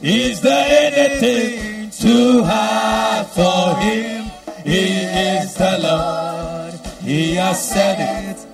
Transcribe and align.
Is 0.00 0.40
there 0.40 0.92
anything 0.94 1.90
too 1.90 2.44
hard 2.44 3.26
for 3.28 3.74
him? 3.80 4.30
He 4.64 5.02
is 5.02 5.54
the 5.54 5.76
Lord. 5.82 6.74
He 7.02 7.34
has 7.34 7.68
said 7.68 7.98
it, 7.98 8.46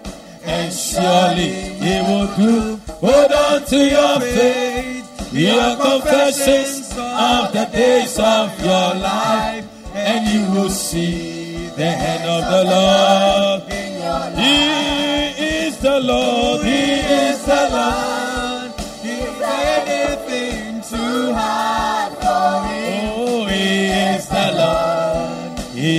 and 0.42 0.72
surely 0.72 1.52
he 1.84 2.00
will 2.00 2.28
do. 2.34 2.80
Hold 3.04 3.32
on 3.32 3.64
to 3.66 3.76
your 3.76 4.20
faith, 4.20 5.32
your 5.34 5.76
confessions 5.76 6.90
of 6.96 7.52
the 7.52 7.68
days 7.72 8.18
of 8.18 8.58
your 8.60 8.94
life, 8.94 9.66
and 9.92 10.26
you 10.26 10.50
will 10.58 10.70
see 10.70 11.66
the 11.76 11.90
hand 11.90 12.24
of 12.24 12.42
the 12.50 12.64
Lord. 12.72 13.62
He 14.38 15.66
is 15.66 15.76
the 15.76 16.00
Lord. 16.00 16.64
He 16.64 16.70
is 16.70 17.44
the 17.44 17.68
Lord. 17.70 18.13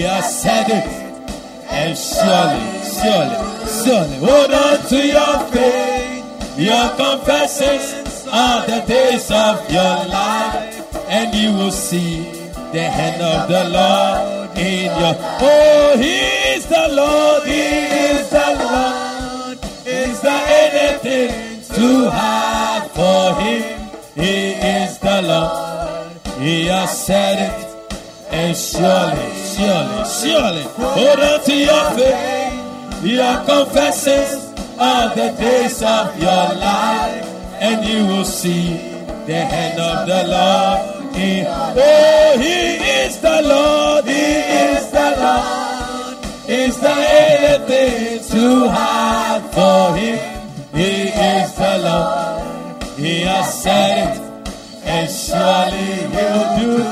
He 0.05 0.22
said 0.22 0.70
it. 0.70 0.86
And 1.68 1.98
surely, 1.98 2.62
surely, 2.94 3.38
surely, 3.82 4.18
hold 4.18 4.52
on 4.54 4.78
to 4.90 5.00
your 5.02 5.40
faith, 5.50 6.59
your 6.59 6.90
confessions 6.95 8.28
of 8.28 8.68
the 8.68 8.84
days 8.88 9.31
of 9.31 9.68
your 9.70 9.98
life, 10.05 10.95
and 11.09 11.34
you 11.34 11.54
will 11.54 11.72
see 11.72 12.31
the 12.72 12.84
hand 12.84 13.20
of 13.20 13.50
the 13.50 13.64
Lord 13.78 14.58
in 14.58 14.86
your. 14.86 15.16
Oh, 15.41 15.98
he 15.98 16.20
is 16.53 16.67
the 16.67 16.88
Lord. 16.92 17.44
He 17.48 17.66
is 18.14 18.30
the 18.30 18.50
Lord. 18.62 19.58
Is 19.88 20.22
there 20.22 20.45
anything 20.70 21.64
too 21.76 22.09
hard 22.09 22.92
for 22.92 23.42
him? 23.42 23.90
He 24.14 24.53
is 24.53 25.00
the 25.00 25.22
Lord. 25.23 26.38
He 26.40 26.67
has 26.67 27.06
said 27.06 27.38
it. 27.50 27.66
And 28.31 28.56
surely, 28.56 29.45
surely, 29.56 30.03
surely, 30.20 30.64
hold 30.78 31.20
on 31.20 31.44
to 31.45 31.56
your 31.56 31.92
faith, 31.98 33.03
your 33.03 33.36
confessions 33.45 34.52
of 34.78 35.16
the 35.16 35.36
days 35.39 35.81
of 35.81 36.17
your 36.20 36.48
life, 36.59 37.25
and 37.59 37.86
you 37.86 38.06
will 38.06 38.26
see 38.26 38.78
the 39.26 39.39
hand 39.53 39.80
of 39.80 40.08
the 40.08 40.22
Lord. 40.28 41.16
He, 41.16 41.44
oh, 41.48 42.38
He 42.38 42.76
is 43.03 43.20
the 43.22 43.42
Lord, 43.42 44.06
He 44.06 44.11
is 44.11 44.92
the 44.92 45.09
Lord. 45.23 46.50
Is 46.50 46.80
there 46.80 47.58
anything 47.58 48.23
too 48.30 48.67
hard 48.67 49.44
for 49.53 49.95
Him? 49.95 50.20
He 50.73 51.08
is 51.08 51.56
the 51.56 51.78
Lord. 51.80 52.83
He 52.98 53.22
has 53.22 53.64
said 53.64 54.17
it 54.17 54.26
and 54.86 55.09
surely 55.09 56.06
he'll 56.14 56.48
do. 56.59 56.83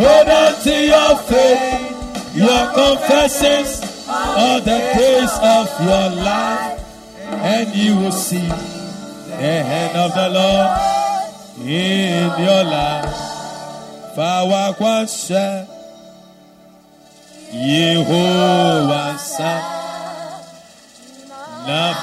Hold 0.00 0.28
on 0.28 0.62
to 0.62 0.74
your 0.86 1.16
faith, 1.28 1.81
your 2.34 2.72
confessions 2.72 3.80
of 4.08 4.64
the 4.64 4.78
days 4.96 5.32
of 5.42 5.66
your 5.84 6.08
life, 6.24 6.80
and 7.28 7.74
you 7.74 7.96
will 7.96 8.12
see 8.12 8.48
the 8.48 9.54
hand 9.62 9.96
of 9.96 10.14
the 10.14 10.28
Lord 10.30 10.70
in 11.66 12.30
your 12.44 12.64
life. 12.64 13.14
Fawa 14.16 14.72
kwansha 14.74 15.66
na 21.66 21.94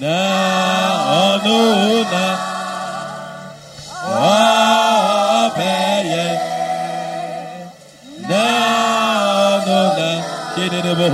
na 0.00 0.30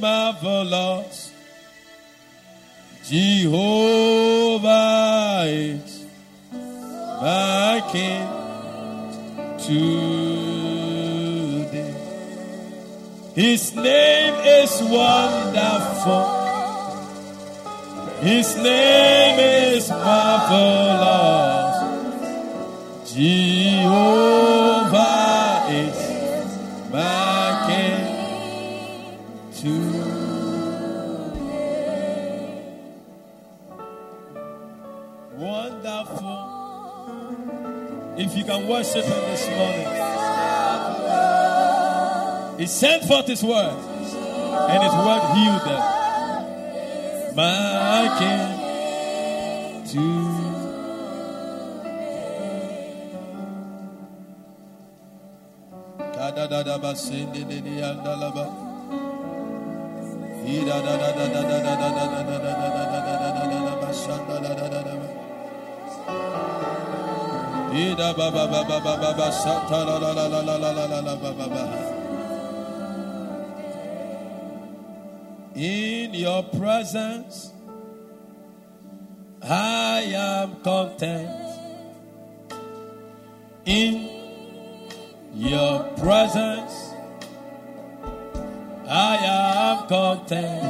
marvelous. 0.00 1.32
Jehovah 3.04 4.64
is 5.46 6.04
my 7.22 7.82
king 7.90 8.28
today. 9.58 10.18
His 13.34 13.74
name 13.74 14.34
is 14.62 14.82
wonderful. 14.82 16.38
His 18.20 18.56
name 18.56 19.38
is 19.38 19.90
marvelous. 19.90 21.38
Jehovah 23.14 24.27
Can 38.58 38.66
worship 38.66 39.04
Him 39.04 39.22
this 39.30 39.46
morning, 39.50 39.86
He 42.58 42.66
sent 42.66 43.04
forth 43.04 43.28
His 43.28 43.44
word, 43.44 43.70
and 43.70 44.82
His 44.82 44.92
word 45.06 45.22
healed 45.36 45.62
them. 45.62 45.82
My 47.36 48.08
King, 48.18 48.58
to 49.92 50.04
Kadadadaba 56.18 56.92
sindini 56.96 57.80
andalaba. 57.80 58.46
Ida 60.44 60.82
da 60.82 60.96
da 60.96 61.10
da 61.12 61.26
da 61.28 61.42
da 61.46 61.58
da 61.62 61.74
da 61.78 61.90
da 61.94 62.06
da 62.08 62.26
da 62.26 62.34
da 62.34 62.58
da 62.58 62.74
da 62.74 62.82
da 62.82 63.14
da 63.14 63.30
da 63.30 63.44
da 63.46 63.58
da 63.66 63.74
ba 63.80 63.90
shanda 63.94 64.36
da 64.42 64.52
da 64.54 64.66
da 64.68 64.80
da 64.82 64.94
ba. 64.98 66.47
In 75.54 76.14
your 76.14 76.42
presence, 76.42 77.52
I 79.42 80.00
am 80.12 80.56
content. 80.62 81.30
In 83.64 84.08
your 85.34 85.84
presence, 85.98 86.74
I 88.88 89.16
am 89.22 89.88
content. 89.88 90.64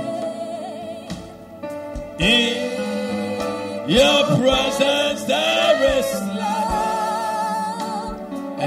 In 2.18 3.88
your 3.88 4.24
presence, 4.36 4.87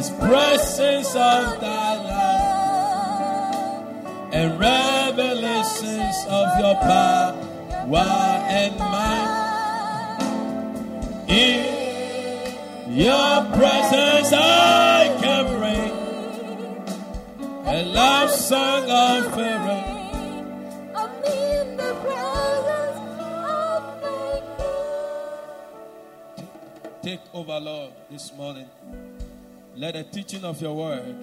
expressions 0.01 1.09
of 1.09 1.61
thy 1.61 1.95
love, 2.09 3.85
and 4.33 4.59
revelations 4.59 6.25
of 6.27 6.59
your 6.59 6.75
power 6.75 7.33
why 7.85 8.47
and 8.49 8.79
might. 8.79 9.37
In 11.27 12.95
your 12.97 13.45
presence, 13.53 14.33
I 14.33 15.15
can 15.21 15.45
bring 15.59 15.93
a 17.67 17.83
love 17.85 18.31
song 18.31 18.89
of 18.89 19.35
Pharaoh. 19.35 19.85
I'm 20.95 21.11
in 21.25 21.77
the 21.77 21.93
presence 22.01 23.21
of 23.21 23.81
my 24.01 24.41
Take 27.03 27.21
over, 27.35 27.59
Lord, 27.59 27.91
this 28.09 28.33
morning. 28.33 28.69
Let 29.75 29.93
the 29.93 30.03
teaching 30.03 30.43
of 30.43 30.61
your 30.61 30.75
word 30.75 31.15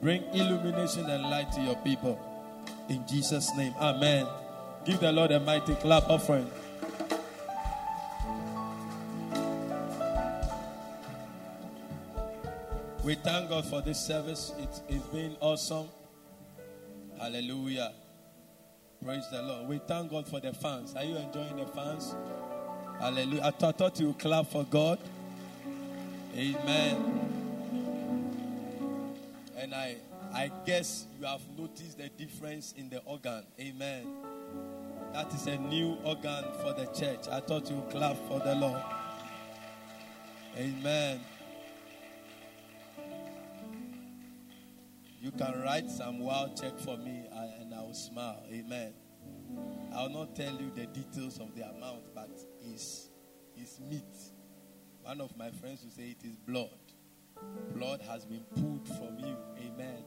bring 0.00 0.22
illumination 0.34 1.08
and 1.08 1.22
light 1.22 1.50
to 1.52 1.60
your 1.62 1.76
people. 1.76 2.20
In 2.88 3.06
Jesus' 3.06 3.54
name, 3.56 3.74
amen. 3.80 4.26
Give 4.84 5.00
the 5.00 5.12
Lord 5.12 5.30
a 5.32 5.40
mighty 5.40 5.74
clap 5.76 6.08
offering. 6.08 6.50
We 13.02 13.14
thank 13.14 13.48
God 13.48 13.64
for 13.64 13.80
this 13.80 13.98
service. 13.98 14.52
It, 14.58 14.94
it's 14.94 15.06
been 15.06 15.34
awesome. 15.40 15.88
Hallelujah. 17.18 17.92
Praise 19.02 19.24
the 19.30 19.40
Lord. 19.40 19.68
We 19.68 19.78
thank 19.78 20.10
God 20.10 20.28
for 20.28 20.40
the 20.40 20.52
fans. 20.52 20.94
Are 20.94 21.04
you 21.04 21.16
enjoying 21.16 21.56
the 21.56 21.66
fans? 21.66 22.14
Hallelujah. 23.00 23.42
I 23.44 23.50
thought, 23.50 23.74
I 23.74 23.78
thought 23.78 24.00
you 24.00 24.14
clap 24.18 24.48
for 24.48 24.64
God. 24.64 24.98
Amen. 26.36 27.27
And 29.58 29.74
I 29.74 29.96
I 30.32 30.50
guess 30.64 31.06
you 31.18 31.26
have 31.26 31.40
noticed 31.56 31.98
the 31.98 32.08
difference 32.10 32.74
in 32.76 32.88
the 32.88 33.00
organ. 33.00 33.44
Amen. 33.60 34.06
That 35.12 35.32
is 35.34 35.46
a 35.46 35.56
new 35.56 35.96
organ 36.04 36.44
for 36.62 36.74
the 36.74 36.86
church. 36.86 37.26
I 37.30 37.40
thought 37.40 37.68
you 37.68 37.76
would 37.76 37.90
clap 37.90 38.16
for 38.28 38.38
the 38.40 38.54
Lord. 38.54 38.82
Amen. 40.56 41.20
You 45.20 45.32
can 45.32 45.60
write 45.62 45.90
some 45.90 46.20
wow 46.20 46.50
check 46.58 46.78
for 46.78 46.96
me 46.96 47.24
and 47.32 47.74
I 47.74 47.82
will 47.82 47.94
smile. 47.94 48.42
Amen. 48.52 48.92
I 49.94 50.02
will 50.02 50.10
not 50.10 50.36
tell 50.36 50.52
you 50.52 50.70
the 50.74 50.86
details 50.86 51.38
of 51.40 51.54
the 51.56 51.62
amount, 51.62 52.14
but 52.14 52.30
it's, 52.72 53.08
it's 53.56 53.80
meat. 53.80 54.04
One 55.02 55.20
of 55.20 55.36
my 55.36 55.50
friends 55.50 55.82
will 55.82 55.90
say 55.90 56.10
it 56.10 56.24
is 56.24 56.36
blood. 56.36 56.87
Blood 57.74 58.00
has 58.02 58.24
been 58.24 58.44
pulled 58.54 58.86
from 58.86 59.18
you. 59.18 59.36
Amen. 59.58 60.04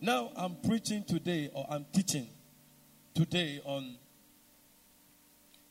Now 0.00 0.30
I'm 0.36 0.56
preaching 0.56 1.04
today, 1.04 1.50
or 1.54 1.66
I'm 1.70 1.86
teaching 1.92 2.28
today 3.14 3.60
on 3.64 3.96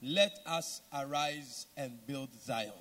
let 0.01 0.39
us 0.45 0.81
arise 0.93 1.67
and 1.77 1.99
build 2.07 2.29
Zion. 2.41 2.71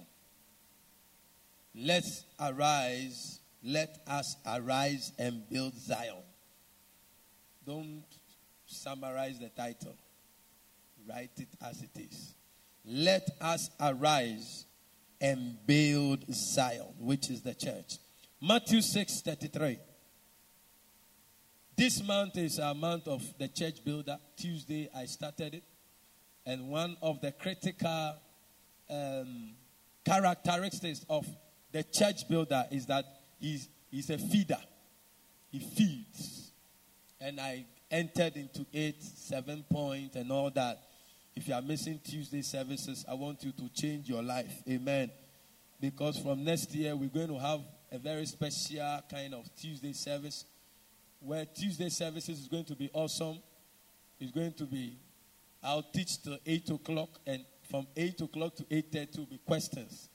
Let's 1.75 2.25
arise 2.41 3.41
let 3.63 3.99
us 4.07 4.37
arise 4.47 5.13
and 5.19 5.49
build 5.51 5.75
Zion. 5.75 6.23
Don't 7.67 8.05
summarize 8.67 9.39
the 9.39 9.51
title, 9.51 9.97
write 11.09 11.31
it 11.37 11.49
as 11.63 11.83
it 11.83 11.91
is. 11.99 12.35
Let 12.85 13.29
us 13.41 13.71
arise 13.79 14.65
and 15.21 15.57
build 15.67 16.25
Zion, 16.33 16.95
which 16.99 17.31
is 17.31 17.43
the 17.43 17.55
church. 17.55 17.99
Matthew 18.41 18.81
6 18.81 19.21
33. 19.21 19.79
This 21.77 22.03
month 22.03 22.37
is 22.37 22.59
a 22.59 22.75
month 22.75 23.09
of 23.09 23.23
the 23.39 23.49
church 23.49 23.85
builder. 23.85 24.19
Tuesday, 24.37 24.89
I 24.95 25.07
started 25.07 25.55
it. 25.55 25.65
And 26.45 26.69
one 26.69 26.97
of 27.01 27.21
the 27.21 27.33
critical 27.33 28.17
um, 28.91 29.53
characteristics 30.05 31.05
of 31.09 31.27
the 31.73 31.83
church 31.85 32.29
builder 32.29 32.65
is 32.71 32.87
that 32.87 33.05
he's, 33.39 33.69
he's 33.91 34.11
a 34.11 34.19
feeder. 34.19 34.61
He 35.51 35.59
feeds. 35.61 36.53
And 37.21 37.41
I 37.41 37.67
entered 37.91 38.37
into 38.37 38.67
eight, 38.73 39.03
seven 39.03 39.65
points 39.71 40.13
point, 40.13 40.17
and 40.17 40.33
all 40.33 40.51
that. 40.51 40.83
If 41.35 41.49
you 41.49 41.55
are 41.55 41.63
missing 41.63 42.01
Tuesday 42.05 42.43
services, 42.43 43.05
I 43.09 43.15
want 43.15 43.43
you 43.45 43.53
to 43.53 43.69
change 43.75 44.09
your 44.09 44.23
life. 44.23 44.53
Amen. 44.69 45.11
Because 45.81 46.19
from 46.19 46.45
next 46.45 46.75
year, 46.75 46.95
we're 46.95 47.09
going 47.09 47.29
to 47.29 47.39
have 47.39 47.61
a 47.91 47.99
very 47.99 48.27
special 48.27 49.01
kind 49.11 49.35
of 49.35 49.49
Tuesday 49.57 49.93
service 49.93 50.45
where 51.21 51.45
Tuesday 51.45 51.89
services 51.89 52.41
is 52.41 52.49
going 52.49 52.65
to 52.65 52.75
be 52.75 52.91
awesome. 52.93 53.39
It's 54.19 54.33
going 54.33 54.53
to 54.55 54.65
be, 54.65 54.99
I'll 55.63 55.83
teach 55.83 56.23
till 56.23 56.39
8 56.45 56.71
o'clock, 56.71 57.09
and 57.27 57.45
from 57.71 57.87
8 57.97 58.21
o'clock 58.21 58.57
to 58.57 58.65
8.30 58.65 59.19
will 59.19 59.27
be 59.27 59.39
questions 59.39 60.11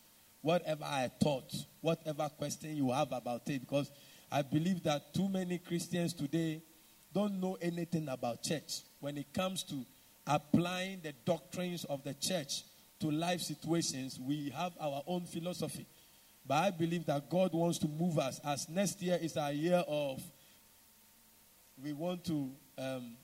whatever 0.45 0.83
I 0.83 1.09
taught, 1.23 1.51
whatever 1.81 2.29
question 2.37 2.75
you 2.75 2.91
have 2.91 3.11
about 3.11 3.49
it, 3.49 3.61
because 3.61 3.91
I 4.31 4.43
believe 4.43 4.83
that 4.83 5.11
too 5.11 5.27
many 5.27 5.57
Christians 5.57 6.13
today 6.13 6.61
don't 7.11 7.41
know 7.41 7.57
anything 7.59 8.07
about 8.09 8.43
church 8.43 8.81
when 8.99 9.17
it 9.17 9.33
comes 9.33 9.63
to 9.63 9.83
applying 10.27 11.01
the 11.01 11.13
doctrines 11.25 11.85
of 11.85 12.03
the 12.03 12.13
church 12.13 12.63
to 12.99 13.11
life 13.11 13.41
situations. 13.41 14.19
We 14.19 14.49
have 14.55 14.73
our 14.79 15.03
own 15.07 15.25
philosophy. 15.25 15.85
But 16.47 16.55
I 16.55 16.71
believe 16.71 17.05
that 17.07 17.29
God 17.29 17.53
wants 17.53 17.79
to 17.79 17.87
move 17.87 18.19
us 18.19 18.39
as 18.43 18.69
next 18.69 19.01
year 19.01 19.17
is 19.21 19.35
our 19.35 19.51
year 19.51 19.83
of, 19.87 20.21
we 21.81 21.93
want 21.93 22.23
to 22.25 22.51
um, 22.77 23.17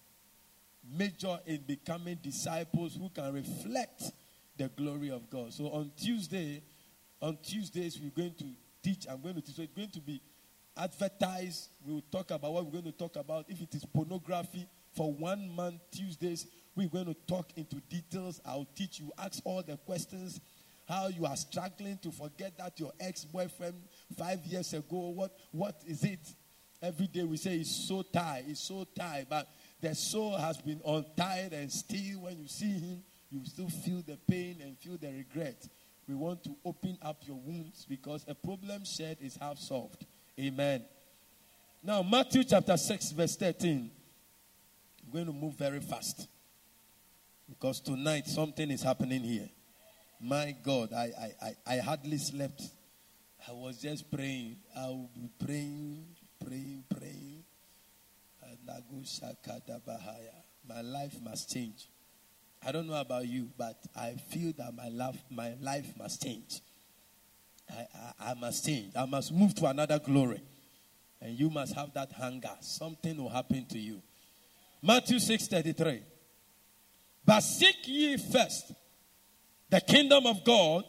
major 0.97 1.37
in 1.45 1.61
becoming 1.67 2.17
disciples 2.21 2.95
who 2.95 3.09
can 3.09 3.33
reflect 3.33 4.03
the 4.57 4.67
glory 4.69 5.11
of 5.11 5.29
God. 5.29 5.53
So 5.53 5.65
on 5.65 5.91
Tuesday, 5.99 6.61
on 7.21 7.37
Tuesdays, 7.43 7.99
we're 8.01 8.09
going 8.09 8.35
to 8.39 8.45
teach. 8.83 9.05
I'm 9.09 9.21
going 9.21 9.35
to 9.35 9.41
teach. 9.41 9.55
So 9.55 9.61
it's 9.61 9.73
going 9.73 9.91
to 9.91 10.01
be 10.01 10.19
advertised. 10.75 11.69
We 11.85 11.93
will 11.93 12.03
talk 12.11 12.31
about 12.31 12.53
what 12.53 12.65
we're 12.65 12.71
going 12.71 12.85
to 12.85 12.91
talk 12.91 13.15
about. 13.15 13.45
If 13.47 13.61
it 13.61 13.73
is 13.75 13.85
pornography, 13.85 14.67
for 14.95 15.13
one 15.13 15.49
month, 15.55 15.79
Tuesdays, 15.91 16.47
we're 16.75 16.89
going 16.89 17.05
to 17.05 17.15
talk 17.27 17.47
into 17.55 17.75
details. 17.89 18.41
I'll 18.45 18.67
teach 18.75 18.99
you, 18.99 19.11
ask 19.17 19.41
all 19.43 19.61
the 19.61 19.77
questions. 19.77 20.39
How 20.87 21.07
you 21.07 21.25
are 21.25 21.35
struggling 21.35 21.97
to 21.99 22.11
forget 22.11 22.57
that 22.57 22.79
your 22.79 22.91
ex-boyfriend 22.99 23.75
five 24.17 24.39
years 24.45 24.73
ago. 24.73 25.09
What 25.09 25.31
what 25.51 25.81
is 25.87 26.03
it? 26.03 26.19
Every 26.81 27.07
day 27.07 27.23
we 27.23 27.37
say 27.37 27.57
it's 27.57 27.87
so 27.87 28.01
tight, 28.01 28.45
it's 28.47 28.61
so 28.61 28.85
tight, 28.95 29.27
but 29.29 29.47
the 29.79 29.93
soul 29.93 30.35
has 30.35 30.57
been 30.57 30.81
untied 30.85 31.53
and 31.53 31.71
still 31.71 32.21
when 32.21 32.39
you 32.39 32.47
see 32.47 32.71
him, 32.71 33.03
you 33.29 33.45
still 33.45 33.69
feel 33.69 34.01
the 34.05 34.17
pain 34.27 34.57
and 34.61 34.77
feel 34.79 34.97
the 34.97 35.13
regret 35.13 35.67
we 36.07 36.15
want 36.15 36.43
to 36.43 36.55
open 36.65 36.97
up 37.01 37.21
your 37.25 37.37
wounds 37.37 37.85
because 37.87 38.25
a 38.27 38.35
problem 38.35 38.83
shared 38.83 39.17
is 39.21 39.37
half 39.37 39.57
solved. 39.57 40.05
Amen. 40.39 40.83
Now, 41.83 42.03
Matthew 42.03 42.43
chapter 42.43 42.75
6, 42.75 43.11
verse 43.11 43.35
13. 43.37 43.89
I'm 45.05 45.13
going 45.13 45.25
to 45.25 45.31
move 45.31 45.53
very 45.53 45.79
fast 45.79 46.27
because 47.51 47.81
tonight 47.81 48.27
something 48.27 48.71
is 48.71 48.81
happening 48.81 49.21
here. 49.21 49.49
My 50.21 50.55
God, 50.63 50.93
I, 50.93 51.11
I, 51.19 51.45
I, 51.45 51.75
I 51.75 51.77
hardly 51.79 52.17
slept. 52.17 52.63
I 53.47 53.51
was 53.51 53.81
just 53.81 54.09
praying. 54.09 54.55
I 54.75 54.87
will 54.87 55.09
be 55.13 55.29
praying, 55.43 56.05
praying, 56.43 56.83
praying. 56.89 57.43
My 60.67 60.81
life 60.81 61.13
must 61.23 61.51
change. 61.51 61.87
I 62.65 62.71
don't 62.71 62.87
know 62.87 62.99
about 62.99 63.27
you, 63.27 63.49
but 63.57 63.75
I 63.95 64.15
feel 64.29 64.53
that 64.57 64.73
my 64.73 64.87
life, 64.89 65.17
my 65.29 65.53
life 65.61 65.87
must 65.97 66.23
change. 66.23 66.61
I, 67.69 67.87
I, 68.19 68.31
I 68.31 68.33
must 68.35 68.65
change. 68.65 68.93
I 68.95 69.05
must 69.05 69.33
move 69.33 69.55
to 69.55 69.65
another 69.65 69.99
glory. 69.99 70.41
And 71.19 71.37
you 71.37 71.49
must 71.49 71.73
have 71.73 71.93
that 71.95 72.11
hunger. 72.13 72.51
Something 72.61 73.17
will 73.17 73.29
happen 73.29 73.65
to 73.65 73.79
you. 73.79 74.01
Matthew 74.81 75.19
6 75.19 75.47
33. 75.47 76.01
But 77.25 77.41
seek 77.41 77.87
ye 77.87 78.17
first 78.17 78.73
the 79.69 79.81
kingdom 79.81 80.25
of 80.25 80.43
God 80.43 80.83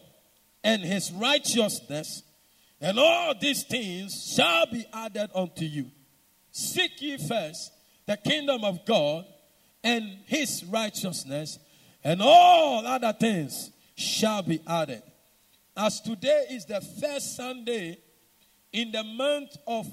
and 0.64 0.82
his 0.82 1.12
righteousness, 1.12 2.22
and 2.80 2.98
all 2.98 3.34
these 3.38 3.64
things 3.64 4.34
shall 4.34 4.66
be 4.66 4.84
added 4.92 5.30
unto 5.34 5.64
you. 5.64 5.90
Seek 6.50 7.00
ye 7.00 7.16
first 7.16 7.72
the 8.06 8.16
kingdom 8.16 8.64
of 8.64 8.84
God 8.84 9.24
and 9.84 10.18
his 10.26 10.64
righteousness, 10.64 11.58
and 12.04 12.20
all 12.22 12.86
other 12.86 13.12
things 13.12 13.70
shall 13.94 14.42
be 14.42 14.60
added. 14.66 15.02
As 15.76 16.00
today 16.00 16.46
is 16.50 16.66
the 16.66 16.80
first 17.00 17.36
Sunday 17.36 17.98
in 18.72 18.90
the 18.92 19.02
month 19.02 19.56
of 19.66 19.86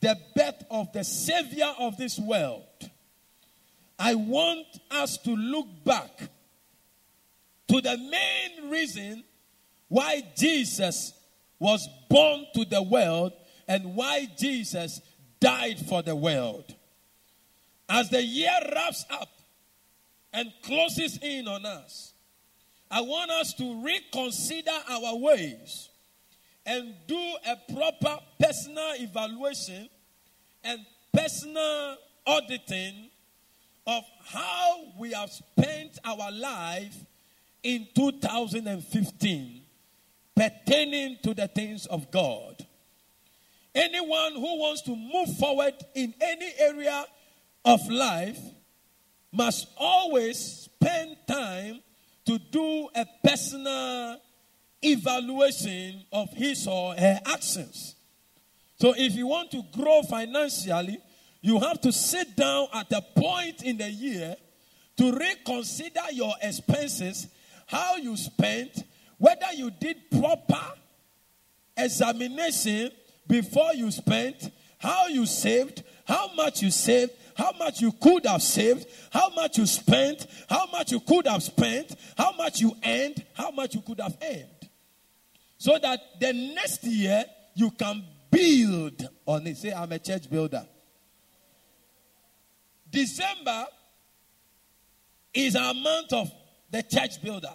the 0.00 0.16
birth 0.34 0.64
of 0.70 0.92
the 0.92 1.04
Savior 1.04 1.72
of 1.78 1.96
this 1.96 2.18
world, 2.18 2.64
I 4.02 4.14
want 4.14 4.66
us 4.90 5.18
to 5.18 5.36
look 5.36 5.66
back 5.84 6.30
to 7.68 7.80
the 7.82 7.98
main 7.98 8.70
reason 8.70 9.22
why 9.88 10.22
Jesus 10.38 11.12
was 11.58 11.86
born 12.08 12.46
to 12.54 12.64
the 12.64 12.82
world 12.82 13.34
and 13.68 13.94
why 13.94 14.26
Jesus 14.38 15.02
died 15.38 15.78
for 15.86 16.02
the 16.02 16.16
world. 16.16 16.74
As 17.90 18.08
the 18.08 18.22
year 18.22 18.58
wraps 18.74 19.04
up 19.10 19.28
and 20.32 20.50
closes 20.62 21.18
in 21.20 21.46
on 21.46 21.66
us, 21.66 22.14
I 22.90 23.02
want 23.02 23.30
us 23.30 23.52
to 23.54 23.84
reconsider 23.84 24.78
our 24.88 25.16
ways 25.16 25.90
and 26.64 26.94
do 27.06 27.34
a 27.46 27.74
proper 27.74 28.18
personal 28.40 28.94
evaluation 28.94 29.90
and 30.64 30.80
personal 31.12 31.98
auditing 32.26 33.09
of 33.90 34.04
how 34.24 34.84
we 35.00 35.10
have 35.10 35.32
spent 35.32 35.98
our 36.04 36.30
life 36.30 36.94
in 37.64 37.88
2015 37.96 39.62
pertaining 40.36 41.18
to 41.24 41.34
the 41.34 41.48
things 41.48 41.86
of 41.86 42.08
God. 42.12 42.64
Anyone 43.74 44.34
who 44.34 44.60
wants 44.60 44.82
to 44.82 44.94
move 44.94 45.36
forward 45.38 45.74
in 45.96 46.14
any 46.20 46.52
area 46.60 47.04
of 47.64 47.80
life 47.90 48.38
must 49.32 49.66
always 49.76 50.38
spend 50.38 51.16
time 51.26 51.80
to 52.26 52.38
do 52.38 52.88
a 52.94 53.04
personal 53.24 54.20
evaluation 54.82 56.04
of 56.12 56.30
his 56.30 56.64
or 56.68 56.94
her 56.94 57.20
actions. 57.26 57.96
So, 58.78 58.94
if 58.96 59.14
you 59.14 59.26
want 59.26 59.50
to 59.50 59.62
grow 59.72 60.02
financially, 60.02 61.00
you 61.40 61.58
have 61.60 61.80
to 61.80 61.92
sit 61.92 62.36
down 62.36 62.68
at 62.74 62.90
a 62.92 63.02
point 63.16 63.62
in 63.62 63.78
the 63.78 63.90
year 63.90 64.36
to 64.96 65.12
reconsider 65.12 66.12
your 66.12 66.34
expenses, 66.42 67.28
how 67.66 67.96
you 67.96 68.16
spent, 68.16 68.84
whether 69.18 69.52
you 69.54 69.70
did 69.70 69.96
proper 70.10 70.60
examination 71.76 72.90
before 73.26 73.74
you 73.74 73.90
spent, 73.90 74.50
how 74.78 75.06
you 75.06 75.24
saved, 75.24 75.82
how 76.06 76.32
much 76.34 76.62
you 76.62 76.70
saved, 76.70 77.12
how 77.34 77.52
much 77.58 77.80
you 77.80 77.92
could 77.92 78.26
have 78.26 78.42
saved, 78.42 78.86
how 79.10 79.30
much 79.30 79.56
you 79.56 79.66
spent, 79.66 80.26
how 80.48 80.66
much 80.66 80.92
you 80.92 81.00
could 81.00 81.26
have 81.26 81.42
spent, 81.42 81.94
how 82.16 82.32
much 82.32 82.60
you 82.60 82.74
earned, 82.84 83.24
how 83.34 83.50
much 83.50 83.74
you 83.74 83.80
could 83.80 84.00
have 84.00 84.16
earned. 84.22 84.68
So 85.56 85.78
that 85.78 86.00
the 86.20 86.32
next 86.32 86.84
year 86.84 87.24
you 87.54 87.70
can 87.70 88.02
build 88.30 89.08
on 89.26 89.46
it. 89.46 89.56
Say, 89.56 89.72
I'm 89.72 89.92
a 89.92 89.98
church 89.98 90.28
builder. 90.28 90.66
December 92.90 93.66
is 95.32 95.56
our 95.56 95.74
month 95.74 96.12
of 96.12 96.30
the 96.70 96.82
church 96.82 97.22
builder. 97.22 97.52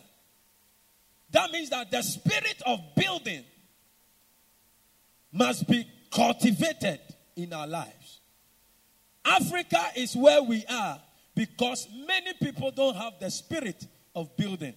That 1.31 1.51
means 1.51 1.69
that 1.69 1.91
the 1.91 2.01
spirit 2.01 2.61
of 2.65 2.79
building 2.95 3.43
must 5.31 5.67
be 5.67 5.85
cultivated 6.11 6.99
in 7.35 7.51
our 7.51 7.67
lives. 7.67 8.21
Africa 9.25 9.83
is 9.95 10.15
where 10.15 10.41
we 10.41 10.63
are 10.69 11.01
because 11.35 11.87
many 12.07 12.33
people 12.41 12.71
don't 12.71 12.95
have 12.95 13.13
the 13.19 13.29
spirit 13.29 13.85
of 14.15 14.35
building. 14.37 14.73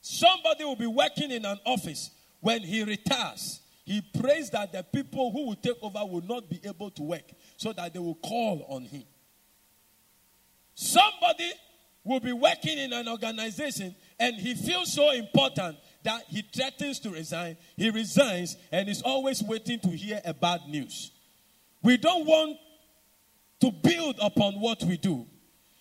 Somebody 0.00 0.64
will 0.64 0.76
be 0.76 0.86
working 0.86 1.30
in 1.30 1.44
an 1.44 1.58
office 1.64 2.10
when 2.40 2.62
he 2.62 2.82
retires. 2.82 3.60
He 3.84 4.02
prays 4.20 4.50
that 4.50 4.72
the 4.72 4.82
people 4.82 5.30
who 5.30 5.46
will 5.46 5.54
take 5.54 5.76
over 5.80 6.04
will 6.04 6.22
not 6.22 6.50
be 6.50 6.60
able 6.64 6.90
to 6.90 7.02
work 7.02 7.30
so 7.56 7.72
that 7.72 7.92
they 7.92 8.00
will 8.00 8.16
call 8.16 8.66
on 8.68 8.82
him. 8.82 9.04
Somebody 10.76 11.52
will 12.04 12.20
be 12.20 12.34
working 12.34 12.76
in 12.76 12.92
an 12.92 13.08
organization 13.08 13.94
and 14.20 14.36
he 14.36 14.54
feels 14.54 14.92
so 14.92 15.10
important 15.10 15.78
that 16.04 16.22
he 16.28 16.42
threatens 16.42 17.00
to 17.00 17.10
resign. 17.10 17.56
He 17.76 17.88
resigns 17.88 18.56
and 18.70 18.86
is 18.86 19.00
always 19.00 19.42
waiting 19.42 19.80
to 19.80 19.88
hear 19.88 20.20
a 20.24 20.34
bad 20.34 20.60
news. 20.68 21.12
We 21.82 21.96
don't 21.96 22.26
want 22.26 22.58
to 23.60 23.72
build 23.72 24.16
upon 24.20 24.60
what 24.60 24.82
we 24.84 24.98
do. 24.98 25.26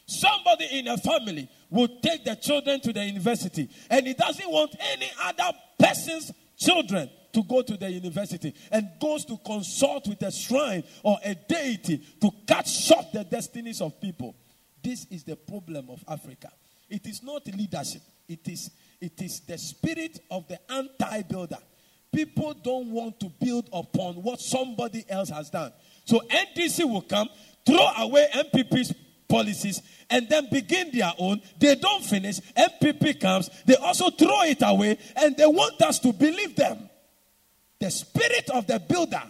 Somebody 0.07 0.79
in 0.79 0.87
a 0.87 0.97
family 0.97 1.49
will 1.69 1.89
take 2.01 2.23
the 2.23 2.35
children 2.35 2.79
to 2.79 2.93
the 2.93 3.03
university 3.03 3.69
and 3.89 4.07
he 4.07 4.13
doesn't 4.13 4.49
want 4.49 4.73
any 4.79 5.11
other 5.21 5.51
person's 5.77 6.31
children 6.57 7.09
to 7.33 7.43
go 7.43 7.61
to 7.61 7.75
the 7.75 7.91
university 7.91 8.55
and 8.71 8.87
goes 9.01 9.25
to 9.25 9.37
consult 9.45 10.07
with 10.07 10.21
a 10.21 10.31
shrine 10.31 10.85
or 11.03 11.17
a 11.25 11.35
deity 11.35 12.01
to 12.21 12.31
cut 12.47 12.65
short 12.65 13.07
the 13.11 13.25
destinies 13.25 13.81
of 13.81 13.99
people. 13.99 14.33
This 14.85 15.07
is 15.09 15.23
the 15.23 15.35
problem 15.35 15.89
of 15.89 16.03
Africa. 16.07 16.51
It 16.87 17.07
is 17.07 17.23
not 17.23 17.47
leadership. 17.47 18.03
It 18.29 18.47
is 18.47 18.69
it 19.01 19.19
is 19.19 19.39
the 19.39 19.57
spirit 19.57 20.19
of 20.29 20.47
the 20.47 20.59
anti-builder. 20.71 21.57
People 22.13 22.53
don't 22.53 22.91
want 22.91 23.19
to 23.19 23.31
build 23.41 23.67
upon 23.73 24.13
what 24.21 24.39
somebody 24.39 25.03
else 25.09 25.29
has 25.29 25.49
done. 25.49 25.73
So 26.05 26.19
NDC 26.19 26.87
will 26.87 27.01
come, 27.01 27.27
throw 27.65 27.87
away 27.97 28.27
NPP's 28.31 28.93
policies, 29.27 29.81
and 30.07 30.29
then 30.29 30.47
begin 30.51 30.91
their 30.91 31.11
own. 31.17 31.41
They 31.59 31.73
don't 31.75 32.03
finish. 32.03 32.39
NPP 32.55 33.19
comes, 33.19 33.49
they 33.65 33.75
also 33.77 34.11
throw 34.11 34.43
it 34.43 34.59
away, 34.61 34.99
and 35.15 35.35
they 35.35 35.47
want 35.47 35.81
us 35.81 35.97
to 35.99 36.13
believe 36.13 36.55
them. 36.55 36.89
The 37.79 37.89
spirit 37.89 38.51
of 38.53 38.67
the 38.67 38.79
builder 38.79 39.23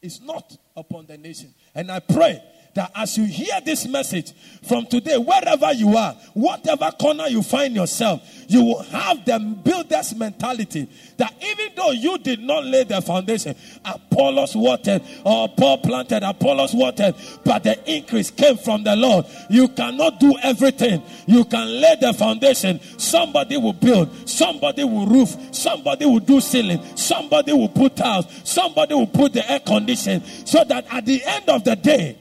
is 0.00 0.20
not 0.20 0.56
upon 0.76 1.06
the 1.06 1.18
nation. 1.18 1.52
And 1.74 1.90
I 1.90 1.98
pray 1.98 2.40
that 2.74 2.90
as 2.94 3.18
you 3.18 3.24
hear 3.24 3.60
this 3.64 3.86
message 3.86 4.32
from 4.68 4.86
today, 4.86 5.18
wherever 5.18 5.72
you 5.72 5.96
are, 5.96 6.12
whatever 6.34 6.90
corner 6.92 7.26
you 7.26 7.42
find 7.42 7.74
yourself, 7.74 8.22
you 8.48 8.62
will 8.62 8.82
have 8.82 9.24
the 9.24 9.38
builder's 9.38 10.14
mentality 10.14 10.88
that 11.16 11.34
even 11.42 11.72
though 11.76 11.90
you 11.90 12.18
did 12.18 12.40
not 12.40 12.64
lay 12.64 12.84
the 12.84 13.00
foundation, 13.02 13.54
Apollos 13.84 14.54
watered 14.54 15.02
or 15.24 15.48
Paul 15.48 15.78
planted, 15.78 16.22
Apollos 16.22 16.72
watered, 16.74 17.14
but 17.44 17.64
the 17.64 17.78
increase 17.90 18.30
came 18.30 18.56
from 18.56 18.84
the 18.84 18.94
Lord. 18.94 19.26
You 19.48 19.68
cannot 19.68 20.20
do 20.20 20.36
everything. 20.42 21.02
You 21.26 21.44
can 21.44 21.66
lay 21.80 21.96
the 22.00 22.12
foundation. 22.12 22.80
Somebody 22.98 23.56
will 23.56 23.72
build, 23.72 24.28
somebody 24.28 24.84
will 24.84 25.06
roof, 25.06 25.36
somebody 25.52 26.06
will 26.06 26.20
do 26.20 26.40
ceiling, 26.40 26.80
somebody 26.96 27.52
will 27.52 27.68
put 27.68 27.96
tiles, 27.96 28.26
somebody 28.44 28.94
will 28.94 29.06
put 29.06 29.32
the 29.32 29.50
air 29.50 29.60
condition, 29.60 30.24
so 30.46 30.62
that 30.64 30.86
at 30.90 31.04
the 31.04 31.22
end 31.24 31.48
of 31.48 31.64
the 31.64 31.76
day, 31.76 32.16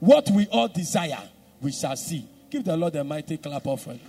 what 0.00 0.28
we 0.30 0.46
all 0.48 0.68
desire, 0.68 1.22
we 1.60 1.72
shall 1.72 1.96
see. 1.96 2.26
Give 2.50 2.64
the 2.64 2.76
Lord 2.76 2.96
a 2.96 3.04
mighty 3.04 3.36
clap 3.36 3.66
offering. 3.66 4.00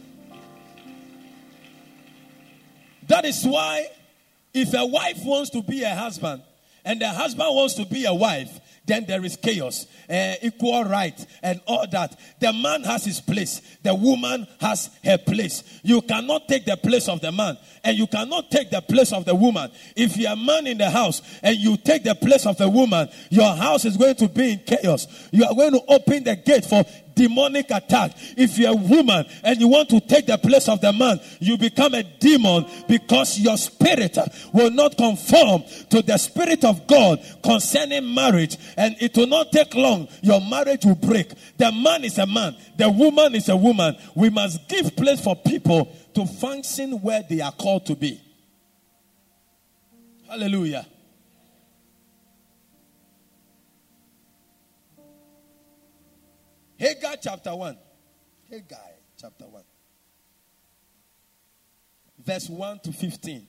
That 3.07 3.25
is 3.25 3.43
why, 3.45 3.87
if 4.53 4.73
a 4.73 4.85
wife 4.85 5.19
wants 5.23 5.49
to 5.51 5.61
be 5.61 5.83
a 5.83 5.93
husband 5.93 6.41
and 6.83 6.99
the 6.99 7.09
husband 7.09 7.55
wants 7.55 7.75
to 7.75 7.85
be 7.85 8.05
a 8.05 8.13
wife, 8.13 8.59
then 8.85 9.05
there 9.07 9.23
is 9.23 9.35
chaos, 9.35 9.85
uh, 10.09 10.35
equal 10.41 10.83
right, 10.83 11.25
and 11.43 11.61
all 11.67 11.85
that. 11.91 12.19
The 12.39 12.51
man 12.51 12.83
has 12.83 13.05
his 13.05 13.21
place, 13.21 13.61
the 13.83 13.93
woman 13.93 14.47
has 14.59 14.89
her 15.03 15.17
place. 15.17 15.63
You 15.83 16.01
cannot 16.01 16.47
take 16.47 16.65
the 16.65 16.77
place 16.77 17.07
of 17.07 17.21
the 17.21 17.31
man, 17.31 17.57
and 17.83 17.97
you 17.97 18.07
cannot 18.07 18.49
take 18.49 18.71
the 18.71 18.81
place 18.81 19.13
of 19.13 19.25
the 19.25 19.35
woman. 19.35 19.71
If 19.95 20.17
you're 20.17 20.31
a 20.31 20.35
man 20.35 20.67
in 20.67 20.77
the 20.77 20.89
house 20.89 21.21
and 21.43 21.57
you 21.57 21.77
take 21.77 22.03
the 22.03 22.15
place 22.15 22.45
of 22.45 22.57
the 22.57 22.69
woman, 22.69 23.07
your 23.29 23.55
house 23.55 23.85
is 23.85 23.97
going 23.97 24.15
to 24.15 24.27
be 24.27 24.53
in 24.53 24.59
chaos. 24.59 25.07
You 25.31 25.45
are 25.45 25.53
going 25.53 25.73
to 25.73 25.81
open 25.87 26.23
the 26.23 26.35
gate 26.35 26.65
for 26.65 26.83
demonic 27.15 27.71
attack. 27.71 28.11
If 28.37 28.57
you're 28.57 28.71
a 28.71 28.75
woman 28.75 29.25
and 29.43 29.59
you 29.59 29.67
want 29.67 29.89
to 29.89 29.99
take 29.99 30.27
the 30.27 30.37
place 30.37 30.67
of 30.67 30.81
the 30.81 30.93
man, 30.93 31.19
you 31.39 31.57
become 31.57 31.93
a 31.93 32.03
demon 32.03 32.65
because 32.87 33.39
your 33.39 33.57
spirit 33.57 34.17
will 34.53 34.71
not 34.71 34.97
conform 34.97 35.63
to 35.89 36.01
the 36.01 36.17
spirit 36.17 36.63
of 36.63 36.87
God 36.87 37.19
concerning 37.43 38.13
marriage. 38.13 38.57
And 38.77 38.95
it 38.99 39.15
will 39.15 39.27
not 39.27 39.51
take 39.51 39.73
long. 39.75 40.07
Your 40.21 40.41
marriage 40.41 40.85
will 40.85 40.95
break. 40.95 41.31
The 41.57 41.71
man 41.71 42.03
is 42.03 42.17
a 42.17 42.25
man, 42.25 42.55
the 42.77 42.89
woman 42.89 43.35
is 43.35 43.49
a 43.49 43.55
woman. 43.55 43.95
We 44.15 44.29
must 44.29 44.67
give 44.67 44.95
place 44.95 45.21
for 45.21 45.35
people 45.35 45.95
to 46.13 46.25
function 46.25 47.01
where 47.01 47.23
they 47.27 47.41
are 47.41 47.51
called 47.51 47.85
to 47.87 47.95
be. 47.95 48.21
Hallelujah. 50.27 50.85
Chapter 57.21 57.55
1. 57.55 57.77
Haggai 58.49 58.91
chapter 59.19 59.45
1. 59.45 59.63
Verse 62.19 62.49
1 62.49 62.79
to 62.79 62.91
15. 62.91 63.47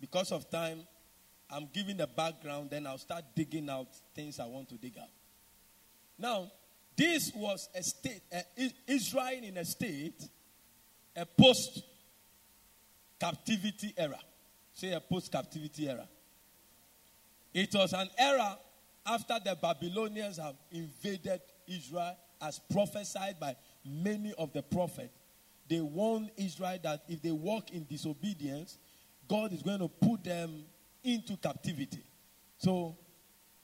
Because 0.00 0.32
of 0.32 0.48
time, 0.50 0.80
I'm 1.50 1.68
giving 1.72 1.96
the 1.96 2.06
background, 2.06 2.70
then 2.70 2.86
I'll 2.86 2.98
start 2.98 3.24
digging 3.34 3.68
out 3.70 3.88
things 4.14 4.38
I 4.38 4.46
want 4.46 4.68
to 4.68 4.74
dig 4.76 4.98
out. 4.98 5.08
Now, 6.18 6.50
this 6.96 7.32
was 7.34 7.68
a 7.74 7.82
state, 7.82 8.22
uh, 8.32 8.40
Israel 8.86 9.42
in 9.42 9.56
a 9.56 9.64
state, 9.64 10.22
a 11.16 11.24
post 11.24 11.82
captivity 13.18 13.94
era. 13.96 14.18
Say 14.74 14.92
a 14.92 15.00
post 15.00 15.32
captivity 15.32 15.88
era. 15.88 16.06
It 17.54 17.70
was 17.74 17.92
an 17.92 18.08
era 18.18 18.58
after 19.08 19.38
the 19.44 19.56
Babylonians 19.60 20.38
have 20.38 20.56
invaded 20.70 21.40
Israel, 21.66 22.16
as 22.40 22.60
prophesied 22.70 23.40
by 23.40 23.56
many 23.84 24.32
of 24.38 24.52
the 24.52 24.62
prophets, 24.62 25.12
they 25.68 25.80
warned 25.80 26.30
Israel 26.36 26.78
that 26.82 27.02
if 27.08 27.20
they 27.22 27.30
walk 27.30 27.70
in 27.70 27.84
disobedience, 27.84 28.78
God 29.28 29.52
is 29.52 29.62
going 29.62 29.80
to 29.80 29.88
put 29.88 30.24
them 30.24 30.64
into 31.02 31.36
captivity. 31.36 32.02
So, 32.58 32.96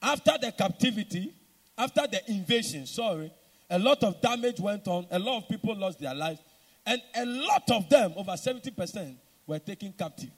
after 0.01 0.33
the 0.39 0.51
captivity, 0.51 1.33
after 1.77 2.05
the 2.07 2.21
invasion, 2.29 2.85
sorry, 2.85 3.31
a 3.69 3.79
lot 3.79 4.03
of 4.03 4.21
damage 4.21 4.59
went 4.59 4.87
on, 4.87 5.07
a 5.09 5.17
lot 5.17 5.43
of 5.43 5.49
people 5.49 5.75
lost 5.75 5.99
their 5.99 6.13
lives, 6.13 6.39
and 6.85 7.01
a 7.15 7.25
lot 7.25 7.63
of 7.71 7.89
them, 7.89 8.13
over 8.15 8.31
70%, 8.31 9.15
were 9.47 9.59
taken 9.59 9.93
captive. 9.97 10.29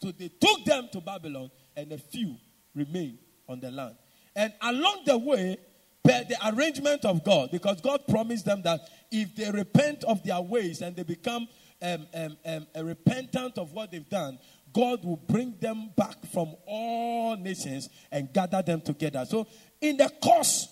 So 0.00 0.12
they 0.12 0.28
took 0.28 0.64
them 0.64 0.88
to 0.92 1.00
Babylon, 1.00 1.50
and 1.76 1.90
a 1.92 1.98
few 1.98 2.36
remained 2.74 3.18
on 3.48 3.60
the 3.60 3.70
land. 3.70 3.96
And 4.36 4.52
along 4.60 5.04
the 5.06 5.16
way, 5.16 5.56
per 6.04 6.24
the 6.24 6.36
arrangement 6.48 7.04
of 7.04 7.24
God, 7.24 7.50
because 7.50 7.80
God 7.80 8.02
promised 8.06 8.44
them 8.44 8.62
that 8.62 8.80
if 9.10 9.34
they 9.34 9.50
repent 9.50 10.04
of 10.04 10.22
their 10.22 10.40
ways 10.40 10.82
and 10.82 10.94
they 10.94 11.02
become 11.02 11.48
um, 11.82 12.06
um, 12.14 12.36
um, 12.44 12.66
repentant 12.86 13.58
of 13.58 13.72
what 13.72 13.90
they've 13.90 14.08
done, 14.08 14.38
God 14.72 15.04
will 15.04 15.16
bring 15.16 15.56
them 15.58 15.90
back 15.96 16.16
from 16.32 16.54
all 16.66 17.36
nations 17.36 17.88
and 18.12 18.32
gather 18.32 18.60
them 18.62 18.82
together. 18.82 19.24
So, 19.26 19.46
in 19.80 19.96
the 19.96 20.10
course 20.22 20.68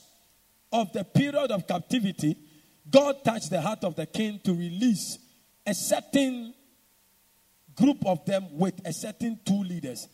of 0.71 0.93
the 0.93 1.05
period 1.05 1.51
of 1.51 1.67
captivity, 1.67 2.37
God 2.91 3.25
touched 3.25 3.51
the 3.51 3.63
heart 3.63 3.83
of 3.83 3.97
the 3.97 4.07
king 4.07 4.41
to 4.45 4.53
release 4.53 5.19
a 5.67 5.73
certain 5.75 6.53
group 7.75 8.05
of 8.05 8.25
them 8.27 8.59
with 8.59 8.75
a 8.87 8.93
certain 8.93 9.41
two 9.45 9.63
leaders, 9.63 10.07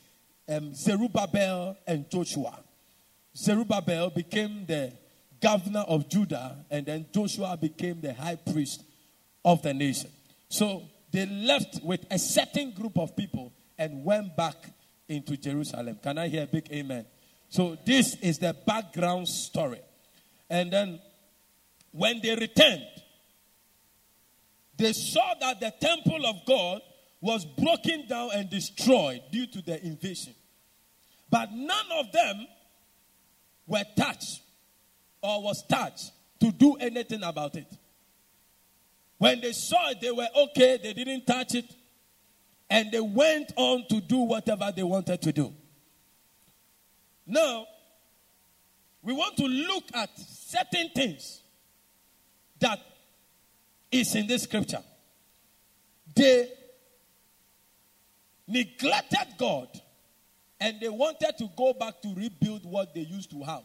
um, 0.49 0.73
Zerubbabel 0.73 1.77
and 1.87 2.09
Joshua. 2.09 2.63
Zerubbabel 3.37 4.11
became 4.11 4.67
the 4.67 4.93
governor 5.41 5.81
of 5.81 6.09
Judah, 6.09 6.57
and 6.71 6.87
then 6.87 7.07
Joshua 7.15 7.57
became 7.57 8.01
the 8.01 8.13
high 8.13 8.37
priest 8.37 8.83
of 9.45 9.63
the 9.63 9.73
nation. 9.73 10.11
So 10.49 10.83
they 11.13 11.27
left 11.27 11.83
with 11.83 12.05
a 12.11 12.19
certain 12.19 12.73
group 12.73 12.99
of 12.99 13.17
people 13.17 13.53
and 13.79 14.05
went 14.05 14.37
back 14.37 14.57
into 15.09 15.37
Jerusalem. 15.37 15.99
Can 16.03 16.19
I 16.19 16.29
hear 16.29 16.45
a 16.45 16.47
big 16.47 16.71
amen? 16.73 17.07
So 17.49 17.77
this 17.85 18.17
is 18.17 18.39
the 18.39 18.55
background 18.67 19.29
story. 19.29 19.81
And 20.49 20.73
then 20.73 21.01
when 21.93 22.21
they 22.21 22.35
returned, 22.37 22.87
they 24.77 24.93
saw 24.93 25.35
that 25.41 25.61
the 25.61 25.73
temple 25.81 26.25
of 26.27 26.37
God 26.47 26.81
was 27.21 27.45
broken 27.45 28.07
down 28.07 28.31
and 28.35 28.49
destroyed 28.49 29.21
due 29.31 29.47
to 29.47 29.63
the 29.63 29.85
invasion. 29.85 30.35
But 31.29 31.53
none 31.53 31.87
of 31.93 32.11
them 32.13 32.47
were 33.71 33.85
touched 33.97 34.43
or 35.23 35.43
was 35.43 35.65
touched 35.67 36.11
to 36.41 36.51
do 36.51 36.75
anything 36.75 37.23
about 37.23 37.55
it. 37.55 37.67
When 39.19 39.41
they 39.41 39.53
saw 39.53 39.91
it, 39.91 40.01
they 40.01 40.11
were 40.11 40.29
okay, 40.35 40.79
they 40.83 40.93
didn't 40.93 41.27
touch 41.27 41.55
it, 41.55 41.67
and 42.69 42.91
they 42.91 43.01
went 43.01 43.53
on 43.57 43.87
to 43.89 44.01
do 44.01 44.19
whatever 44.19 44.73
they 44.75 44.83
wanted 44.83 45.23
to 45.23 45.33
do. 45.33 45.55
Now, 47.27 47.67
we 49.03 49.13
want 49.13 49.37
to 49.37 49.45
look 49.45 49.85
at 49.95 50.11
certain 50.19 50.91
things 50.95 51.43
that 52.59 52.81
is 53.93 54.15
in 54.15 54.27
this 54.27 54.43
scripture. 54.43 54.83
They 56.15 56.51
neglected 58.49 59.35
God 59.39 59.69
and 60.61 60.79
they 60.81 60.89
wanted 60.89 61.33
to 61.39 61.49
go 61.57 61.73
back 61.73 62.01
to 62.03 62.15
rebuild 62.15 62.65
what 62.65 62.95
they 62.95 63.01
used 63.01 63.31
to 63.31 63.43
have 63.43 63.63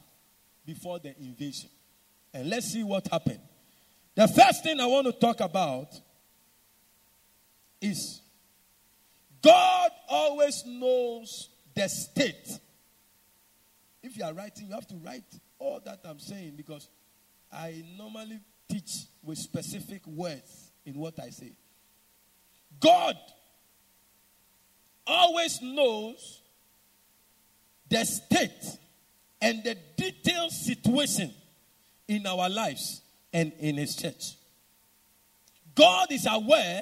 before 0.66 1.00
the 1.00 1.16
invasion. 1.20 1.70
And 2.34 2.50
let's 2.50 2.68
see 2.68 2.84
what 2.84 3.08
happened. 3.08 3.42
The 4.16 4.28
first 4.28 4.64
thing 4.64 4.80
I 4.80 4.86
want 4.86 5.08
to 5.08 5.14
talk 5.14 5.42
about 5.42 5.88
is 7.82 8.22
God 9.42 9.92
always 10.08 10.64
knows 10.66 11.50
the 11.76 11.88
state. 11.88 12.60
If 14.02 14.18
you 14.18 14.24
are 14.24 14.34
writing, 14.34 14.68
you 14.68 14.74
have 14.74 14.88
to 14.88 14.96
write 14.96 15.24
all 15.60 15.82
that 15.86 16.00
I'm 16.06 16.20
saying 16.20 16.54
because 16.56 16.88
I 17.52 17.84
normally 17.98 18.40
teach 18.70 19.06
with 19.24 19.38
specific 19.38 20.06
words 20.08 20.72
in 20.86 20.96
what 20.96 21.20
I 21.20 21.30
say. 21.30 21.52
God 22.80 23.16
always 25.06 25.62
knows 25.62 26.42
the 27.96 28.04
state 28.04 28.78
and 29.42 29.64
the 29.64 29.78
detailed 29.96 30.52
situation 30.52 31.34
in 32.10 32.28
our 32.28 32.50
lives 32.50 33.02
and 33.32 33.54
in 33.58 33.78
His 33.78 33.96
church. 33.96 34.34
God 35.76 36.12
is 36.12 36.28
aware 36.30 36.82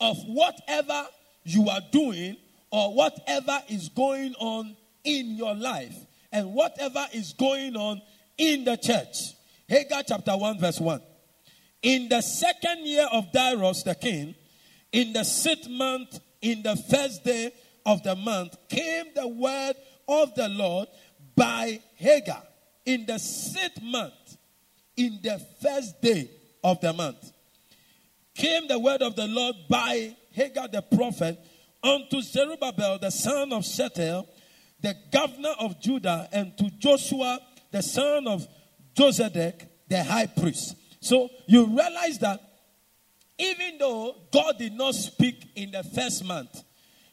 of 0.00 0.16
whatever 0.24 1.08
you 1.44 1.68
are 1.68 1.82
doing 1.92 2.38
or 2.70 2.94
whatever 2.94 3.60
is 3.68 3.90
going 3.90 4.34
on 4.38 4.74
in 5.04 5.36
your 5.36 5.54
life 5.54 5.94
and 6.32 6.54
whatever 6.54 7.06
is 7.12 7.34
going 7.34 7.76
on 7.76 8.00
in 8.38 8.64
the 8.64 8.78
church. 8.78 9.34
Haggai 9.68 10.02
chapter 10.08 10.38
1, 10.38 10.58
verse 10.58 10.80
1. 10.80 11.02
In 11.82 12.08
the 12.08 12.22
second 12.22 12.86
year 12.86 13.06
of 13.12 13.30
Darius 13.30 13.82
the 13.82 13.94
king, 13.94 14.34
in 14.90 15.12
the 15.12 15.24
sixth 15.24 15.68
month, 15.68 16.18
in 16.40 16.62
the 16.62 16.76
first 16.90 17.24
day 17.24 17.52
of 17.84 18.02
the 18.02 18.16
month, 18.16 18.56
came 18.70 19.04
the 19.14 19.28
word 19.28 19.74
of 20.08 20.34
the 20.34 20.48
Lord 20.48 20.88
by 21.34 21.80
Haggai 21.96 22.40
in 22.84 23.06
the 23.06 23.18
sixth 23.18 23.82
month, 23.82 24.36
in 24.96 25.18
the 25.22 25.44
first 25.60 26.00
day 26.00 26.30
of 26.62 26.80
the 26.80 26.92
month. 26.92 27.32
Came 28.34 28.68
the 28.68 28.78
word 28.78 29.02
of 29.02 29.16
the 29.16 29.26
Lord 29.26 29.56
by 29.68 30.16
Haggai 30.34 30.68
the 30.68 30.82
prophet 30.82 31.38
unto 31.82 32.20
Zerubbabel 32.20 32.98
the 32.98 33.10
son 33.10 33.52
of 33.52 33.64
Shealtiel, 33.64 34.28
the 34.80 34.94
governor 35.12 35.54
of 35.58 35.80
Judah, 35.80 36.28
and 36.32 36.56
to 36.58 36.70
Joshua 36.78 37.40
the 37.70 37.82
son 37.82 38.26
of 38.26 38.46
Josedech, 38.94 39.66
the 39.88 40.02
high 40.02 40.26
priest. 40.26 40.76
So 41.00 41.28
you 41.46 41.66
realize 41.66 42.18
that 42.20 42.40
even 43.38 43.78
though 43.78 44.16
God 44.32 44.58
did 44.58 44.72
not 44.72 44.94
speak 44.94 45.50
in 45.54 45.70
the 45.70 45.82
first 45.82 46.24
month, 46.24 46.62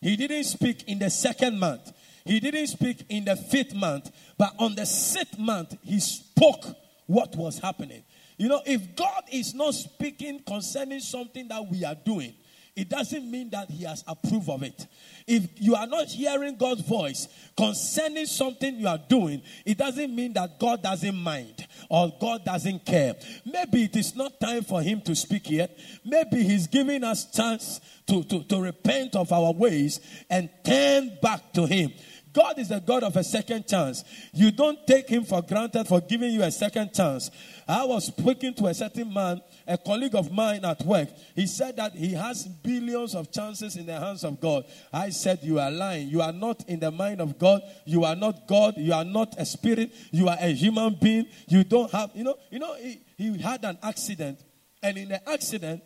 He 0.02 0.16
didn't 0.16 0.46
speak 0.46 0.84
in 0.88 1.00
the 1.00 1.10
second 1.10 1.60
month, 1.60 1.92
He 2.26 2.40
didn't 2.40 2.68
speak 2.68 3.06
in 3.10 3.26
the 3.26 3.36
fifth 3.36 3.74
month, 3.74 4.12
but 4.38 4.54
on 4.60 4.76
the 4.76 4.86
sixth 4.86 5.38
month, 5.38 5.76
He 5.82 6.00
spoke 6.00 6.66
what 7.06 7.36
was 7.36 7.60
happening. 7.60 8.04
You 8.38 8.50
know, 8.50 8.62
if 8.66 8.96
God 8.96 9.24
is 9.32 9.54
not 9.54 9.74
speaking 9.74 10.42
concerning 10.46 11.00
something 11.00 11.48
that 11.50 11.66
we 11.70 11.86
are 11.86 11.96
doing, 11.96 12.34
it 12.76 12.90
doesn't 12.90 13.30
mean 13.30 13.52
that 13.52 13.70
he 13.70 13.84
has 13.84 14.04
approved 14.08 14.50
of 14.50 14.64
it. 14.64 14.88
If 15.28 15.48
you 15.62 15.76
are 15.76 15.86
not 15.86 16.08
hearing 16.08 16.58
God's 16.58 16.82
voice 16.82 17.28
concerning 17.56 18.26
something 18.26 18.76
you 18.76 18.88
are 18.88 19.00
doing, 19.08 19.44
it 19.64 19.78
doesn't 19.78 20.14
mean 20.14 20.34
that 20.34 20.60
God 20.60 20.82
doesn't 20.82 21.16
mind 21.16 21.68
or 21.88 22.12
God 22.20 22.44
doesn't 22.44 22.84
care. 22.84 23.16
Maybe 23.46 23.84
it 23.84 23.96
is 23.96 24.16
not 24.16 24.40
time 24.40 24.64
for 24.64 24.82
him 24.82 25.02
to 25.02 25.16
speak 25.16 25.52
yet. 25.52 25.78
Maybe 26.04 26.42
he's 26.42 26.66
giving 26.66 27.04
us 27.04 27.30
chance 27.30 27.80
to, 28.08 28.24
to, 28.24 28.44
to 28.46 28.60
repent 28.60 29.16
of 29.16 29.32
our 29.32 29.54
ways 29.54 30.00
and 30.28 30.50
turn 30.64 31.12
back 31.22 31.54
to 31.54 31.68
him. 31.68 31.94
God 32.34 32.58
is 32.58 32.72
a 32.72 32.80
God 32.80 33.04
of 33.04 33.16
a 33.16 33.24
second 33.24 33.68
chance. 33.68 34.04
You 34.34 34.52
don't 34.52 34.86
take 34.88 35.08
him 35.08 35.24
for 35.24 35.42
granted 35.42 35.88
for 35.88 36.02
giving 36.02 36.32
you 36.32 36.42
a 36.44 36.52
second 36.52 36.94
chance. 36.94 37.30
I 37.68 37.86
was 37.86 38.08
speaking 38.08 38.54
to 38.56 38.66
a 38.68 38.74
certain 38.74 39.14
man 39.14 39.42
a 39.68 39.78
colleague 39.78 40.16
of 40.16 40.32
mine 40.32 40.66
at 40.66 40.82
work, 40.84 41.10
he 41.36 41.48
said 41.48 41.78
that 41.78 41.94
he 41.94 42.14
has 42.14 42.46
billions 42.46 43.16
of 43.16 43.32
chances 43.32 43.76
in 43.76 43.86
the 43.86 43.98
hands 43.98 44.24
of 44.24 44.40
God. 44.40 44.66
I 44.92 45.10
said, 45.10 45.40
You 45.42 45.60
are 45.60 45.72
lying. 45.72 46.10
You 46.10 46.22
are 46.22 46.32
not 46.32 46.68
in 46.68 46.80
the 46.80 46.92
mind 46.92 47.22
of 47.22 47.38
God. 47.40 47.62
You 47.86 48.04
are 48.04 48.16
not 48.16 48.48
God. 48.48 48.76
You 48.78 48.94
are 48.94 49.06
not 49.06 49.36
a 49.38 49.46
spirit. 49.46 49.94
You 50.12 50.28
are 50.28 50.38
a 50.40 50.54
human 50.54 50.98
being. 51.02 51.28
You 51.48 51.64
don't 51.64 51.92
have, 51.92 52.12
you 52.14 52.24
know, 52.24 52.36
you 52.50 52.60
know, 52.60 52.76
he, 52.76 53.02
he 53.18 53.38
had 53.38 53.64
an 53.64 53.78
accident. 53.82 54.40
And 54.82 54.98
in 54.98 55.10
the 55.10 55.30
accident, 55.30 55.82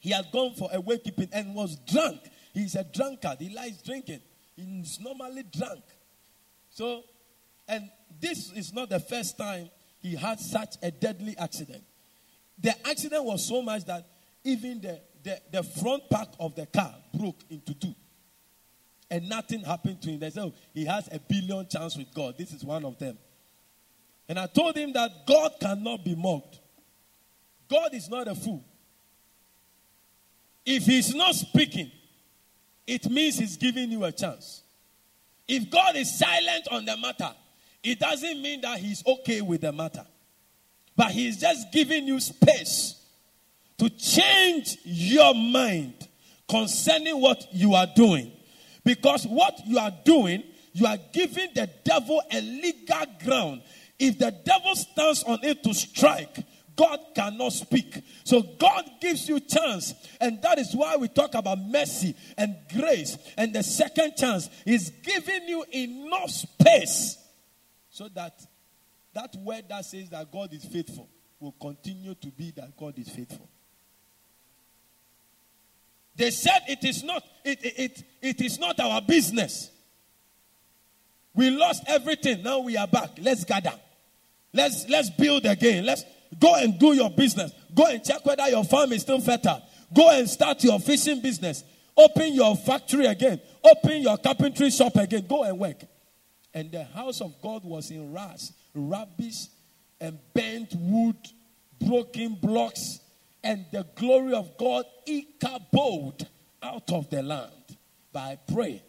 he 0.00 0.10
had 0.10 0.26
gone 0.32 0.54
for 0.54 0.68
a 0.72 0.80
wakekeeping 0.80 1.28
and 1.32 1.54
was 1.54 1.76
drunk. 1.76 2.20
He's 2.52 2.74
a 2.74 2.84
drunkard. 2.84 3.38
He 3.38 3.54
likes 3.54 3.82
drinking. 3.82 4.20
He's 4.60 5.00
normally 5.00 5.44
drunk. 5.44 5.82
So, 6.70 7.02
and 7.68 7.90
this 8.20 8.52
is 8.52 8.72
not 8.72 8.90
the 8.90 9.00
first 9.00 9.38
time 9.38 9.70
he 10.00 10.16
had 10.16 10.40
such 10.40 10.76
a 10.82 10.90
deadly 10.90 11.36
accident. 11.38 11.82
The 12.58 12.74
accident 12.86 13.24
was 13.24 13.46
so 13.46 13.62
much 13.62 13.84
that 13.86 14.06
even 14.44 14.80
the, 14.80 15.00
the, 15.22 15.40
the 15.52 15.62
front 15.62 16.08
part 16.10 16.28
of 16.38 16.54
the 16.54 16.66
car 16.66 16.94
broke 17.14 17.42
into 17.48 17.74
two. 17.74 17.94
And 19.10 19.28
nothing 19.28 19.60
happened 19.64 20.00
to 20.02 20.10
him. 20.10 20.20
They 20.20 20.30
said, 20.30 20.44
oh, 20.44 20.54
he 20.72 20.84
has 20.84 21.08
a 21.08 21.18
billion 21.18 21.66
chance 21.66 21.96
with 21.96 22.14
God. 22.14 22.36
This 22.38 22.52
is 22.52 22.64
one 22.64 22.84
of 22.84 22.98
them. 22.98 23.18
And 24.28 24.38
I 24.38 24.46
told 24.46 24.76
him 24.76 24.92
that 24.92 25.26
God 25.26 25.52
cannot 25.60 26.04
be 26.04 26.14
mocked. 26.14 26.60
God 27.68 27.92
is 27.92 28.08
not 28.08 28.28
a 28.28 28.34
fool. 28.34 28.64
If 30.64 30.84
he's 30.84 31.14
not 31.14 31.34
speaking, 31.34 31.90
it 32.90 33.10
means 33.10 33.38
he's 33.38 33.56
giving 33.56 33.90
you 33.90 34.04
a 34.04 34.12
chance. 34.12 34.62
If 35.46 35.70
God 35.70 35.96
is 35.96 36.18
silent 36.18 36.68
on 36.70 36.84
the 36.84 36.96
matter, 36.96 37.30
it 37.82 37.98
doesn't 37.98 38.42
mean 38.42 38.60
that 38.60 38.78
he's 38.78 39.04
okay 39.06 39.40
with 39.40 39.62
the 39.62 39.72
matter. 39.72 40.06
But 41.00 41.12
He's 41.12 41.38
just 41.38 41.72
giving 41.72 42.06
you 42.06 42.20
space 42.20 42.94
to 43.78 43.88
change 43.88 44.76
your 44.84 45.34
mind 45.34 45.94
concerning 46.46 47.18
what 47.18 47.42
you 47.52 47.74
are 47.74 47.86
doing. 47.96 48.32
Because 48.84 49.24
what 49.24 49.66
you 49.66 49.78
are 49.78 49.92
doing, 50.04 50.42
you 50.74 50.84
are 50.84 50.98
giving 51.14 51.48
the 51.54 51.70
devil 51.84 52.20
a 52.30 52.42
legal 52.42 53.06
ground. 53.24 53.62
If 53.98 54.18
the 54.18 54.30
devil 54.44 54.74
stands 54.74 55.22
on 55.22 55.38
it 55.42 55.62
to 55.64 55.72
strike, 55.72 56.44
God 56.80 56.98
cannot 57.14 57.52
speak. 57.52 58.02
So 58.24 58.40
God 58.40 58.90
gives 59.02 59.28
you 59.28 59.38
chance. 59.38 59.92
And 60.18 60.40
that 60.40 60.58
is 60.58 60.74
why 60.74 60.96
we 60.96 61.08
talk 61.08 61.34
about 61.34 61.58
mercy 61.58 62.14
and 62.38 62.56
grace. 62.74 63.18
And 63.36 63.52
the 63.52 63.62
second 63.62 64.16
chance 64.16 64.48
is 64.64 64.90
giving 65.02 65.46
you 65.46 65.62
enough 65.70 66.30
space 66.30 67.18
so 67.90 68.08
that 68.14 68.40
that 69.12 69.36
word 69.36 69.64
that 69.68 69.84
says 69.84 70.08
that 70.08 70.32
God 70.32 70.54
is 70.54 70.64
faithful 70.64 71.06
will 71.38 71.54
continue 71.60 72.14
to 72.14 72.28
be 72.28 72.50
that 72.52 72.74
God 72.78 72.98
is 72.98 73.10
faithful. 73.10 73.46
They 76.16 76.30
said 76.30 76.60
it 76.66 76.82
is 76.82 77.02
not 77.02 77.22
it, 77.44 77.58
it, 77.62 78.04
it, 78.22 78.40
is 78.40 78.58
not 78.58 78.80
our 78.80 79.02
business. 79.02 79.70
We 81.34 81.50
lost 81.50 81.82
everything. 81.86 82.42
Now 82.42 82.60
we 82.60 82.78
are 82.78 82.86
back. 82.86 83.10
Let's 83.18 83.44
gather. 83.44 83.74
Let's 84.54 84.88
let's 84.88 85.10
build 85.10 85.44
again. 85.44 85.84
Let's 85.84 86.04
go 86.38 86.54
and 86.56 86.78
do 86.78 86.92
your 86.92 87.10
business. 87.10 87.52
Go 87.74 87.86
and 87.86 88.02
check 88.04 88.24
whether 88.24 88.48
your 88.48 88.64
farm 88.64 88.92
is 88.92 89.02
still 89.02 89.20
fertile. 89.20 89.62
Go 89.94 90.10
and 90.10 90.28
start 90.28 90.62
your 90.62 90.78
fishing 90.78 91.20
business. 91.20 91.64
Open 91.96 92.32
your 92.32 92.56
factory 92.56 93.06
again. 93.06 93.40
Open 93.64 94.02
your 94.02 94.16
carpentry 94.18 94.70
shop 94.70 94.96
again. 94.96 95.26
Go 95.28 95.44
and 95.44 95.58
work. 95.58 95.82
And 96.54 96.70
the 96.72 96.84
house 96.84 97.20
of 97.20 97.40
God 97.42 97.64
was 97.64 97.90
in 97.90 98.12
rats, 98.12 98.52
rubbish, 98.74 99.46
and 100.00 100.18
bent 100.32 100.74
wood, 100.74 101.16
broken 101.80 102.34
blocks, 102.34 103.00
and 103.42 103.64
the 103.72 103.86
glory 103.94 104.34
of 104.34 104.56
God 104.56 104.84
Ichabod 105.06 106.26
out 106.62 106.90
of 106.92 107.08
the 107.10 107.22
land. 107.22 107.50
But 108.12 108.20
I 108.20 108.38
pray 108.52 108.82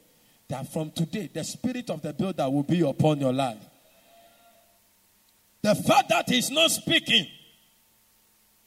that 0.48 0.72
from 0.72 0.92
today, 0.92 1.30
the 1.34 1.44
spirit 1.44 1.90
of 1.90 2.02
the 2.02 2.14
builder 2.14 2.50
will 2.50 2.64
be 2.64 2.82
upon 2.82 3.20
your 3.20 3.34
life. 3.34 3.64
The 5.62 5.76
fact 5.76 6.10
that 6.10 6.28
he's 6.28 6.50
not 6.50 6.72
speaking 6.72 7.28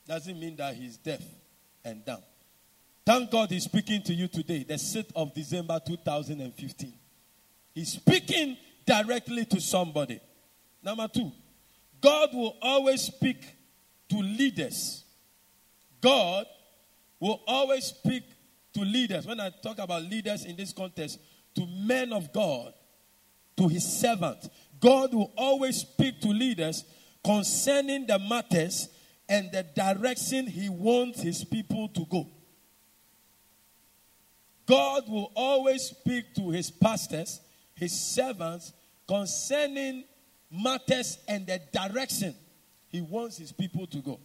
doesn't 0.06 0.38
mean 0.38 0.56
that 0.56 0.74
he's 0.74 0.96
deaf 0.96 1.22
and 1.84 2.04
dumb. 2.04 2.22
Thank 3.04 3.30
God 3.30 3.50
he's 3.50 3.64
speaking 3.64 4.02
to 4.02 4.14
you 4.14 4.28
today, 4.28 4.64
the 4.66 4.74
6th 4.74 5.12
of 5.14 5.34
December 5.34 5.80
2015. 5.84 6.92
He's 7.74 7.92
speaking 7.92 8.56
directly 8.86 9.44
to 9.46 9.60
somebody. 9.60 10.20
Number 10.82 11.08
two, 11.08 11.32
God 12.00 12.30
will 12.32 12.56
always 12.62 13.02
speak 13.02 13.42
to 14.10 14.16
leaders. 14.16 15.04
God 16.00 16.46
will 17.18 17.40
always 17.46 17.84
speak 17.86 18.22
to 18.74 18.80
leaders. 18.80 19.26
When 19.26 19.40
I 19.40 19.50
talk 19.62 19.78
about 19.78 20.02
leaders 20.02 20.44
in 20.44 20.56
this 20.56 20.72
context, 20.72 21.18
to 21.54 21.66
men 21.66 22.12
of 22.12 22.32
God, 22.32 22.74
to 23.56 23.68
his 23.68 23.84
servants. 23.84 24.48
God 24.84 25.14
will 25.14 25.32
always 25.34 25.78
speak 25.78 26.20
to 26.20 26.28
leaders 26.28 26.84
concerning 27.24 28.06
the 28.06 28.18
matters 28.18 28.90
and 29.26 29.50
the 29.50 29.62
direction 29.62 30.46
he 30.46 30.68
wants 30.68 31.22
his 31.22 31.42
people 31.42 31.88
to 31.88 32.04
go. 32.04 32.28
God 34.66 35.08
will 35.08 35.32
always 35.34 35.84
speak 35.84 36.34
to 36.34 36.50
his 36.50 36.70
pastors, 36.70 37.40
his 37.74 37.98
servants, 37.98 38.74
concerning 39.08 40.04
matters 40.50 41.18
and 41.28 41.46
the 41.46 41.62
direction 41.72 42.34
he 42.88 43.00
wants 43.00 43.38
his 43.38 43.52
people 43.52 43.86
to 43.86 43.98
go. 44.02 44.20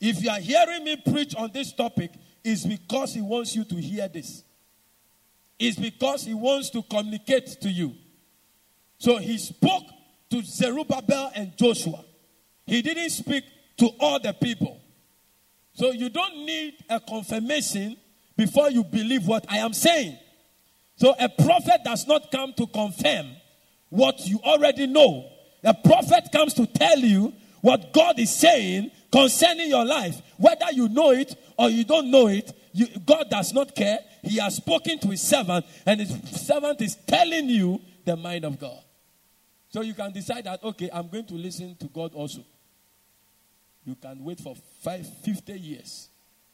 If 0.00 0.22
you 0.22 0.30
are 0.30 0.40
hearing 0.40 0.84
me 0.84 0.96
preach 0.96 1.34
on 1.34 1.50
this 1.52 1.74
topic, 1.74 2.12
it's 2.42 2.64
because 2.64 3.12
he 3.12 3.20
wants 3.20 3.54
you 3.54 3.64
to 3.64 3.74
hear 3.74 4.08
this. 4.08 4.42
It's 5.58 5.78
because 5.78 6.24
he 6.24 6.32
wants 6.32 6.70
to 6.70 6.82
communicate 6.82 7.60
to 7.60 7.68
you. 7.68 7.94
So 9.00 9.16
he 9.16 9.38
spoke 9.38 9.84
to 10.30 10.42
Zerubbabel 10.42 11.32
and 11.34 11.56
Joshua. 11.56 12.04
He 12.66 12.82
didn't 12.82 13.10
speak 13.10 13.44
to 13.78 13.88
all 13.98 14.20
the 14.20 14.34
people. 14.34 14.78
So 15.72 15.90
you 15.90 16.10
don't 16.10 16.44
need 16.44 16.74
a 16.88 17.00
confirmation 17.00 17.96
before 18.36 18.70
you 18.70 18.84
believe 18.84 19.26
what 19.26 19.46
I 19.48 19.58
am 19.58 19.72
saying. 19.72 20.18
So 20.96 21.14
a 21.18 21.30
prophet 21.30 21.80
does 21.82 22.06
not 22.06 22.30
come 22.30 22.52
to 22.58 22.66
confirm 22.66 23.30
what 23.88 24.26
you 24.26 24.38
already 24.44 24.86
know. 24.86 25.30
A 25.64 25.72
prophet 25.72 26.28
comes 26.30 26.52
to 26.54 26.66
tell 26.66 26.98
you 26.98 27.32
what 27.62 27.94
God 27.94 28.18
is 28.18 28.34
saying 28.34 28.90
concerning 29.10 29.70
your 29.70 29.86
life. 29.86 30.20
Whether 30.36 30.72
you 30.72 30.90
know 30.90 31.10
it 31.12 31.34
or 31.56 31.70
you 31.70 31.84
don't 31.84 32.10
know 32.10 32.28
it, 32.28 32.52
you, 32.72 32.86
God 33.06 33.30
does 33.30 33.54
not 33.54 33.74
care. 33.74 33.98
He 34.22 34.36
has 34.38 34.56
spoken 34.56 34.98
to 34.98 35.08
his 35.08 35.22
servant, 35.22 35.64
and 35.86 36.00
his 36.00 36.46
servant 36.46 36.82
is 36.82 36.96
telling 37.06 37.48
you 37.48 37.80
the 38.04 38.16
mind 38.16 38.44
of 38.44 38.58
God. 38.58 38.78
So 39.70 39.82
you 39.82 39.94
can 39.94 40.12
decide 40.12 40.44
that, 40.44 40.62
okay, 40.64 40.90
I'm 40.92 41.08
going 41.08 41.26
to 41.26 41.34
listen 41.34 41.76
to 41.76 41.86
God 41.86 42.12
also. 42.12 42.44
You 43.84 43.94
can 43.94 44.22
wait 44.24 44.40
for 44.40 44.56
five, 44.82 45.06
50 45.24 45.52
years, 45.58 46.08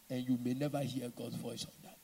and 0.08 0.26
you 0.28 0.38
may 0.42 0.52
never 0.52 0.78
hear 0.80 1.10
God's 1.16 1.36
voice 1.36 1.64
on 1.64 1.72
that. 1.82 1.98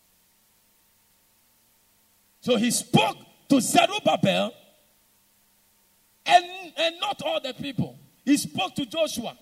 So 2.40 2.57
he 2.57 2.70
spoke 2.70 3.18
to 3.51 3.61
Zerubbabel 3.61 4.53
and, 6.25 6.44
and 6.77 7.01
not 7.01 7.20
all 7.22 7.40
the 7.40 7.55
people. 7.55 7.98
He 8.25 8.37
spoke 8.37 8.75
to 8.77 8.87
Joshua, 8.87 9.37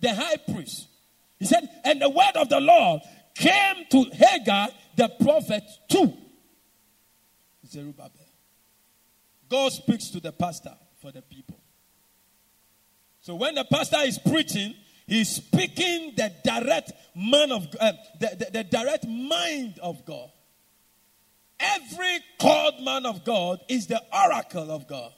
the 0.00 0.14
high 0.14 0.36
priest. 0.36 0.86
He 1.38 1.46
said, 1.46 1.68
And 1.82 2.00
the 2.00 2.10
word 2.10 2.36
of 2.36 2.48
the 2.50 2.60
Lord 2.60 3.00
came 3.34 3.86
to 3.90 4.04
Haggai, 4.10 4.68
the 4.96 5.08
prophet, 5.20 5.64
too. 5.88 6.12
Zerubbabel. 7.66 8.10
God 9.48 9.72
speaks 9.72 10.10
to 10.10 10.20
the 10.20 10.32
pastor 10.32 10.74
for 11.00 11.12
the 11.12 11.22
people. 11.22 11.58
So 13.20 13.34
when 13.34 13.54
the 13.54 13.64
pastor 13.64 13.98
is 14.00 14.18
preaching, 14.18 14.74
he's 15.06 15.36
speaking 15.36 16.14
the 16.16 16.32
direct 16.42 16.92
man 17.14 17.52
of 17.52 17.68
uh, 17.78 17.92
the, 18.18 18.36
the, 18.38 18.50
the 18.52 18.64
direct 18.64 19.06
mind 19.06 19.78
of 19.82 20.04
God. 20.04 20.30
Every 21.58 22.20
called 22.40 22.82
man 22.82 23.04
of 23.04 23.24
God 23.24 23.60
is 23.68 23.86
the 23.86 24.02
oracle 24.12 24.70
of 24.70 24.88
God. 24.88 25.12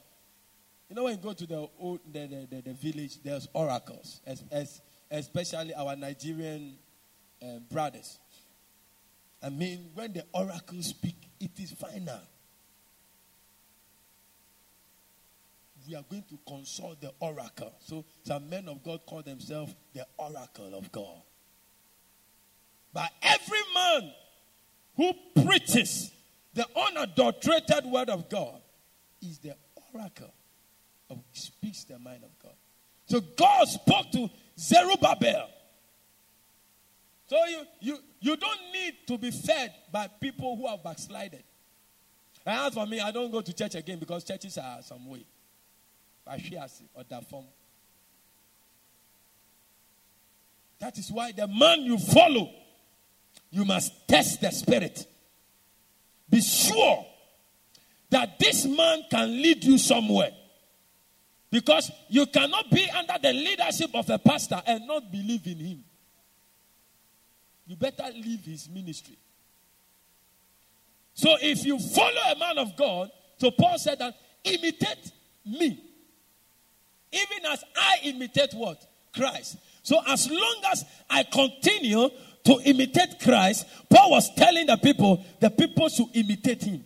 You 0.89 0.95
know, 0.95 1.03
when 1.05 1.15
you 1.15 1.23
go 1.23 1.33
to 1.33 1.47
the 1.47 1.67
old, 1.79 2.01
the, 2.11 2.27
the, 2.27 2.47
the, 2.55 2.61
the 2.61 2.73
village, 2.73 3.23
there's 3.23 3.47
oracles, 3.53 4.21
as, 4.27 4.43
as, 4.51 4.81
especially 5.09 5.73
our 5.73 5.95
Nigerian 5.95 6.75
uh, 7.41 7.59
brothers. 7.71 8.19
I 9.41 9.49
mean, 9.49 9.89
when 9.93 10.13
the 10.13 10.25
oracles 10.33 10.87
speak, 10.87 11.15
it 11.39 11.51
is 11.57 11.71
final. 11.71 12.19
We 15.87 15.95
are 15.95 16.03
going 16.09 16.23
to 16.29 16.39
consult 16.47 17.01
the 17.01 17.11
oracle. 17.19 17.73
So, 17.79 18.05
some 18.23 18.49
men 18.49 18.67
of 18.67 18.83
God 18.83 19.01
call 19.05 19.21
themselves 19.21 19.75
the 19.93 20.05
oracle 20.17 20.73
of 20.75 20.91
God. 20.91 21.21
But 22.93 23.09
every 23.21 23.59
man 23.73 24.13
who 24.95 25.13
preaches 25.43 26.11
the 26.53 26.65
unadulterated 26.77 27.85
word 27.85 28.09
of 28.09 28.29
God 28.29 28.61
is 29.21 29.39
the 29.39 29.55
oracle 29.93 30.33
of 31.09 31.19
speaks 31.33 31.83
the 31.85 31.97
mind 31.97 32.23
of 32.23 32.37
God. 32.41 32.53
So 33.05 33.19
God 33.35 33.67
spoke 33.67 34.11
to 34.11 34.29
Zerubbabel. 34.57 35.49
So 37.27 37.37
you, 37.45 37.63
you, 37.79 37.97
you 38.19 38.37
don't 38.37 38.59
need 38.71 38.93
to 39.07 39.17
be 39.17 39.31
fed 39.31 39.73
by 39.91 40.07
people 40.07 40.55
who 40.55 40.67
have 40.67 40.83
backslided. 40.83 41.43
And 42.45 42.67
as 42.67 42.73
for 42.73 42.85
me, 42.85 42.99
I 42.99 43.11
don't 43.11 43.31
go 43.31 43.41
to 43.41 43.53
church 43.53 43.75
again 43.75 43.97
because 43.97 44.23
churches 44.23 44.57
are 44.57 44.81
some 44.81 45.07
way. 45.07 45.25
Or 46.25 47.03
that 47.09 47.29
form. 47.29 47.45
That 50.79 50.97
is 50.97 51.11
why 51.11 51.31
the 51.31 51.47
man 51.47 51.81
you 51.81 51.97
follow, 51.97 52.49
you 53.51 53.65
must 53.65 54.07
test 54.07 54.41
the 54.41 54.51
spirit. 54.51 55.05
Be 56.29 56.41
sure 56.41 57.05
that 58.09 58.39
this 58.39 58.65
man 58.65 59.03
can 59.09 59.29
lead 59.29 59.63
you 59.63 59.77
somewhere. 59.77 60.31
Because 61.49 61.91
you 62.09 62.25
cannot 62.25 62.69
be 62.71 62.89
under 62.89 63.13
the 63.21 63.31
leadership 63.31 63.91
of 63.93 64.09
a 64.09 64.17
pastor 64.17 64.61
and 64.65 64.87
not 64.87 65.11
believe 65.11 65.45
in 65.45 65.57
him. 65.57 65.83
You 67.67 67.75
better 67.75 68.05
leave 68.13 68.43
his 68.43 68.67
ministry. 68.69 69.17
So 71.13 71.35
if 71.41 71.63
you 71.63 71.79
follow 71.79 72.21
a 72.35 72.39
man 72.39 72.57
of 72.57 72.75
God, 72.75 73.09
so 73.37 73.51
Paul 73.51 73.77
said 73.77 73.99
that 73.99 74.15
imitate 74.43 75.11
me. 75.45 75.79
Even 77.13 77.51
as 77.51 77.63
I 77.75 77.97
imitate 78.03 78.53
what? 78.53 78.85
Christ. 79.15 79.57
So 79.83 79.99
as 80.07 80.29
long 80.29 80.61
as 80.71 80.83
I 81.09 81.23
continue 81.23 82.09
to 82.45 82.59
imitate 82.65 83.19
Christ, 83.21 83.65
Paul 83.89 84.11
was 84.11 84.33
telling 84.35 84.65
the 84.65 84.77
people, 84.77 85.23
the 85.39 85.49
people 85.49 85.89
should 85.89 86.07
imitate 86.13 86.63
him. 86.63 86.83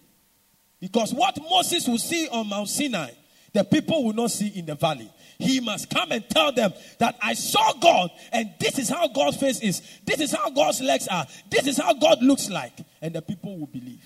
Because 0.80 1.14
what 1.14 1.38
Moses 1.42 1.88
will 1.88 1.98
see 1.98 2.28
on 2.28 2.50
Mount 2.50 2.70
Sinai, 2.70 3.12
the 3.54 3.64
people 3.64 4.04
will 4.04 4.14
not 4.14 4.32
see 4.32 4.48
in 4.48 4.66
the 4.66 4.76
valley. 4.76 5.10
He 5.40 5.60
must 5.60 5.90
come 5.90 6.12
and 6.12 6.28
tell 6.30 6.52
them 6.52 6.74
that 7.00 7.16
I 7.22 7.34
saw 7.34 7.74
God 7.74 8.10
and 8.32 8.50
this 8.60 8.78
is 8.78 8.90
how 8.90 9.08
God's 9.08 9.38
face 9.38 9.62
is. 9.62 9.82
This 10.06 10.20
is 10.20 10.32
how 10.32 10.50
God's 10.50 10.82
legs 10.82 11.08
are. 11.08 11.26
This 11.50 11.68
is 11.68 11.78
how 11.78 11.94
God 11.94 12.22
looks 12.22 12.50
like. 12.50 12.74
And 13.02 13.14
the 13.14 13.22
people 13.22 13.58
will 13.58 13.68
believe. 13.68 14.04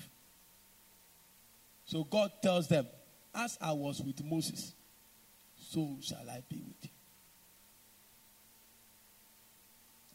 So 1.84 2.04
God 2.04 2.30
tells 2.42 2.68
them, 2.68 2.86
As 3.34 3.58
I 3.60 3.72
was 3.72 4.00
with 4.00 4.22
Moses, 4.24 4.74
so 5.72 5.96
shall 6.02 6.28
I 6.28 6.42
be 6.50 6.56
with 6.56 6.76
you. 6.82 6.90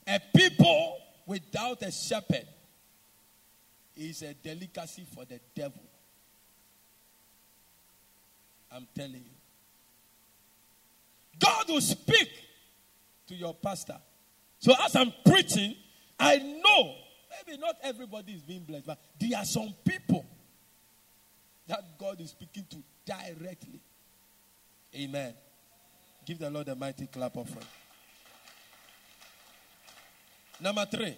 A 0.07 0.21
people 0.37 0.99
without 1.25 1.81
a 1.81 1.91
shepherd 1.91 2.45
is 3.95 4.21
a 4.21 4.35
delicacy 4.35 5.05
for 5.15 5.25
the 5.25 5.39
devil. 5.55 5.81
I'm 8.71 8.87
telling 8.95 9.15
you. 9.15 9.37
God 11.39 11.69
will 11.69 11.81
speak 11.81 12.29
to 13.27 13.35
your 13.35 13.55
pastor. 13.55 13.97
So 14.59 14.73
as 14.85 14.95
I'm 14.95 15.11
preaching, 15.25 15.75
I 16.19 16.37
know 16.37 16.95
maybe 17.47 17.59
not 17.59 17.77
everybody 17.81 18.33
is 18.33 18.41
being 18.41 18.63
blessed, 18.63 18.85
but 18.85 18.99
there 19.19 19.39
are 19.39 19.45
some 19.45 19.73
people 19.83 20.23
that 21.67 21.97
God 21.97 22.21
is 22.21 22.29
speaking 22.29 22.65
to 22.69 22.77
directly. 23.05 23.81
Amen. 24.95 25.33
Give 26.27 26.37
the 26.37 26.49
Lord 26.49 26.67
a 26.67 26.75
mighty 26.75 27.07
clap 27.07 27.37
offering. 27.37 27.65
Number 30.59 30.85
three, 30.85 31.15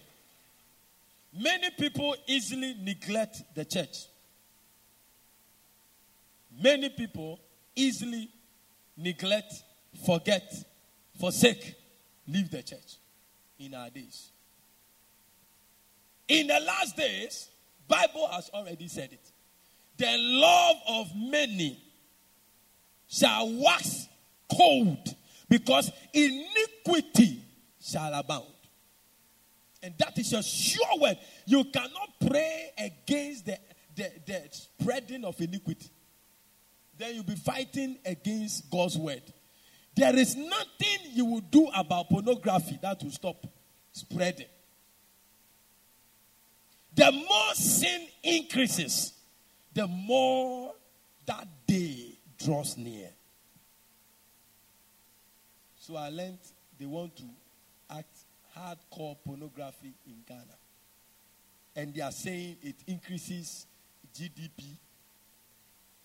many 1.35 1.71
people 1.71 2.15
easily 2.27 2.75
neglect 2.79 3.41
the 3.55 3.65
church. 3.65 4.05
Many 6.61 6.89
people 6.89 7.39
easily 7.75 8.29
neglect, 8.97 9.51
forget, 10.05 10.53
forsake, 11.19 11.73
leave 12.27 12.51
the 12.51 12.61
church 12.61 12.97
in 13.57 13.73
our 13.73 13.89
days. 13.89 14.29
In 16.27 16.45
the 16.45 16.59
last 16.59 16.95
days, 16.95 17.49
Bible 17.87 18.27
has 18.31 18.51
already 18.53 18.87
said 18.87 19.11
it. 19.11 19.31
The 19.97 20.15
love 20.19 20.75
of 20.87 21.07
many 21.15 21.81
shall 23.07 23.51
wax 23.51 24.05
cold 24.55 25.15
because 25.47 25.91
iniquity 26.13 27.41
shall 27.81 28.13
abound. 28.13 28.45
And 29.81 29.93
that 29.97 30.17
is 30.17 30.33
a 30.33 30.43
sure 30.43 30.99
word. 30.99 31.17
You 31.45 31.63
cannot 31.65 32.09
pray 32.27 32.71
against 32.77 33.45
the, 33.45 33.57
the, 33.95 34.11
the 34.25 34.41
spreading 34.51 35.23
of 35.23 35.39
iniquity. 35.39 35.89
Then 36.97 37.15
you'll 37.15 37.23
be 37.23 37.35
fighting 37.35 37.97
against 38.05 38.69
God's 38.69 38.97
word. 38.97 39.23
There 39.95 40.15
is 40.15 40.35
nothing 40.35 41.11
you 41.13 41.25
will 41.25 41.41
do 41.41 41.69
about 41.75 42.09
pornography 42.09 42.77
that 42.81 43.01
will 43.01 43.11
stop 43.11 43.45
spreading. 43.91 44.47
The 46.93 47.11
more 47.11 47.53
sin 47.53 48.07
increases, 48.23 49.13
the 49.73 49.87
more 49.87 50.73
that 51.25 51.47
day 51.65 52.17
draws 52.37 52.77
near. 52.77 53.09
So 55.89 55.95
I 55.95 56.09
learned 56.09 56.37
they 56.79 56.85
want 56.85 57.15
to 57.17 57.23
act 57.89 58.15
hardcore 58.55 59.17
pornography 59.25 59.91
in 60.05 60.17
Ghana. 60.27 60.43
And 61.75 61.95
they 61.95 62.01
are 62.01 62.11
saying 62.11 62.57
it 62.61 62.75
increases 62.85 63.65
GDP, 64.13 64.65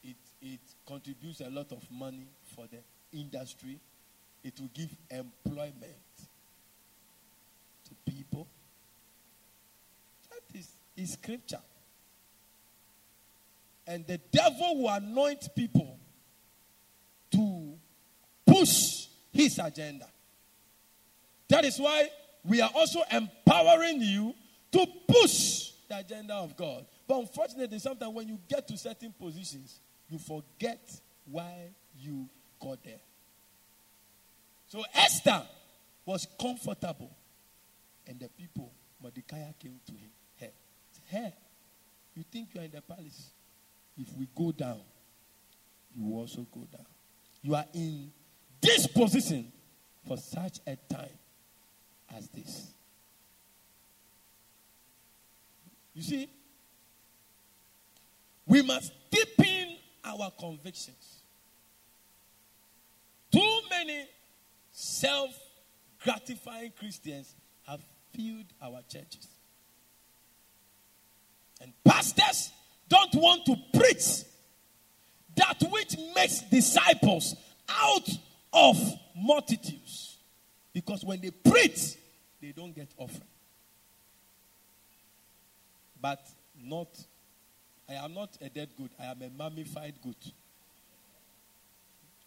it, 0.02 0.16
it 0.40 0.60
contributes 0.86 1.40
a 1.40 1.50
lot 1.50 1.70
of 1.70 1.82
money 1.90 2.26
for 2.56 2.66
the 2.66 2.78
industry, 3.18 3.78
it 4.42 4.58
will 4.58 4.70
give 4.72 4.88
employment 5.10 5.74
to 7.84 8.10
people. 8.10 8.46
That 10.30 10.58
is, 10.58 10.68
is 10.96 11.12
scripture. 11.12 11.60
And 13.86 14.06
the 14.06 14.16
devil 14.32 14.82
will 14.82 14.88
anoint 14.88 15.54
people 15.54 15.98
to 17.32 17.74
push 18.46 18.93
his 19.34 19.58
agenda. 19.58 20.06
That 21.48 21.64
is 21.64 21.78
why 21.78 22.08
we 22.44 22.62
are 22.62 22.70
also 22.74 23.00
empowering 23.10 24.00
you 24.00 24.34
to 24.72 24.86
push 25.06 25.72
the 25.88 25.98
agenda 25.98 26.34
of 26.34 26.56
God. 26.56 26.86
But 27.06 27.18
unfortunately, 27.18 27.78
sometimes 27.78 28.14
when 28.14 28.28
you 28.28 28.38
get 28.48 28.66
to 28.68 28.78
certain 28.78 29.12
positions, 29.12 29.80
you 30.08 30.18
forget 30.18 30.80
why 31.26 31.70
you 31.98 32.28
got 32.60 32.82
there. 32.82 33.00
So 34.68 34.82
Esther 34.94 35.42
was 36.06 36.26
comfortable, 36.40 37.10
and 38.06 38.18
the 38.18 38.28
people, 38.28 38.72
Mordecai 39.02 39.52
came 39.58 39.80
to 39.86 39.92
him. 39.92 40.10
Hey, 40.36 40.50
hey, 41.06 41.34
you 42.14 42.24
think 42.30 42.48
you 42.54 42.60
are 42.60 42.64
in 42.64 42.70
the 42.70 42.82
palace? 42.82 43.30
If 43.98 44.08
we 44.16 44.28
go 44.34 44.52
down, 44.52 44.80
you 45.96 46.14
also 46.14 46.46
go 46.52 46.66
down. 46.72 46.86
You 47.42 47.54
are 47.54 47.66
in 47.72 48.10
this 48.64 48.86
position 48.86 49.52
for 50.08 50.16
such 50.16 50.58
a 50.66 50.76
time 50.92 51.18
as 52.16 52.28
this. 52.28 52.68
You 55.94 56.02
see, 56.02 56.28
we 58.46 58.62
must 58.62 58.92
deepen 59.10 59.76
our 60.04 60.30
convictions. 60.38 61.18
Too 63.30 63.60
many 63.70 64.06
self 64.72 65.30
gratifying 66.02 66.72
Christians 66.78 67.34
have 67.66 67.80
filled 68.14 68.46
our 68.62 68.80
churches. 68.88 69.28
And 71.60 71.72
pastors 71.84 72.50
don't 72.88 73.14
want 73.14 73.44
to 73.46 73.56
preach 73.78 74.24
that 75.36 75.62
which 75.70 75.96
makes 76.14 76.42
disciples 76.42 77.34
out 77.68 78.08
of 78.54 78.76
multitudes. 79.16 80.18
Because 80.72 81.04
when 81.04 81.20
they 81.20 81.30
preach, 81.30 81.96
they 82.40 82.52
don't 82.52 82.74
get 82.74 82.88
offering. 82.96 83.28
But 86.00 86.20
not, 86.62 86.88
I 87.88 87.94
am 87.94 88.14
not 88.14 88.36
a 88.40 88.48
dead 88.48 88.70
good. 88.76 88.90
I 89.00 89.06
am 89.06 89.22
a 89.22 89.30
mummified 89.30 89.94
good. 90.02 90.16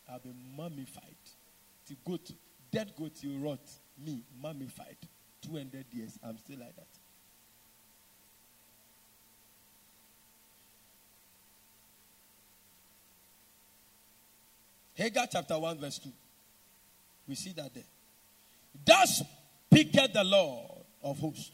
I 0.08 0.14
have 0.14 0.24
been 0.24 0.38
mummified. 0.56 1.16
The 1.88 1.96
goat, 2.06 2.32
dead 2.72 2.94
goat 2.98 3.12
you 3.22 3.38
rot, 3.38 3.60
me, 4.04 4.24
mummified. 4.42 4.98
200 5.42 5.86
years, 5.92 6.18
I'm 6.24 6.38
still 6.38 6.60
like 6.60 6.76
that. 6.76 6.88
Haggai 14.98 15.26
chapter 15.32 15.60
1, 15.60 15.80
verse 15.80 16.00
2. 16.00 16.10
We 17.28 17.36
see 17.36 17.54
that 17.54 17.74
there. 17.74 17.84
Thus 18.86 19.22
speaketh 19.70 20.14
the 20.14 20.24
Lord 20.24 20.86
of 21.04 21.20
hosts, 21.20 21.52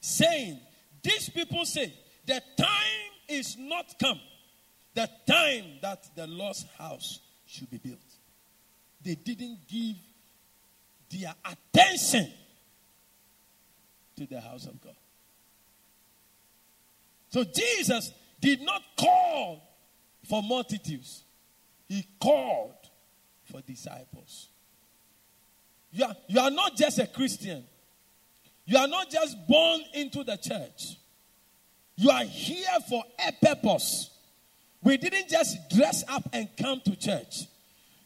saying, 0.00 0.60
These 1.02 1.30
people 1.30 1.64
say, 1.64 1.92
the 2.26 2.42
time 2.58 3.12
is 3.28 3.56
not 3.58 3.98
come, 3.98 4.20
the 4.94 5.08
time 5.26 5.64
that 5.80 6.04
the 6.14 6.26
Lord's 6.26 6.66
house 6.76 7.20
should 7.46 7.70
be 7.70 7.78
built. 7.78 7.98
They 9.02 9.14
didn't 9.14 9.60
give 9.66 9.96
their 11.10 11.34
attention 11.44 12.30
to 14.16 14.26
the 14.26 14.40
house 14.40 14.66
of 14.66 14.80
God. 14.80 14.96
So 17.30 17.44
Jesus 17.44 18.12
did 18.40 18.60
not 18.62 18.82
call 18.98 19.62
for 20.28 20.42
multitudes. 20.42 21.24
He 21.88 22.06
called 22.20 22.74
for 23.50 23.60
disciples. 23.62 24.48
You 25.90 26.04
are, 26.04 26.16
you 26.28 26.40
are 26.40 26.50
not 26.50 26.76
just 26.76 26.98
a 26.98 27.06
Christian. 27.06 27.64
You 28.66 28.76
are 28.76 28.88
not 28.88 29.10
just 29.10 29.36
born 29.48 29.80
into 29.94 30.22
the 30.22 30.36
church. 30.36 30.98
You 31.96 32.10
are 32.10 32.24
here 32.24 32.66
for 32.88 33.02
a 33.26 33.32
purpose. 33.44 34.10
We 34.82 34.98
didn't 34.98 35.28
just 35.28 35.56
dress 35.70 36.04
up 36.06 36.28
and 36.32 36.48
come 36.56 36.80
to 36.84 36.94
church. 36.94 37.46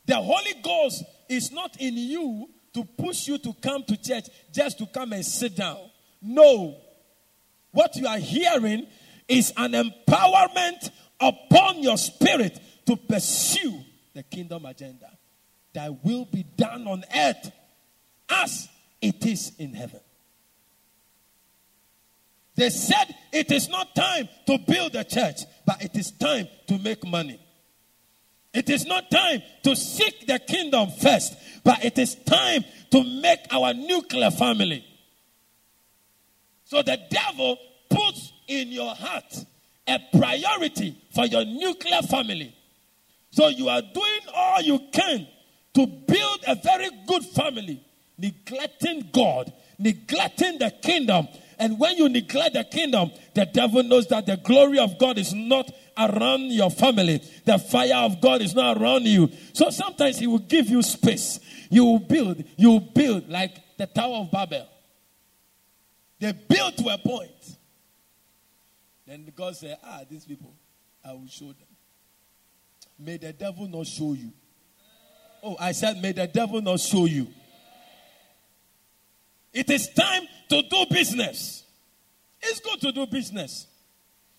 The 0.06 0.16
Holy 0.16 0.54
Ghost 0.62 1.04
is 1.28 1.50
not 1.50 1.76
in 1.80 1.96
you 1.96 2.48
to 2.74 2.84
push 2.84 3.28
you 3.28 3.38
to 3.38 3.52
come 3.54 3.82
to 3.84 3.96
church 4.00 4.28
just 4.52 4.78
to 4.78 4.86
come 4.86 5.12
and 5.12 5.24
sit 5.24 5.56
down. 5.56 5.90
No. 6.20 6.76
What 7.72 7.96
you 7.96 8.06
are 8.06 8.18
hearing 8.18 8.86
is 9.28 9.52
an 9.56 9.72
empowerment 9.72 10.90
upon 11.20 11.82
your 11.82 11.98
spirit 11.98 12.58
to 12.86 12.96
pursue 12.96 13.80
the 14.14 14.22
kingdom 14.22 14.66
agenda. 14.66 15.10
That 15.72 16.04
will 16.04 16.26
be 16.26 16.44
done 16.56 16.86
on 16.86 17.04
earth 17.16 17.50
as 18.28 18.68
it 19.00 19.24
is 19.24 19.52
in 19.58 19.74
heaven. 19.74 20.00
They 22.54 22.68
said 22.68 23.14
it 23.32 23.50
is 23.50 23.68
not 23.68 23.94
time 23.94 24.28
to 24.46 24.58
build 24.58 24.94
a 24.94 25.04
church, 25.04 25.40
but 25.66 25.82
it 25.82 25.96
is 25.96 26.10
time 26.12 26.48
to 26.68 26.78
make 26.78 27.04
money. 27.06 27.40
It 28.52 28.68
is 28.68 28.84
not 28.84 29.10
time 29.10 29.42
to 29.62 29.74
seek 29.74 30.26
the 30.26 30.38
kingdom 30.38 30.90
first, 30.90 31.34
but 31.64 31.82
it 31.84 31.96
is 31.96 32.14
time 32.14 32.64
to 32.90 33.02
make 33.02 33.40
our 33.50 33.72
nuclear 33.72 34.30
family. 34.30 34.84
So 36.64 36.82
the 36.82 36.98
devil 37.10 37.56
puts 37.88 38.32
in 38.48 38.68
your 38.68 38.94
heart 38.94 39.44
a 39.86 39.98
priority 40.16 40.96
for 41.14 41.24
your 41.26 41.44
nuclear 41.44 42.02
family. 42.02 42.54
So 43.32 43.48
you 43.48 43.68
are 43.68 43.80
doing 43.80 44.20
all 44.34 44.60
you 44.60 44.78
can 44.92 45.26
to 45.74 45.86
build 45.86 46.44
a 46.46 46.54
very 46.54 46.90
good 47.06 47.24
family, 47.24 47.82
neglecting 48.18 49.08
God, 49.10 49.52
neglecting 49.78 50.58
the 50.58 50.70
kingdom. 50.70 51.26
And 51.58 51.78
when 51.78 51.96
you 51.96 52.10
neglect 52.10 52.54
the 52.54 52.64
kingdom, 52.64 53.10
the 53.34 53.46
devil 53.46 53.82
knows 53.82 54.06
that 54.08 54.26
the 54.26 54.36
glory 54.36 54.78
of 54.78 54.98
God 54.98 55.16
is 55.16 55.32
not 55.32 55.70
around 55.96 56.52
your 56.52 56.70
family. 56.70 57.22
The 57.46 57.58
fire 57.58 58.04
of 58.04 58.20
God 58.20 58.42
is 58.42 58.54
not 58.54 58.76
around 58.76 59.06
you. 59.06 59.30
So 59.54 59.70
sometimes 59.70 60.18
he 60.18 60.26
will 60.26 60.38
give 60.38 60.68
you 60.68 60.82
space. 60.82 61.40
You 61.70 61.86
will 61.86 62.00
build, 62.00 62.44
you 62.56 62.70
will 62.70 62.80
build 62.80 63.30
like 63.30 63.56
the 63.78 63.86
Tower 63.86 64.16
of 64.16 64.30
Babel. 64.30 64.68
They 66.20 66.32
built 66.32 66.76
to 66.76 66.88
a 66.88 66.98
point. 66.98 67.56
Then 69.06 69.32
God 69.34 69.56
said, 69.56 69.78
Ah, 69.82 70.02
these 70.08 70.26
people, 70.26 70.54
I 71.04 71.12
will 71.12 71.26
show 71.28 71.46
them. 71.46 71.71
May 72.98 73.16
the 73.16 73.33
devil 73.33 73.68
not 73.68 73.87
show 73.87 74.12
you. 74.12 74.33
Oh, 75.42 75.57
I 75.59 75.72
said, 75.72 76.00
May 76.00 76.12
the 76.12 76.26
devil 76.26 76.62
not 76.62 76.81
show 76.81 77.07
you. 77.07 77.26
It 79.52 79.68
is 79.70 79.88
time 79.88 80.22
to 80.48 80.62
do 80.62 80.87
business. 80.90 81.64
It's 82.40 82.61
good 82.61 82.81
to 82.81 82.92
do 82.92 83.07
business. 83.07 83.66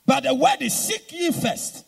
But 0.06 0.24
the 0.24 0.34
word 0.34 0.62
is 0.62 0.74
seek 0.74 1.12
ye 1.12 1.32
first. 1.32 1.86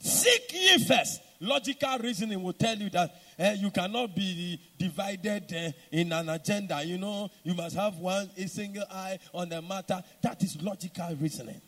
Seek 0.00 0.52
ye 0.52 0.84
first. 0.86 1.20
Logical 1.40 1.98
reasoning 1.98 2.42
will 2.42 2.52
tell 2.52 2.76
you 2.76 2.90
that 2.90 3.14
uh, 3.38 3.54
you 3.56 3.70
cannot 3.70 4.14
be 4.14 4.60
divided 4.78 5.52
uh, 5.52 5.72
in 5.90 6.12
an 6.12 6.28
agenda. 6.28 6.82
You 6.84 6.98
know, 6.98 7.30
you 7.42 7.54
must 7.54 7.76
have 7.76 7.96
one 7.96 8.30
a 8.36 8.46
single 8.46 8.84
eye 8.90 9.18
on 9.32 9.48
the 9.48 9.60
matter. 9.60 10.02
That 10.22 10.42
is 10.42 10.60
logical 10.62 11.16
reasoning. 11.20 11.60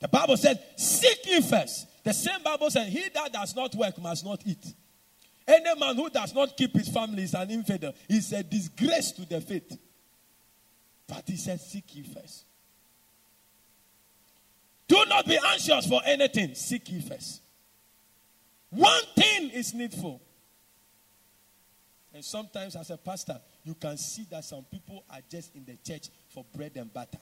The 0.00 0.08
Bible 0.08 0.36
said, 0.36 0.62
Seek 0.76 1.26
ye 1.26 1.40
first. 1.40 1.86
The 2.04 2.12
same 2.12 2.42
Bible 2.42 2.70
said, 2.70 2.88
He 2.88 3.08
that 3.14 3.32
does 3.32 3.54
not 3.56 3.74
work 3.74 4.00
must 4.00 4.24
not 4.24 4.42
eat. 4.46 4.64
Any 5.48 5.78
man 5.78 5.96
who 5.96 6.10
does 6.10 6.34
not 6.34 6.56
keep 6.56 6.72
his 6.72 6.88
family 6.88 7.22
is 7.22 7.34
an 7.34 7.50
infidel. 7.50 7.94
He's 8.08 8.32
a 8.32 8.42
disgrace 8.42 9.12
to 9.12 9.26
the 9.26 9.40
faith. 9.40 9.78
But 11.06 11.24
he 11.26 11.36
said, 11.36 11.60
Seek 11.60 11.94
ye 11.94 12.02
first. 12.02 12.44
Do 14.88 15.04
not 15.08 15.26
be 15.26 15.38
anxious 15.44 15.86
for 15.86 16.00
anything. 16.04 16.54
Seek 16.54 16.90
ye 16.90 17.00
first. 17.00 17.40
One 18.70 19.02
thing 19.16 19.50
is 19.50 19.72
needful. 19.74 20.20
And 22.12 22.24
sometimes, 22.24 22.76
as 22.76 22.90
a 22.90 22.96
pastor, 22.96 23.38
you 23.64 23.74
can 23.74 23.96
see 23.98 24.26
that 24.30 24.44
some 24.44 24.64
people 24.64 25.04
are 25.10 25.20
just 25.30 25.54
in 25.54 25.64
the 25.64 25.76
church 25.76 26.08
for 26.28 26.44
bread 26.54 26.72
and 26.76 26.92
butter. 26.92 27.18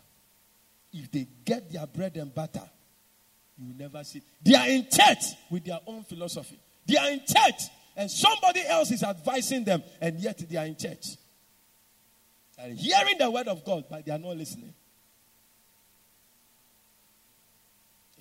If 0.96 1.10
they 1.10 1.26
get 1.44 1.72
their 1.72 1.86
bread 1.88 2.16
and 2.16 2.32
butter, 2.32 2.62
you 3.58 3.66
will 3.66 3.76
never 3.76 4.04
see. 4.04 4.22
They 4.40 4.54
are 4.54 4.68
in 4.68 4.86
church 4.88 5.34
with 5.50 5.64
their 5.64 5.80
own 5.84 6.04
philosophy. 6.04 6.58
They 6.86 6.96
are 6.96 7.10
in 7.10 7.18
church, 7.18 7.62
and 7.96 8.08
somebody 8.08 8.64
else 8.64 8.92
is 8.92 9.02
advising 9.02 9.64
them, 9.64 9.82
and 10.00 10.20
yet 10.20 10.38
they 10.48 10.56
are 10.56 10.66
in 10.66 10.76
church. 10.76 11.16
And 12.58 12.78
hearing 12.78 13.18
the 13.18 13.28
word 13.28 13.48
of 13.48 13.64
God, 13.64 13.84
but 13.90 14.06
they 14.06 14.12
are 14.12 14.18
not 14.18 14.36
listening. 14.36 14.72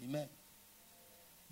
Amen. 0.03 0.27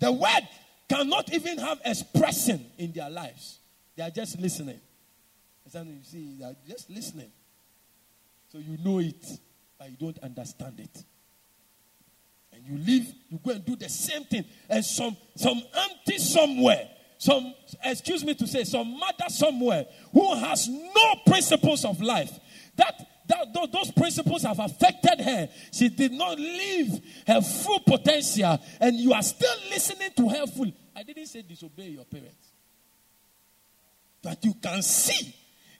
The 0.00 0.10
word 0.10 0.48
cannot 0.88 1.32
even 1.32 1.58
have 1.58 1.80
expression 1.84 2.66
in 2.78 2.90
their 2.90 3.08
lives. 3.08 3.60
They 3.94 4.02
are 4.02 4.10
just 4.10 4.40
listening. 4.40 4.80
And 5.72 5.88
you 5.88 6.02
see, 6.02 6.36
they 6.38 6.44
are 6.44 6.56
just 6.68 6.90
listening. 6.90 7.30
So 8.50 8.58
you 8.58 8.76
know 8.84 8.98
it, 8.98 9.24
but 9.78 9.88
you 9.88 9.96
don't 9.98 10.18
understand 10.18 10.80
it. 10.80 11.04
And 12.52 12.62
you 12.64 12.84
leave, 12.84 13.12
you 13.28 13.40
go 13.44 13.52
and 13.52 13.64
do 13.64 13.76
the 13.76 13.88
same 13.88 14.24
thing. 14.24 14.44
And 14.68 14.84
some 14.84 15.16
some 15.36 15.62
auntie 15.76 16.18
somewhere, 16.18 16.88
some 17.18 17.54
excuse 17.84 18.24
me 18.24 18.34
to 18.34 18.46
say, 18.46 18.64
some 18.64 18.98
mother 18.98 19.28
somewhere 19.28 19.86
who 20.12 20.34
has 20.36 20.68
no 20.68 21.14
principles 21.26 21.84
of 21.84 22.00
life. 22.00 22.38
That 22.76 22.94
that, 23.28 23.72
those 23.72 23.90
principles 23.92 24.42
have 24.42 24.58
affected 24.58 25.20
her. 25.20 25.48
She 25.72 25.88
did 25.88 26.12
not 26.12 26.38
live 26.38 27.00
her 27.26 27.40
full 27.40 27.80
potential, 27.80 28.58
and 28.80 28.96
you 28.96 29.12
are 29.12 29.22
still 29.22 29.54
listening 29.70 30.10
to 30.16 30.28
her 30.28 30.46
full. 30.46 30.72
I 30.94 31.02
didn't 31.02 31.26
say 31.26 31.42
disobey 31.42 31.88
your 31.88 32.04
parents. 32.04 32.52
But 34.22 34.44
you 34.44 34.54
can 34.54 34.82
see 34.82 35.34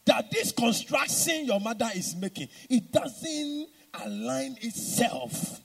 that 0.04 0.30
this 0.30 0.52
construction 0.52 1.46
your 1.46 1.60
mother 1.60 1.88
is 1.94 2.16
making, 2.16 2.48
it 2.68 2.90
doesn't 2.90 3.68
align 4.04 4.56
itself 4.60 5.60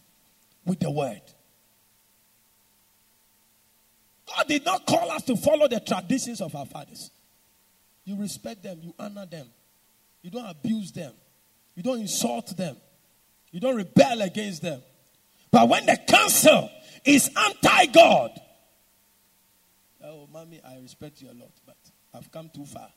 with 0.67 0.79
the 0.79 0.91
word. 0.91 1.21
God 4.27 4.47
did 4.47 4.65
not 4.65 4.85
call 4.85 5.09
us 5.11 5.23
to 5.23 5.37
follow 5.37 5.67
the 5.67 5.79
traditions 5.79 6.41
of 6.41 6.53
our 6.53 6.65
fathers. 6.65 7.09
You 8.03 8.17
respect 8.17 8.63
them, 8.63 8.79
you 8.81 8.93
honor 8.99 9.25
them, 9.25 9.47
you 10.21 10.29
don't 10.29 10.45
abuse 10.45 10.91
them, 10.91 11.13
you 11.75 11.83
don't 11.83 11.99
insult 11.99 12.55
them, 12.55 12.75
you 13.51 13.59
don't 13.59 13.75
rebel 13.75 14.21
against 14.21 14.61
them. 14.61 14.81
But 15.49 15.69
when 15.69 15.85
the 15.85 15.97
counsel 16.07 16.69
is 17.05 17.29
anti 17.35 17.85
God, 17.87 18.31
oh, 20.03 20.27
mommy, 20.31 20.59
I 20.65 20.79
respect 20.79 21.21
you 21.21 21.29
a 21.29 21.35
lot, 21.35 21.51
but 21.65 21.77
I've 22.13 22.29
come 22.31 22.49
too 22.53 22.65
far 22.65 22.89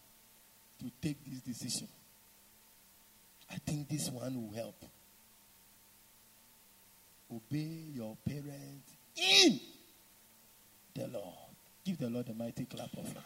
to 0.81 0.91
take 1.01 1.25
this 1.25 1.41
decision. 1.41 1.89
I 3.51 3.57
think 3.57 3.89
this 3.89 4.11
one 4.11 4.35
will 4.35 4.55
help. 4.55 4.85
Obey 7.33 7.85
your 7.93 8.17
parents 8.27 8.93
in 9.17 9.61
the 10.95 11.07
Lord. 11.09 11.35
Give 11.85 11.99
the 11.99 12.11
Lord 12.11 12.29
a 12.29 12.35
mighty 12.35 12.65
clap 12.65 12.93
of 12.97 13.05
hands. 13.05 13.19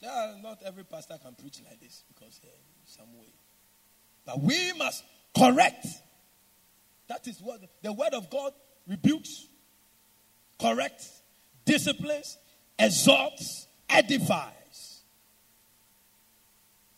Yeah, 0.00 0.34
not 0.42 0.62
every 0.64 0.84
pastor 0.84 1.18
can 1.22 1.34
preach 1.34 1.60
like 1.68 1.80
this 1.80 2.04
because 2.14 2.40
uh, 2.44 2.48
some 2.84 3.12
way. 3.18 3.32
But 4.24 4.40
we 4.40 4.72
must 4.78 5.02
correct. 5.36 5.86
That 7.08 7.26
is 7.26 7.40
what 7.40 7.60
the 7.82 7.92
word 7.92 8.14
of 8.14 8.30
God 8.30 8.52
rebukes, 8.88 9.46
corrects, 10.60 11.22
disciplines, 11.64 12.36
exalts, 12.78 13.66
edifies. 13.88 14.52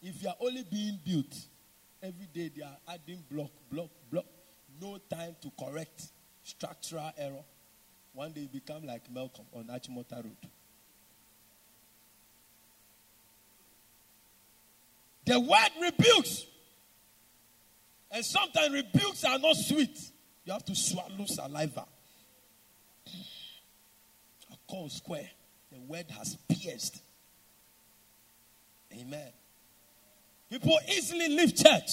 If 0.02 0.22
you 0.22 0.28
are 0.28 0.36
only 0.40 0.64
being 0.70 0.98
built, 1.04 1.34
every 2.02 2.26
day 2.32 2.50
they 2.54 2.62
are 2.62 2.76
adding 2.88 3.24
block, 3.30 3.50
block, 3.70 3.90
block. 4.10 4.26
No 4.80 4.98
time 5.10 5.34
to 5.42 5.50
correct 5.58 6.04
structural 6.42 7.10
error. 7.18 7.44
One 8.12 8.32
day 8.32 8.42
you 8.42 8.48
become 8.48 8.86
like 8.86 9.12
Melcom 9.12 9.44
on 9.52 9.64
Achimota 9.64 10.22
Road. 10.24 10.36
The 15.24 15.38
word 15.38 15.70
rebukes. 15.80 16.46
And 18.10 18.24
sometimes 18.24 18.72
rebukes 18.72 19.24
are 19.24 19.38
not 19.38 19.56
sweet. 19.56 19.98
You 20.44 20.52
have 20.52 20.64
to 20.64 20.74
swallow 20.74 21.26
saliva. 21.26 21.84
A 23.06 24.56
call 24.66 24.88
square. 24.88 25.28
The 25.70 25.78
word 25.80 26.06
has 26.16 26.36
pierced. 26.48 27.02
Amen. 28.98 29.30
People 30.50 30.78
easily 30.88 31.28
leave 31.28 31.54
church. 31.54 31.90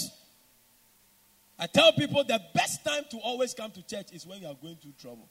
I 1.57 1.67
tell 1.67 1.91
people 1.93 2.23
the 2.23 2.39
best 2.53 2.83
time 2.83 3.03
to 3.11 3.17
always 3.17 3.53
come 3.53 3.71
to 3.71 3.85
church 3.85 4.07
is 4.11 4.25
when 4.25 4.41
you 4.41 4.47
are 4.47 4.55
going 4.61 4.75
through 4.75 4.93
trouble. 4.99 5.27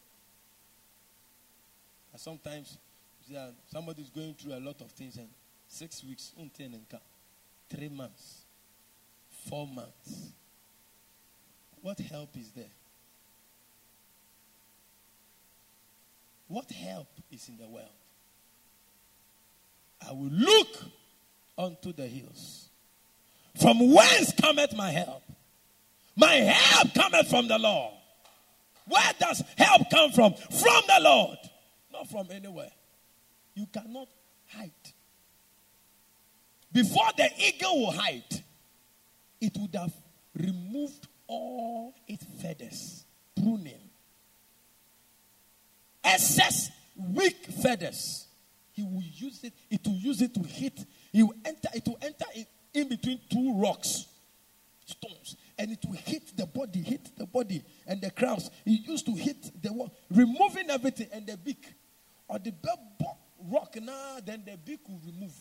And 2.13 2.21
sometimes 2.21 2.79
uh, 3.37 3.49
somebody 3.71 4.03
is 4.03 4.11
going 4.11 4.35
through 4.35 4.55
a 4.55 4.61
lot 4.61 4.81
of 4.81 4.91
things 4.93 5.17
and 5.17 5.29
six 5.69 6.03
weeks, 6.05 6.33
mm, 6.41 6.51
three 7.71 7.89
months, 7.89 8.45
four 9.49 9.67
months. 9.67 10.33
What 11.83 11.99
help 11.99 12.31
is 12.37 12.51
there? 12.51 12.65
What 16.49 16.71
help 16.71 17.09
is 17.33 17.49
in 17.49 17.57
the 17.57 17.67
world? 17.67 17.89
I 20.07 20.13
will 20.13 20.31
look 20.31 20.77
unto 21.59 21.93
the 21.93 22.07
hills. 22.07 22.69
From 23.61 23.93
whence 23.93 24.33
cometh 24.41 24.77
my 24.77 24.91
help? 24.91 25.23
My 26.17 26.35
help 26.35 26.95
cometh 26.95 27.29
from 27.29 27.49
the 27.49 27.59
Lord. 27.59 27.95
Where 28.87 29.13
does 29.19 29.43
help 29.57 29.91
come 29.91 30.13
from? 30.13 30.35
From 30.35 30.83
the 30.87 30.99
Lord, 31.01 31.39
not 31.93 32.09
from 32.09 32.29
anywhere. 32.31 32.71
You 33.55 33.67
cannot 33.73 34.09
hide. 34.49 34.71
Before 36.73 37.09
the 37.17 37.31
eagle 37.39 37.81
will 37.81 37.93
hide, 37.93 38.43
it 39.41 39.57
would 39.57 39.75
have 39.75 39.93
removed 40.37 41.07
all 41.27 41.95
its 42.07 42.25
feathers, 42.43 43.05
pruning. 43.37 43.79
Excess 46.03 46.71
weak 46.97 47.47
feathers. 47.63 48.27
He 48.73 48.83
will 48.83 49.03
use 49.03 49.45
it, 49.45 49.53
it 49.71 49.81
will 49.87 49.95
use 49.95 50.21
it 50.21 50.35
to 50.35 50.43
hit. 50.43 50.85
He 51.13 51.23
will 51.23 51.35
enter, 51.45 51.69
it 51.73 51.87
will 51.87 51.99
enter 52.03 52.27
in, 52.75 52.89
between 52.89 53.21
two 53.31 53.61
rocks, 53.61 54.07
stones, 54.85 55.37
and 55.59 55.71
it 55.71 55.79
will 55.85 55.97
hit 55.97 56.37
the 56.37 56.47
body, 56.47 56.83
hit 56.83 57.17
the 57.17 57.27
body 57.27 57.63
and 57.87 58.01
the 58.01 58.11
crowns. 58.11 58.51
It 58.67 58.87
used 58.87 59.07
to 59.07 59.13
hit 59.13 59.63
the 59.63 59.73
wall, 59.73 59.93
removing 60.11 60.71
everything 60.71 61.09
and 61.13 61.27
the 61.27 61.37
beak. 61.37 61.65
Or 62.29 62.39
the 62.39 62.53
rock 63.51 63.77
now, 63.81 64.19
then 64.25 64.43
the 64.45 64.57
beak 64.57 64.81
will 64.89 65.01
remove. 65.07 65.35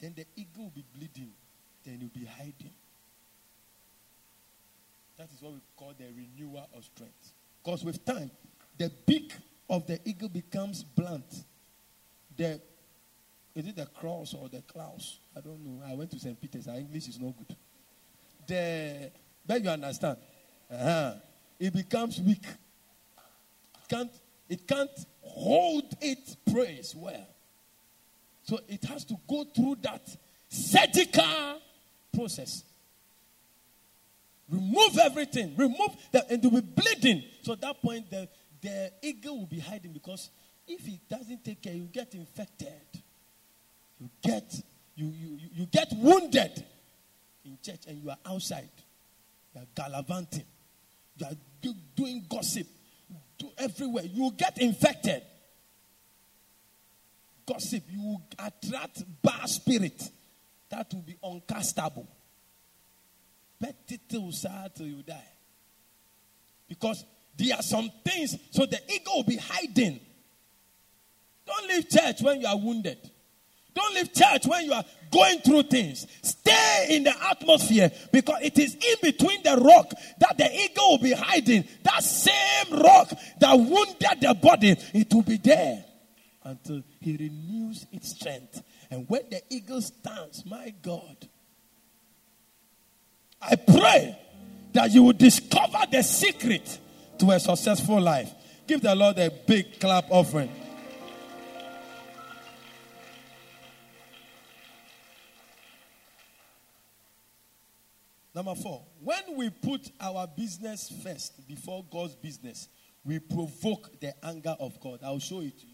Then 0.00 0.14
the 0.16 0.26
eagle 0.36 0.64
will 0.64 0.70
be 0.70 0.84
bleeding. 0.94 1.32
Then 1.84 1.98
you'll 2.00 2.10
be 2.10 2.26
hiding. 2.26 2.74
That 5.16 5.28
is 5.32 5.40
what 5.40 5.52
we 5.52 5.60
call 5.76 5.94
the 5.96 6.06
renewal 6.06 6.68
of 6.76 6.84
strength. 6.84 7.32
Because 7.62 7.84
with 7.84 8.04
time, 8.04 8.30
the 8.76 8.90
beak 9.06 9.32
of 9.70 9.86
the 9.86 10.00
eagle 10.04 10.28
becomes 10.28 10.82
blunt. 10.82 11.44
The 12.36 12.60
is 13.54 13.66
it 13.66 13.76
the 13.76 13.86
cross 13.86 14.34
or 14.34 14.48
the 14.48 14.62
claws? 14.62 15.18
I 15.36 15.40
don't 15.40 15.64
know. 15.64 15.82
I 15.86 15.94
went 15.94 16.10
to 16.12 16.18
St. 16.18 16.40
Peter's. 16.40 16.68
Our 16.68 16.76
English 16.76 17.08
is 17.08 17.20
not 17.20 17.34
good. 17.36 17.56
The 18.46 19.10
but 19.46 19.62
you 19.62 19.70
understand. 19.70 20.16
Uh-huh. 20.70 21.14
It 21.58 21.72
becomes 21.72 22.20
weak. 22.20 22.44
It 22.44 23.88
can't, 23.88 24.12
it 24.48 24.66
can't 24.66 24.90
hold 25.20 25.84
its 26.00 26.36
praise 26.50 26.94
well. 26.96 27.26
So 28.44 28.58
it 28.68 28.84
has 28.84 29.04
to 29.04 29.16
go 29.28 29.44
through 29.44 29.76
that 29.82 30.02
surgical 30.48 31.60
process. 32.14 32.64
Remove 34.48 34.98
everything. 34.98 35.54
Remove 35.56 35.96
the, 36.10 36.26
and 36.30 36.44
it 36.44 36.50
will 36.50 36.60
be 36.60 36.82
bleeding. 36.82 37.24
So 37.42 37.52
at 37.52 37.60
that 37.60 37.80
point, 37.80 38.10
the, 38.10 38.28
the 38.60 38.92
eagle 39.02 39.38
will 39.38 39.46
be 39.46 39.60
hiding 39.60 39.92
because 39.92 40.30
if 40.66 40.86
it 40.86 41.08
doesn't 41.08 41.44
take 41.44 41.62
care, 41.62 41.74
you 41.74 41.84
get 41.84 42.14
infected. 42.14 43.01
You 44.02 44.10
get 44.20 44.54
you, 44.96 45.06
you, 45.06 45.38
you 45.54 45.66
get 45.66 45.88
wounded 45.96 46.64
in 47.44 47.56
church 47.62 47.86
and 47.86 48.02
you 48.02 48.10
are 48.10 48.18
outside. 48.26 48.68
You 49.54 49.60
are 49.60 49.66
gallivanting. 49.74 50.44
You 51.16 51.26
are 51.26 51.72
doing 51.94 52.26
gossip 52.28 52.66
do 53.42 53.50
everywhere. 53.58 54.04
You 54.04 54.32
get 54.36 54.58
infected. 54.58 55.22
Gossip, 57.46 57.82
you 57.90 58.18
attract 58.38 59.02
bad 59.22 59.48
spirit. 59.48 60.10
That 60.70 60.92
will 60.94 61.02
be 61.02 61.16
uncastable. 61.22 62.06
Petty 63.60 63.98
till 64.08 64.30
till 64.74 64.86
you 64.86 65.02
die. 65.02 65.28
Because 66.68 67.04
there 67.36 67.56
are 67.56 67.62
some 67.62 67.90
things, 68.04 68.36
so 68.50 68.64
the 68.64 68.80
ego 68.88 69.10
will 69.16 69.24
be 69.24 69.36
hiding. 69.36 70.00
Don't 71.44 71.68
leave 71.68 71.88
church 71.88 72.22
when 72.22 72.40
you 72.40 72.46
are 72.46 72.56
wounded. 72.56 72.98
Don't 73.74 73.94
leave 73.94 74.12
church 74.12 74.46
when 74.46 74.64
you 74.66 74.72
are 74.72 74.84
going 75.10 75.38
through 75.40 75.64
things. 75.64 76.06
Stay 76.22 76.86
in 76.90 77.04
the 77.04 77.14
atmosphere 77.30 77.90
because 78.12 78.42
it 78.42 78.58
is 78.58 78.74
in 78.74 78.96
between 79.02 79.42
the 79.42 79.56
rock 79.56 79.92
that 80.18 80.36
the 80.36 80.50
eagle 80.52 80.90
will 80.90 80.98
be 80.98 81.12
hiding. 81.12 81.64
That 81.82 82.02
same 82.02 82.80
rock 82.80 83.10
that 83.40 83.54
wounded 83.54 84.20
the 84.20 84.34
body, 84.34 84.76
it 84.92 85.12
will 85.12 85.22
be 85.22 85.36
there 85.38 85.84
until 86.44 86.82
he 87.00 87.16
renews 87.16 87.86
its 87.92 88.10
strength. 88.10 88.62
And 88.90 89.08
when 89.08 89.22
the 89.30 89.40
eagle 89.48 89.80
stands, 89.80 90.44
my 90.44 90.74
God, 90.82 91.16
I 93.40 93.56
pray 93.56 94.18
that 94.72 94.90
you 94.90 95.02
will 95.04 95.12
discover 95.12 95.78
the 95.90 96.02
secret 96.02 96.78
to 97.18 97.30
a 97.30 97.40
successful 97.40 98.00
life. 98.00 98.30
Give 98.66 98.80
the 98.80 98.94
Lord 98.94 99.18
a 99.18 99.30
big 99.30 99.80
clap 99.80 100.06
offering. 100.10 100.50
Number 108.34 108.54
four, 108.54 108.82
when 109.02 109.36
we 109.36 109.50
put 109.50 109.90
our 110.00 110.26
business 110.26 110.92
first 111.02 111.46
before 111.46 111.84
God's 111.90 112.16
business, 112.16 112.68
we 113.04 113.18
provoke 113.18 114.00
the 114.00 114.14
anger 114.24 114.56
of 114.58 114.80
God. 114.80 115.00
I'll 115.04 115.18
show 115.18 115.40
it 115.40 115.58
to 115.58 115.66
you. 115.66 115.72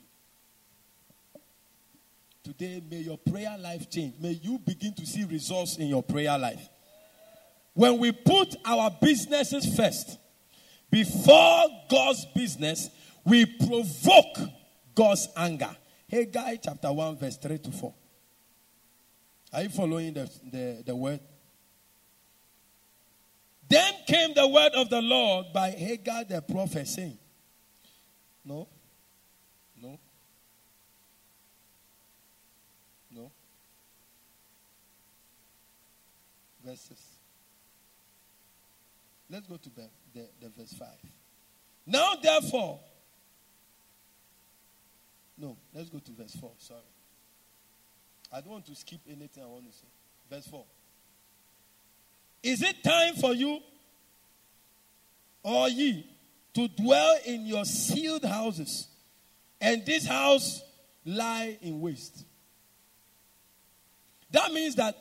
Today, 2.43 2.83
may 2.91 2.99
your 2.99 3.19
prayer 3.19 3.57
life 3.59 3.89
change. 3.91 4.15
May 4.21 4.41
you 4.43 4.59
begin 4.59 4.95
to 4.95 5.07
see 5.07 5.25
results 5.25 5.77
in 5.77 5.87
your 5.87 6.03
prayer 6.03 6.37
life. 6.39 6.69
When 7.75 7.99
we 7.99 8.11
put 8.11 8.57
our 8.65 8.91
businesses 9.01 9.77
first 9.77 10.19
before 10.91 11.65
God's 11.89 12.27
business, 12.35 12.91
we 13.25 13.45
provoke 13.45 14.51
God's 14.95 15.29
anger. 15.37 15.71
Hey, 16.09 16.25
Haggai 16.25 16.57
chapter 16.57 16.91
1, 16.91 17.19
verse 17.19 17.37
3 17.37 17.59
to 17.59 17.71
4. 17.71 17.95
Are 19.53 19.63
you 19.63 19.69
following 19.69 20.15
the, 20.15 20.31
the, 20.51 20.83
the 20.87 20.97
word? 20.97 21.21
Then 23.69 23.95
came 24.07 24.35
the 24.35 24.49
word 24.49 24.73
of 24.75 24.89
the 24.89 25.01
Lord 25.03 25.47
by 25.53 25.71
Haggai 25.71 26.25
the 26.25 26.41
prophet 26.41 26.89
saying, 26.89 27.19
No, 28.45 28.66
no, 29.81 29.99
no. 33.14 33.31
Verses. 36.64 37.03
Let's 39.31 39.47
go 39.47 39.59
to 39.59 39.69
the, 39.69 39.89
the, 40.14 40.27
the 40.41 40.49
verse 40.57 40.73
5. 40.73 40.89
Now, 41.87 42.14
therefore, 42.23 42.81
no, 45.37 45.57
let's 45.75 45.91
go 45.91 45.99
to 45.99 46.12
verse 46.12 46.35
4. 46.41 46.51
Sorry. 46.59 46.81
I 48.33 48.41
don't 48.41 48.51
want 48.51 48.66
to 48.66 48.75
skip 48.75 49.01
anything 49.07 49.43
I 49.43 49.47
want 49.47 49.71
to 49.71 49.73
say. 49.77 49.87
Verse 50.31 50.47
4. 50.47 50.64
Is 52.43 52.62
it 52.62 52.82
time 52.82 53.14
for 53.14 53.34
you 53.34 53.61
or 55.43 55.68
ye 55.68 56.07
to 56.55 56.68
dwell 56.68 57.18
in 57.24 57.47
your 57.47 57.64
sealed 57.64 58.24
houses 58.24 58.89
and 59.61 59.84
this 59.84 60.07
house 60.07 60.62
lie 61.05 61.59
in 61.61 61.80
waste? 61.80 62.24
That 64.30 64.53
means 64.53 64.74
that 64.76 64.97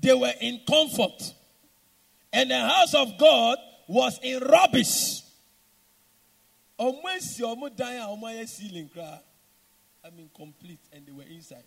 they 0.00 0.14
were 0.14 0.32
in 0.40 0.60
comfort 0.68 1.34
and 2.32 2.50
the 2.50 2.60
house 2.60 2.94
of 2.94 3.18
God 3.18 3.58
was 3.88 4.18
in 4.22 4.40
rubbish. 4.40 5.22
I 10.04 10.10
mean, 10.10 10.30
complete, 10.34 10.78
and 10.92 11.06
they 11.06 11.12
were 11.12 11.24
inside. 11.24 11.64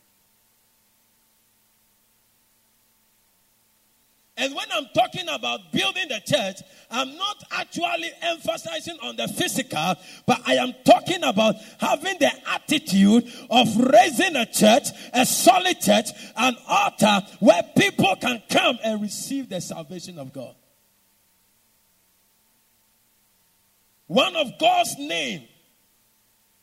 And 4.38 4.56
when 4.56 4.66
I'm 4.72 4.88
talking 4.96 5.28
about 5.28 5.72
building 5.72 6.08
the 6.08 6.22
church, 6.26 6.58
I'm 6.90 7.16
not 7.18 7.44
actually 7.52 8.12
emphasizing 8.22 8.98
on 9.04 9.18
the 9.18 9.28
physical, 9.28 9.96
but 10.26 10.42
I 10.46 10.56
am 10.56 10.74
talking 10.86 11.24
about 11.24 11.56
having 11.80 12.18
the 12.18 12.32
attitude 12.48 13.32
of 13.50 13.68
raising 13.78 14.36
a 14.38 14.46
church, 14.46 14.88
a 15.14 15.26
solid 15.26 15.80
church, 15.82 16.08
an 16.38 16.56
altar 16.68 17.22
where 17.40 17.62
people 17.78 18.16
can 18.16 18.42
come 18.50 18.80
and 18.84 19.02
receive 19.02 19.50
the 19.50 19.60
salvation 19.60 20.18
of 20.18 20.32
God. 20.32 20.56
One 24.08 24.36
of 24.36 24.58
God's 24.60 24.98
name 24.98 25.44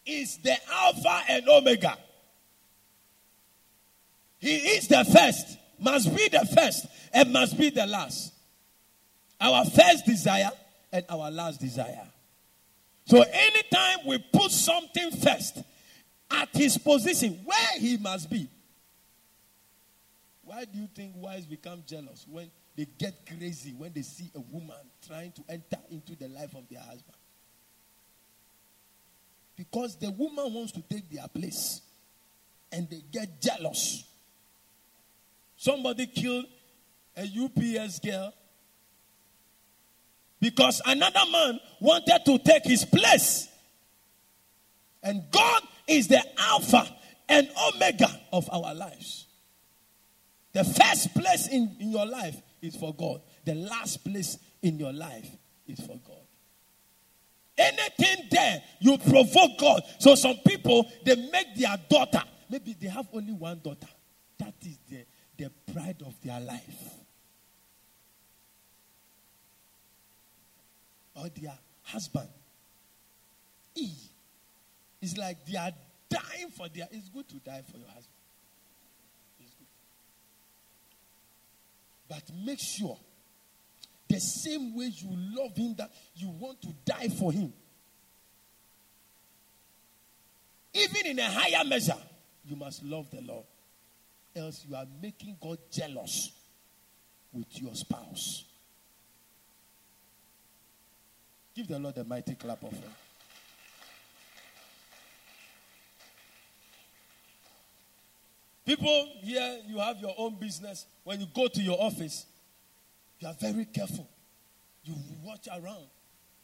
is 0.07 0.39
the 0.39 0.57
Alpha 0.71 1.23
and 1.29 1.49
Omega. 1.49 1.97
He 4.39 4.57
is 4.57 4.89
the 4.89 5.05
first 5.05 5.59
must 5.79 6.15
be 6.15 6.29
the 6.29 6.47
first 6.55 6.87
and 7.13 7.33
must 7.33 7.59
be 7.59 7.71
the 7.71 7.87
last. 7.87 8.33
Our 9.41 9.65
first 9.65 10.05
desire 10.07 10.51
and 10.93 11.05
our 11.09 11.31
last 11.31 11.61
desire. 11.61 12.07
So 13.07 13.23
anytime 13.23 14.07
we 14.07 14.19
put 14.19 14.51
something 14.51 15.11
first 15.13 15.63
at 16.31 16.49
his 16.53 16.77
position 16.77 17.41
where 17.45 17.79
he 17.79 17.97
must 17.97 18.31
be, 18.31 18.49
why 20.45 20.65
do 20.65 20.79
you 20.79 20.89
think 20.95 21.13
wives 21.17 21.47
become 21.47 21.83
jealous 21.87 22.27
when 22.29 22.51
they 22.77 22.87
get 22.99 23.15
crazy 23.27 23.75
when 23.77 23.93
they 23.93 24.03
see 24.03 24.31
a 24.35 24.41
woman 24.41 24.77
trying 25.07 25.33
to 25.33 25.43
enter 25.49 25.79
into 25.91 26.17
the 26.17 26.29
life 26.29 26.55
of 26.55 26.69
their 26.71 26.81
husband? 26.81 27.17
Because 29.57 29.97
the 29.97 30.11
woman 30.11 30.53
wants 30.55 30.73
to 30.73 30.83
take 30.83 31.11
their 31.11 31.27
place 31.29 31.81
and 32.71 32.89
they 32.89 33.03
get 33.11 33.41
jealous. 33.41 34.05
Somebody 35.57 36.07
killed 36.07 36.47
a 37.19 37.23
UPS 37.23 37.99
girl 38.01 38.33
because 40.41 40.81
another 40.87 41.21
man 41.33 41.61
wanted 41.81 42.21
to 42.25 42.39
take 42.39 42.65
his 42.65 42.85
place. 42.85 43.49
And 45.03 45.25
God 45.31 45.63
is 45.87 46.09
the 46.09 46.23
Alpha 46.39 46.87
and 47.29 47.49
Omega 47.75 48.09
of 48.33 48.49
our 48.53 48.75
lives. 48.75 49.27
The 50.53 50.65
first 50.65 51.15
place 51.15 51.49
in, 51.49 51.77
in 51.81 51.91
your 51.91 52.07
life 52.07 52.41
is 52.63 52.77
for 52.77 52.95
God, 52.95 53.21
the 53.45 53.55
last 53.55 54.05
place 54.05 54.39
in 54.63 54.79
your 54.79 54.93
life 54.93 55.29
is 55.67 55.81
for 55.81 55.99
God. 56.07 56.17
Anything 57.57 58.29
there, 58.31 58.63
you 58.81 58.97
provoke 58.99 59.59
God. 59.59 59.83
So 59.99 60.15
some 60.15 60.37
people, 60.47 60.89
they 61.05 61.17
make 61.17 61.57
their 61.57 61.77
daughter, 61.89 62.23
maybe 62.49 62.77
they 62.81 62.89
have 62.89 63.09
only 63.13 63.33
one 63.33 63.61
daughter. 63.63 63.89
That 64.39 64.55
is 64.63 64.79
the 64.89 65.05
the 65.39 65.51
pride 65.73 66.03
of 66.05 66.15
their 66.23 66.41
life. 66.41 66.99
Or 71.19 71.29
their 71.29 71.59
husband. 71.83 72.29
E. 73.75 73.91
It's 75.01 75.17
like 75.17 75.45
they 75.47 75.57
are 75.59 75.73
dying 76.09 76.51
for 76.57 76.69
their. 76.69 76.89
It's 76.91 77.09
good 77.09 77.29
to 77.29 77.37
die 77.37 77.63
for 77.71 77.79
your 77.79 77.89
husband. 77.89 78.07
It's 79.41 79.55
good. 79.55 79.67
But 82.09 82.23
make 82.45 82.61
sure 82.61 82.99
the 84.09 84.21
same 84.21 84.77
way 84.77 84.91
you 84.97 85.09
love 85.37 85.57
him 85.57 85.75
that 85.79 85.91
you 86.17 86.29
want 86.29 86.61
to 86.63 86.69
die 86.85 87.09
for 87.09 87.33
him. 87.33 87.53
Even 90.75 91.07
in 91.07 91.19
a 91.19 91.31
higher 91.31 91.65
measure, 91.65 91.99
you 92.45 92.57
must 92.57 92.85
love 92.85 93.11
the 93.11 93.21
Lord. 93.21 93.45
Else, 94.37 94.65
you 94.69 94.77
are 94.77 94.87
making 95.03 95.37
God 95.41 95.59
jealous 95.71 96.31
with 97.33 97.61
your 97.61 97.75
spouse. 97.75 98.45
Give 101.59 101.67
the 101.67 101.79
Lord 101.81 101.99
a 101.99 102.05
mighty 102.05 102.37
clap 102.37 102.63
of 102.63 102.71
hand. 102.71 102.85
People 108.65 109.09
here, 109.23 109.59
you 109.67 109.81
have 109.81 109.99
your 109.99 110.15
own 110.19 110.37
business. 110.39 110.87
When 111.03 111.19
you 111.19 111.27
go 111.35 111.49
to 111.49 111.61
your 111.61 111.77
office, 111.83 112.27
you 113.19 113.27
are 113.27 113.35
very 113.41 113.65
careful. 113.65 114.09
You 114.85 114.95
watch 115.25 115.49
around. 115.49 115.89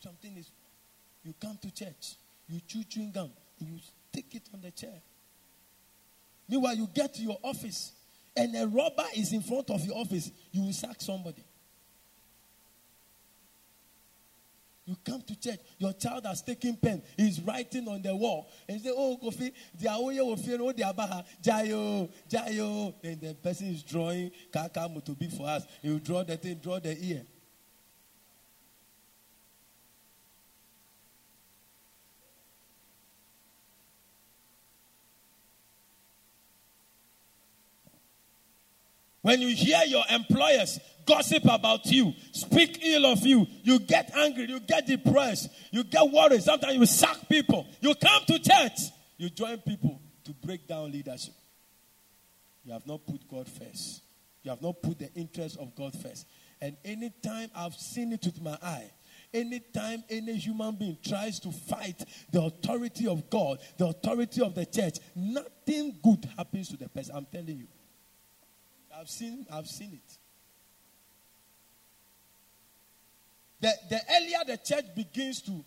Something 0.01 0.37
is, 0.37 0.51
you 1.23 1.33
come 1.41 1.61
to 1.63 1.73
church, 1.73 2.17
you 2.49 2.61
chew 2.67 2.83
chewing 2.83 3.13
gum, 3.13 3.31
you 3.61 3.79
stick 4.11 4.35
it 4.35 4.43
on 4.53 4.63
the 4.63 4.73
chair. 4.73 5.01
Meanwhile, 6.49 6.75
you 6.75 6.89
get 6.93 7.15
to 7.15 7.23
your 7.23 7.39
office, 7.45 7.93
and 8.37 8.57
a 8.57 8.67
robber 8.67 9.07
is 9.17 9.33
in 9.33 9.43
front 9.43 9.71
of 9.71 9.81
your 9.85 9.97
office, 9.97 10.33
you 10.51 10.63
will 10.63 10.73
sack 10.73 10.97
somebody. 10.99 11.45
You 14.87 14.97
come 15.03 15.23
to 15.23 15.41
church, 15.41 15.61
your 15.79 15.95
child 15.95 16.27
has 16.27 16.43
taken 16.43 16.77
pen, 16.77 17.03
he's 17.17 17.41
writing 17.41 17.89
on 17.89 18.03
the 18.03 18.15
wall, 18.15 18.51
and 18.69 18.79
say, 18.81 18.91
Oh, 18.95 19.19
Kofi, 19.23 19.51
they 19.81 19.89
are 19.89 19.97
all 19.97 20.37
fear, 20.37 20.59
oh, 20.61 20.73
they 20.73 20.83
are 20.83 20.93
baha, 20.93 21.25
Jayo, 21.43 22.11
Jayo. 22.29 22.95
And 23.03 23.19
the 23.19 23.35
person 23.35 23.69
is 23.69 23.83
drawing 23.83 24.31
Kaka 24.53 24.91
be 25.19 25.29
for 25.29 25.49
us. 25.49 25.67
He 25.81 25.89
will 25.89 26.01
draw 26.01 26.23
the 26.23 26.37
thing, 26.37 26.57
draw 26.57 26.79
the 26.81 26.97
ear. 27.03 27.25
When 39.23 39.41
you 39.41 39.49
hear 39.49 39.81
your 39.87 40.05
employers 40.11 40.79
gossip 41.07 41.45
about 41.45 41.87
you, 41.87 42.13
speak 42.33 42.85
ill 42.85 43.07
of 43.07 43.25
you, 43.27 43.47
you 43.63 43.79
get 43.79 44.15
angry, 44.17 44.49
you 44.49 44.61
get 44.61 44.87
depressed, 44.87 45.49
you 45.71 45.85
get 45.85 46.11
worried. 46.11 46.43
Sometimes 46.43 46.75
you 46.75 46.87
sack 46.87 47.29
people. 47.29 47.67
You 47.81 47.95
come 47.95 48.23
to 48.27 48.39
church, 48.39 48.79
you 49.17 49.31
join 49.31 49.59
people 49.59 50.01
to 50.25 50.33
break 50.33 50.67
down 50.67 50.93
leadership. 50.93 51.35
You 52.65 52.73
have 52.73 52.87
not 52.87 53.07
put 53.07 53.29
God 53.29 53.49
first. 53.49 54.03
You 54.43 54.51
have 54.51 54.63
not 54.63 54.83
put 54.83 54.99
the 54.99 55.13
interest 55.15 55.59
of 55.59 55.75
God 55.75 55.95
first. 55.95 56.27
And 56.61 56.77
anytime 56.85 57.51
I've 57.55 57.75
seen 57.75 58.13
it 58.13 58.25
with 58.25 58.41
my 58.41 58.57
eye, 58.63 58.91
anytime 59.33 60.05
any 60.09 60.37
human 60.37 60.75
being 60.77 60.97
tries 61.07 61.41
to 61.41 61.51
fight 61.51 62.03
the 62.31 62.43
authority 62.43 63.07
of 63.07 63.29
God, 63.29 63.59
the 63.77 63.87
authority 63.87 64.41
of 64.41 64.55
the 64.55 64.65
church, 64.65 64.99
nothing 65.15 65.97
good 66.03 66.29
happens 66.37 66.69
to 66.71 66.77
the 66.77 66.89
person. 66.89 67.17
I'm 67.17 67.27
telling 67.27 67.59
you. 67.59 67.67
I've 68.97 69.11
seen, 69.11 69.45
I've 69.53 69.67
seen 69.67 69.93
it. 69.95 70.19
The, 73.65 73.73
the 73.89 74.01
earlier 74.15 74.39
the 74.47 74.57
church 74.59 74.95
begins 74.95 75.41
to 75.41 75.65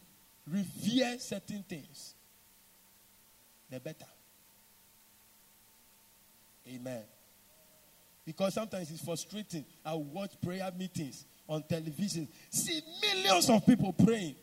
revere 0.47 1.17
certain 1.17 1.63
things, 1.67 2.13
the 3.71 3.79
better. 3.79 4.05
Amen. 6.71 7.01
Because 8.23 8.53
sometimes 8.53 8.91
it's 8.91 9.03
frustrating. 9.03 9.65
I 9.83 9.95
watch 9.95 10.29
prayer 10.43 10.69
meetings 10.77 11.25
on 11.49 11.63
television, 11.63 12.27
see 12.51 12.81
millions 13.01 13.49
of 13.49 13.65
people 13.65 13.91
praying. 13.93 14.35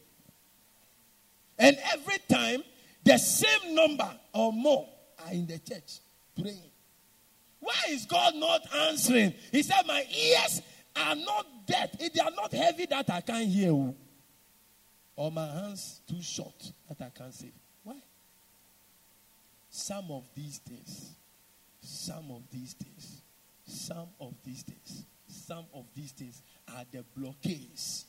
And 1.57 1.79
every 1.93 2.19
time, 2.29 2.65
the 3.05 3.19
same 3.19 3.73
number 3.77 4.11
or 4.33 4.53
more 4.53 4.89
are 5.25 5.33
in 5.33 5.47
the 5.47 5.61
church 5.61 6.01
praying. 6.37 6.59
Why 7.61 7.75
is 7.91 8.05
God 8.05 8.35
not 8.35 8.63
answering? 8.89 9.33
He 9.53 9.63
said, 9.63 9.83
My 9.87 10.05
ears 10.13 10.61
are 10.97 11.15
not 11.15 11.67
dead. 11.67 11.97
They 11.99 12.21
are 12.21 12.31
not 12.31 12.53
heavy 12.53 12.87
that 12.87 13.11
I 13.11 13.21
can't 13.21 13.49
hear. 13.49 13.73
Or 15.17 15.31
my 15.31 15.47
hands 15.47 16.01
too 16.09 16.23
short 16.23 16.73
that 16.89 17.05
I 17.05 17.11
can't 17.11 17.33
see. 17.33 17.53
Why? 17.83 17.95
Some 19.71 20.11
of 20.11 20.25
these 20.35 20.59
things, 20.59 21.15
some 21.81 22.31
of 22.31 22.43
these 22.51 22.75
things, 22.75 23.23
some 23.67 24.09
of 24.21 24.35
these 24.45 24.63
things, 24.63 25.05
some 25.29 25.67
of 25.75 25.87
these 25.95 26.13
things 26.13 26.43
are 26.69 26.85
the 26.91 27.05
blockades 27.17 28.07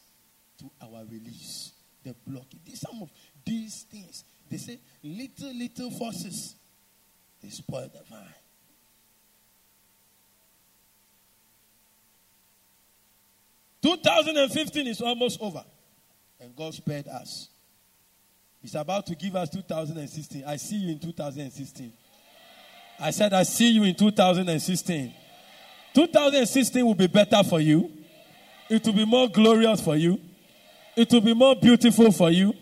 to 0.59 0.69
our 0.81 1.03
release. 1.05 1.71
The 2.03 2.15
blockade. 2.27 2.75
Some 2.75 3.01
of 3.01 3.09
these 3.43 3.83
things, 3.83 4.23
they 4.49 4.57
say 4.57 4.79
little, 5.03 5.53
little 5.55 5.91
forces, 5.91 6.55
they 7.41 7.49
spoil 7.49 7.89
the 7.91 8.03
vine. 8.09 8.44
2015 13.85 14.87
is 14.87 14.99
almost 14.99 15.39
over. 15.39 15.63
And 16.39 16.55
God 16.55 16.73
spared 16.73 17.07
us. 17.07 17.49
He's 18.59 18.73
about 18.73 19.05
to 19.05 19.15
give 19.15 19.35
us 19.35 19.47
2016. 19.51 20.43
I 20.43 20.55
see 20.55 20.77
you 20.77 20.93
in 20.93 20.99
2016. 20.99 21.93
I 22.99 23.11
said, 23.11 23.33
I 23.33 23.43
see 23.43 23.69
you 23.69 23.83
in 23.83 23.93
2016. 23.93 25.13
2016 25.93 26.83
will 26.83 26.95
be 26.95 27.05
better 27.05 27.43
for 27.43 27.59
you. 27.59 27.91
It 28.71 28.83
will 28.87 28.93
be 28.93 29.05
more 29.05 29.29
glorious 29.29 29.81
for 29.81 29.95
you. 29.95 30.19
It 30.95 31.11
will 31.11 31.21
be 31.21 31.35
more 31.35 31.55
beautiful 31.55 32.11
for 32.11 32.31
you. 32.31 32.55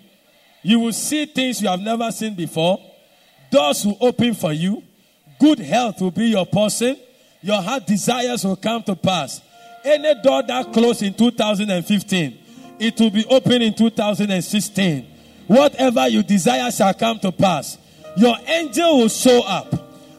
You 0.62 0.80
will 0.80 0.92
see 0.92 1.26
things 1.26 1.62
you 1.62 1.70
have 1.70 1.80
never 1.80 2.12
seen 2.12 2.36
before. 2.36 2.80
Doors 3.50 3.86
will 3.86 3.98
open 4.02 4.34
for 4.34 4.52
you. 4.52 4.84
Good 5.40 5.60
health 5.60 6.02
will 6.02 6.12
be 6.12 6.26
your 6.26 6.46
portion. 6.46 6.98
Your 7.42 7.62
heart 7.62 7.88
desires 7.88 8.44
will 8.44 8.58
come 8.58 8.84
to 8.84 8.96
pass. 8.96 9.40
Any 9.84 10.22
door 10.22 10.44
that 10.44 10.72
closed 10.72 11.04
in 11.04 11.14
2015, 11.14 12.40
it 12.80 13.00
will 13.00 13.10
be 13.10 13.26
open 13.26 13.62
in 13.62 13.74
2016. 13.74 15.08
Whatever 15.48 16.08
you 16.08 16.24
desire 16.24 16.72
shall 16.72 16.94
come 16.94 17.20
to 17.20 17.32
pass. 17.32 17.78
Your 18.16 18.36
angel 18.48 19.00
will 19.00 19.10
show 19.10 19.44
up. 19.46 19.74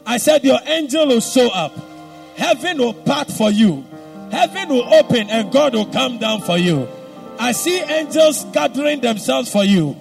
I 0.05 0.17
said, 0.17 0.43
Your 0.43 0.59
angel 0.65 1.07
will 1.07 1.19
show 1.19 1.49
up. 1.49 1.73
Heaven 2.35 2.77
will 2.77 2.93
part 2.93 3.31
for 3.31 3.49
you. 3.49 3.83
Heaven 4.31 4.69
will 4.69 4.93
open 4.93 5.29
and 5.29 5.51
God 5.51 5.73
will 5.73 5.87
come 5.87 6.19
down 6.19 6.41
for 6.41 6.57
you. 6.57 6.87
I 7.39 7.51
see 7.51 7.79
angels 7.81 8.45
gathering 8.53 9.01
themselves 9.01 9.51
for 9.51 9.63
you. 9.63 9.95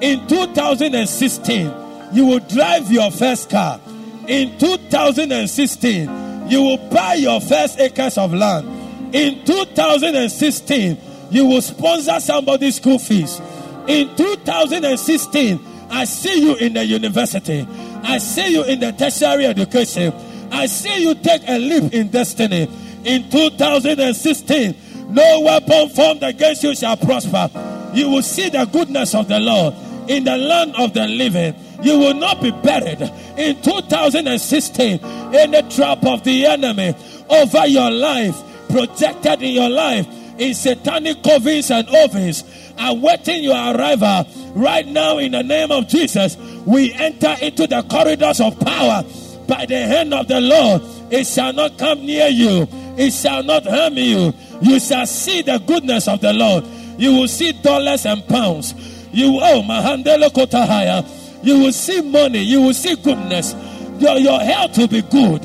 In 0.00 0.26
2016, 0.28 1.72
you 2.12 2.24
will 2.24 2.40
drive 2.40 2.90
your 2.90 3.10
first 3.10 3.50
car. 3.50 3.80
In 4.28 4.58
2016, 4.58 6.48
you 6.48 6.62
will 6.62 6.78
buy 6.88 7.14
your 7.14 7.40
first 7.40 7.78
acres 7.78 8.16
of 8.16 8.32
land. 8.32 8.79
In 9.12 9.44
2016, 9.44 10.98
you 11.30 11.46
will 11.46 11.62
sponsor 11.62 12.20
somebody's 12.20 12.76
school 12.76 12.98
fees. 12.98 13.40
In 13.86 14.14
2016, 14.16 15.60
I 15.90 16.04
see 16.04 16.40
you 16.40 16.54
in 16.56 16.74
the 16.74 16.84
university. 16.84 17.66
I 18.02 18.18
see 18.18 18.52
you 18.52 18.64
in 18.64 18.80
the 18.80 18.92
tertiary 18.92 19.46
education. 19.46 20.12
I 20.52 20.66
see 20.66 21.02
you 21.02 21.14
take 21.16 21.42
a 21.48 21.58
leap 21.58 21.92
in 21.92 22.08
destiny. 22.08 22.68
In 23.04 23.30
2016, 23.30 24.76
no 25.08 25.40
weapon 25.40 25.88
formed 25.90 26.22
against 26.22 26.62
you 26.62 26.74
shall 26.76 26.96
prosper. 26.96 27.50
You 27.94 28.10
will 28.10 28.22
see 28.22 28.48
the 28.48 28.64
goodness 28.66 29.14
of 29.14 29.26
the 29.26 29.40
Lord 29.40 29.74
in 30.08 30.24
the 30.24 30.36
land 30.36 30.76
of 30.76 30.94
the 30.94 31.06
living. 31.06 31.54
You 31.82 31.98
will 31.98 32.14
not 32.14 32.42
be 32.42 32.50
buried. 32.50 33.00
In 33.36 33.60
2016, 33.62 34.92
in 35.34 35.50
the 35.50 35.66
trap 35.74 36.04
of 36.04 36.22
the 36.22 36.46
enemy 36.46 36.94
over 37.28 37.66
your 37.66 37.90
life, 37.90 38.36
projected 38.70 39.42
in 39.42 39.50
your 39.54 39.68
life 39.68 40.06
in 40.40 40.54
satanic 40.54 41.18
covens 41.18 41.70
and 41.70 41.86
ovens, 41.88 42.44
awaiting 42.78 43.44
your 43.44 43.54
arrival 43.74 44.26
right 44.54 44.86
now 44.86 45.18
in 45.18 45.32
the 45.32 45.42
name 45.42 45.70
of 45.70 45.86
Jesus. 45.86 46.36
We 46.66 46.92
enter 46.94 47.36
into 47.42 47.66
the 47.66 47.82
corridors 47.82 48.40
of 48.40 48.58
power 48.58 49.04
by 49.46 49.66
the 49.66 49.76
hand 49.86 50.14
of 50.14 50.28
the 50.28 50.40
Lord. 50.40 50.82
It 51.10 51.26
shall 51.26 51.52
not 51.52 51.76
come 51.78 52.06
near 52.06 52.28
you, 52.28 52.66
it 52.96 53.12
shall 53.12 53.42
not 53.42 53.66
harm 53.66 53.94
you. 53.98 54.32
You 54.62 54.80
shall 54.80 55.06
see 55.06 55.42
the 55.42 55.58
goodness 55.58 56.08
of 56.08 56.20
the 56.20 56.32
Lord. 56.32 56.64
You 56.98 57.14
will 57.14 57.28
see 57.28 57.52
dollars 57.52 58.06
and 58.06 58.26
pounds. 58.28 58.74
You 59.12 59.38
oh 59.40 59.62
Mahandelo 59.62 60.30
Kotahaya. 60.30 61.04
You 61.42 61.58
will 61.60 61.72
see 61.72 62.00
money. 62.02 62.40
You 62.40 62.60
will 62.62 62.74
see 62.74 62.94
goodness. 62.96 63.54
Your, 63.98 64.18
your 64.18 64.40
health 64.40 64.76
will 64.76 64.88
be 64.88 65.02
good. 65.02 65.44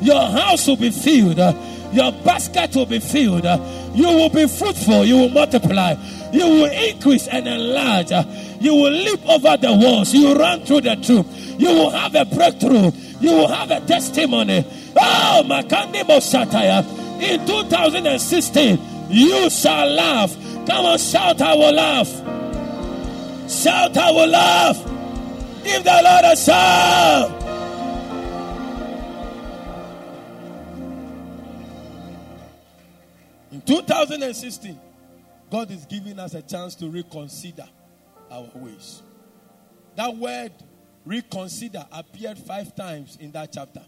Your 0.00 0.20
house 0.30 0.66
will 0.66 0.76
be 0.76 0.90
filled. 0.90 1.38
Your 1.92 2.12
basket 2.24 2.74
will 2.74 2.86
be 2.86 2.98
filled. 2.98 3.44
You 3.94 4.06
will 4.06 4.30
be 4.30 4.46
fruitful. 4.46 5.04
You 5.04 5.18
will 5.18 5.28
multiply. 5.28 5.94
You 6.32 6.44
will 6.46 6.70
increase 6.70 7.28
and 7.28 7.46
enlarge. 7.46 8.10
You 8.60 8.74
will 8.74 8.90
leap 8.90 9.20
over 9.28 9.56
the 9.56 9.72
walls. 9.74 10.14
You 10.14 10.34
run 10.34 10.64
through 10.64 10.82
the 10.82 10.96
troop. 10.96 11.26
You 11.58 11.68
will 11.68 11.90
have 11.90 12.14
a 12.14 12.24
breakthrough. 12.24 12.90
You 13.20 13.30
will 13.32 13.48
have 13.48 13.70
a 13.70 13.80
testimony. 13.80 14.64
Oh, 14.96 15.42
Makandi 15.46 16.02
Mosataya. 16.02 16.82
In 17.20 17.46
2016, 17.46 18.78
you 19.10 19.50
shall 19.50 19.86
laugh. 19.86 20.34
Come 20.66 20.86
on, 20.86 20.98
shout, 20.98 21.40
I 21.40 21.54
will 21.54 21.72
laugh. 21.72 22.08
Shout, 23.50 23.96
I 23.96 24.10
will 24.10 24.28
laugh. 24.28 24.76
Give 25.62 25.84
the 25.84 26.00
Lord 26.02 26.24
a 26.24 26.36
shout. 26.36 27.41
2016, 33.66 34.78
God 35.50 35.70
is 35.70 35.86
giving 35.86 36.18
us 36.18 36.34
a 36.34 36.42
chance 36.42 36.74
to 36.76 36.88
reconsider 36.88 37.68
our 38.30 38.50
ways. 38.54 39.02
That 39.96 40.16
word 40.16 40.52
reconsider 41.04 41.84
appeared 41.92 42.38
five 42.38 42.74
times 42.74 43.18
in 43.20 43.32
that 43.32 43.52
chapter. 43.52 43.82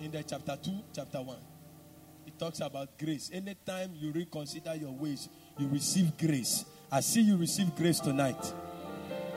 In 0.00 0.10
the 0.10 0.22
chapter 0.22 0.56
2, 0.62 0.70
chapter 0.94 1.18
1. 1.18 1.36
It 2.26 2.38
talks 2.38 2.60
about 2.60 2.98
grace. 2.98 3.30
Anytime 3.32 3.92
you 3.94 4.12
reconsider 4.12 4.74
your 4.74 4.92
ways, 4.92 5.28
you 5.58 5.68
receive 5.68 6.16
grace. 6.16 6.64
I 6.90 7.00
see 7.00 7.22
you 7.22 7.36
receive 7.36 7.74
grace 7.74 8.00
tonight. 8.00 8.52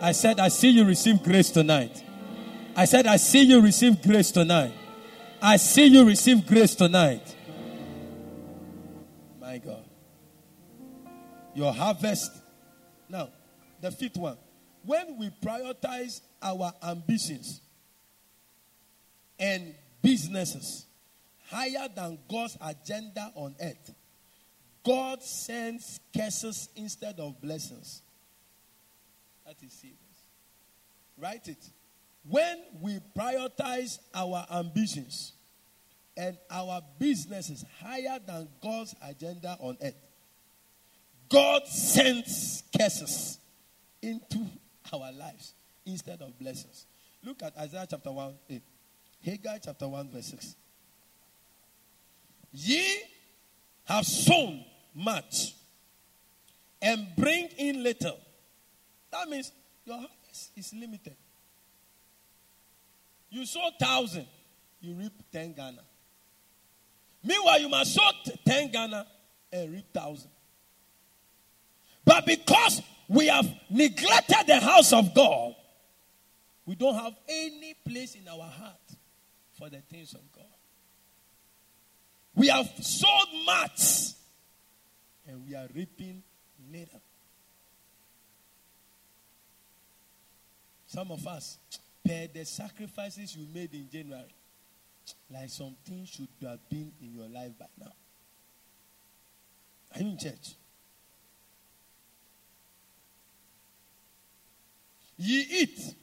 I 0.02 0.12
said, 0.12 0.40
I 0.40 0.50
see 0.50 0.70
you 0.70 0.86
receive 0.86 1.24
grace 1.24 1.50
tonight. 1.50 2.04
I 2.76 2.86
said, 2.86 3.08
I 3.08 3.16
see 3.18 3.44
you 3.44 3.62
receive 3.62 4.02
grace 4.02 4.32
tonight. 4.32 4.74
I 5.42 5.58
see 5.58 5.86
you 5.86 6.06
receive 6.06 6.46
grace 6.46 6.76
tonight. 6.76 7.35
My 9.56 9.60
God. 9.60 9.86
Your 11.54 11.72
harvest. 11.72 12.30
Now, 13.08 13.30
the 13.80 13.90
fifth 13.90 14.18
one. 14.18 14.38
When 14.84 15.18
we 15.18 15.30
prioritize 15.42 16.20
our 16.42 16.74
ambitions 16.84 17.62
and 19.40 19.74
businesses 20.02 20.86
higher 21.48 21.88
than 21.96 22.18
God's 22.30 22.58
agenda 22.62 23.32
on 23.34 23.56
earth, 23.62 23.94
God 24.84 25.24
sends 25.24 26.02
curses 26.14 26.68
instead 26.76 27.18
of 27.22 27.40
blessings. 27.40 28.02
That 29.46 29.56
is 29.66 29.72
serious. 29.72 29.98
Write 31.18 31.48
it. 31.48 31.66
When 32.28 32.58
we 32.82 33.00
prioritize 33.18 34.00
our 34.14 34.46
ambitions 34.52 35.32
and 36.18 36.38
our 36.50 36.82
business 36.98 37.50
is 37.50 37.66
higher 37.82 38.20
than 38.26 38.48
God's 38.62 38.96
agenda 39.04 39.58
on 39.60 39.78
earth, 39.82 39.96
God 41.30 41.66
sends 41.68 42.64
curses 42.78 43.38
into 44.02 44.46
our 44.94 45.12
lives 45.12 45.54
instead 45.86 46.22
of 46.22 46.38
blessings. 46.40 46.86
Look 47.24 47.42
at 47.44 47.58
Isaiah 47.58 47.88
chapter 47.90 48.12
1, 48.12 48.34
8. 48.50 48.62
Haggai 49.26 49.58
chapter 49.64 49.88
1, 49.88 50.10
verse 50.12 50.28
6. 50.28 50.56
Ye 52.54 53.02
have 53.86 54.06
sown 54.06 54.64
much 54.94 55.56
and 56.82 57.08
bring 57.18 57.48
in 57.58 57.84
little. 57.84 58.18
That 59.12 59.28
means 59.28 59.52
your 59.86 59.98
harvest 59.98 60.52
is 60.56 60.74
limited. 60.74 61.16
You 63.30 63.46
sow 63.46 63.70
thousand, 63.80 64.28
you 64.80 64.94
reap 64.94 65.14
ten 65.32 65.54
Ghana. 65.54 65.82
Meanwhile, 67.26 67.62
you 67.62 67.70
must 67.70 67.94
sow 67.94 68.10
ten 68.46 68.72
Ghana 68.72 69.06
and 69.52 69.74
reap 69.74 69.92
thousand. 69.94 70.30
But 72.06 72.26
because 72.26 72.82
we 73.08 73.28
have 73.28 73.48
neglected 73.70 74.48
the 74.48 74.60
house 74.60 74.94
of 74.94 75.14
God, 75.16 75.56
we 76.66 76.76
don't 76.76 76.96
have 76.96 77.16
any 77.28 77.76
place 77.88 78.16
in 78.16 78.28
our 78.28 78.48
heart 78.48 78.76
for 79.58 79.70
the 79.70 79.78
things 79.78 80.14
of 80.14 80.22
God. 80.32 80.46
We 82.36 82.48
have 82.48 82.70
sowed 82.82 83.46
much 83.46 84.12
and 85.28 85.48
we 85.48 85.56
are 85.56 85.68
reaping 85.74 86.22
little. 86.72 87.02
Some 90.88 91.12
of 91.12 91.26
us, 91.28 91.58
per 92.06 92.28
the 92.34 92.46
sacrifices 92.46 93.36
you 93.36 93.48
made 93.54 93.74
in 93.74 93.90
January, 93.92 94.35
like 95.32 95.50
something 95.50 96.06
should 96.06 96.28
have 96.42 96.60
been 96.70 96.92
in 97.02 97.14
your 97.14 97.28
life 97.28 97.52
by 97.60 97.66
now. 97.80 97.92
Are 99.94 100.02
you 100.02 100.10
in 100.12 100.18
church? 100.18 100.56
Ye 105.18 105.46
eat, 105.50 105.96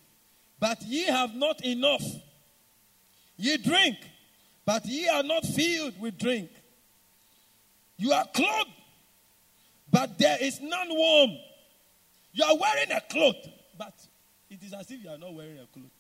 but 0.58 0.80
ye 0.82 1.04
have 1.04 1.34
not 1.34 1.64
enough. 1.64 2.04
Ye 3.36 3.56
drink, 3.58 3.96
but 4.64 4.86
ye 4.86 5.08
are 5.08 5.22
not 5.22 5.44
filled 5.44 6.00
with 6.00 6.18
drink. 6.18 6.50
You 7.98 8.12
are 8.12 8.26
clothed, 8.34 8.70
but 9.90 10.18
there 10.18 10.38
is 10.40 10.60
none 10.60 10.88
warm. 10.90 11.30
You 12.32 12.44
are 12.44 12.56
wearing 12.56 12.90
a 12.92 13.00
cloth, 13.00 13.48
but 13.76 13.94
it 14.48 14.62
is 14.62 14.72
as 14.72 14.90
if 14.90 15.04
you 15.04 15.10
are 15.10 15.18
not 15.18 15.34
wearing 15.34 15.58
a 15.58 15.66
cloth. 15.66 15.90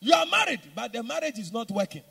You 0.00 0.14
are 0.14 0.26
married, 0.26 0.60
but 0.74 0.92
the 0.92 1.02
marriage 1.02 1.38
is 1.38 1.52
not 1.52 1.70
working. 1.70 2.02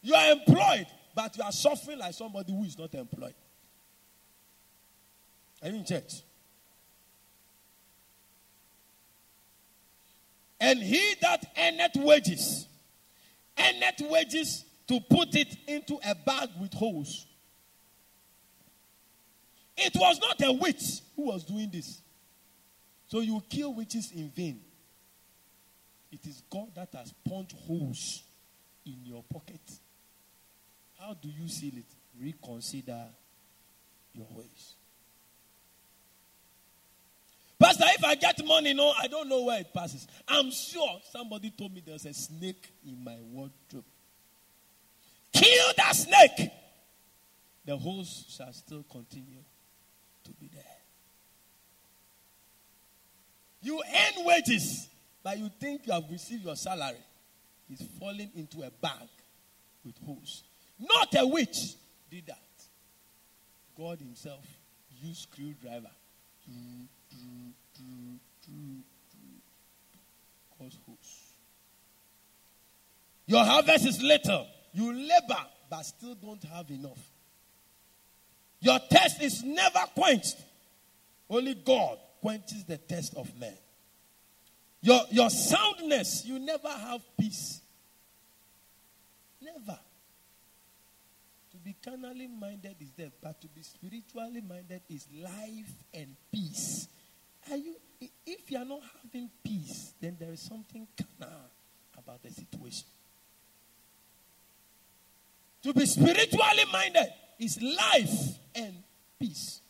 You 0.00 0.14
are 0.14 0.32
employed, 0.32 0.86
but 1.14 1.36
you 1.36 1.44
are 1.44 1.52
suffering 1.52 1.98
like 1.98 2.14
somebody 2.14 2.52
who 2.52 2.64
is 2.64 2.78
not 2.78 2.94
employed. 2.94 3.34
Are 5.62 5.68
you 5.68 5.76
in 5.76 5.84
church? 5.84 6.22
And 10.60 10.78
he 10.78 11.14
that 11.20 11.44
earneth 11.58 11.96
wages, 11.96 12.66
earneth 13.58 14.00
wages 14.10 14.64
to 14.88 15.00
put 15.00 15.34
it 15.34 15.56
into 15.66 15.98
a 16.04 16.14
bag 16.14 16.48
with 16.60 16.72
holes. 16.72 17.26
It 19.76 19.92
was 19.94 20.18
not 20.20 20.40
a 20.42 20.52
witch 20.52 21.00
who 21.16 21.26
was 21.26 21.44
doing 21.44 21.70
this. 21.70 22.00
So 23.08 23.20
you 23.20 23.42
kill 23.48 23.74
witches 23.74 24.12
in 24.12 24.30
vain. 24.30 24.60
It 26.14 26.28
is 26.28 26.42
God 26.48 26.68
that 26.76 26.90
has 26.94 27.12
punched 27.28 27.56
holes 27.66 28.22
in 28.86 28.98
your 29.04 29.24
pocket. 29.24 29.60
How 31.00 31.16
do 31.20 31.28
you 31.28 31.48
seal 31.48 31.72
it? 31.76 31.84
Reconsider 32.22 33.04
your 34.14 34.26
ways. 34.30 34.74
Pastor, 37.58 37.84
if 37.88 38.04
I 38.04 38.14
get 38.14 38.44
money, 38.46 38.74
no, 38.74 38.92
I 38.96 39.08
don't 39.08 39.28
know 39.28 39.42
where 39.42 39.58
it 39.58 39.74
passes. 39.74 40.06
I'm 40.28 40.52
sure 40.52 41.00
somebody 41.10 41.50
told 41.50 41.74
me 41.74 41.82
there's 41.84 42.06
a 42.06 42.14
snake 42.14 42.72
in 42.86 43.02
my 43.02 43.16
wardrobe. 43.32 43.84
Kill 45.32 45.72
that 45.76 45.96
snake. 45.96 46.50
The 47.64 47.76
holes 47.76 48.26
shall 48.28 48.52
still 48.52 48.84
continue 48.88 49.42
to 50.22 50.30
be 50.32 50.48
there. 50.54 50.62
You 53.62 53.82
earn 53.82 54.24
wages, 54.26 54.88
but 55.24 55.38
you 55.38 55.50
think 55.58 55.86
you 55.86 55.92
have 55.92 56.04
received 56.10 56.44
your 56.44 56.54
salary. 56.54 57.02
It's 57.70 57.82
falling 57.98 58.30
into 58.36 58.58
a 58.62 58.70
bag 58.70 59.08
with 59.84 59.96
holes. 60.04 60.44
Not 60.78 61.14
a 61.18 61.26
witch 61.26 61.74
did 62.10 62.26
that. 62.26 62.38
God 63.76 63.98
Himself 63.98 64.44
used 65.02 65.22
screwdriver 65.22 65.90
to 66.44 66.50
to 66.50 67.16
to 67.74 67.80
to 67.80 68.84
Cause 70.58 70.78
holes. 70.86 71.20
Your 73.26 73.44
harvest 73.44 73.86
is 73.86 74.02
little. 74.02 74.46
You 74.72 74.92
labor, 74.92 75.42
but 75.70 75.82
still 75.82 76.14
don't 76.14 76.42
have 76.44 76.70
enough. 76.70 76.98
Your 78.60 78.78
test 78.90 79.22
is 79.22 79.42
never 79.42 79.80
quenched. 79.94 80.36
Only 81.28 81.54
God 81.54 81.98
quenches 82.20 82.64
the 82.64 82.76
test 82.76 83.14
of 83.16 83.34
man. 83.38 83.56
Your, 84.84 85.00
your 85.10 85.30
soundness, 85.30 86.26
you 86.26 86.38
never 86.38 86.68
have 86.68 87.00
peace. 87.18 87.62
Never. 89.40 89.78
To 91.52 91.56
be 91.56 91.74
carnally 91.82 92.28
minded 92.28 92.76
is 92.82 92.90
death, 92.90 93.12
but 93.22 93.40
to 93.40 93.48
be 93.48 93.62
spiritually 93.62 94.42
minded 94.46 94.82
is 94.90 95.06
life 95.22 95.72
and 95.94 96.14
peace. 96.30 96.86
Are 97.50 97.56
you, 97.56 97.76
if 98.26 98.50
you 98.50 98.58
are 98.58 98.66
not 98.66 98.82
having 99.02 99.30
peace, 99.42 99.94
then 100.02 100.18
there 100.20 100.32
is 100.32 100.40
something 100.40 100.86
carnal 100.98 101.40
about 101.96 102.22
the 102.22 102.28
situation. 102.28 102.86
To 105.62 105.72
be 105.72 105.86
spiritually 105.86 106.64
minded 106.70 107.10
is 107.38 107.58
life 107.62 108.38
and 108.54 108.82
peace. 109.18 109.62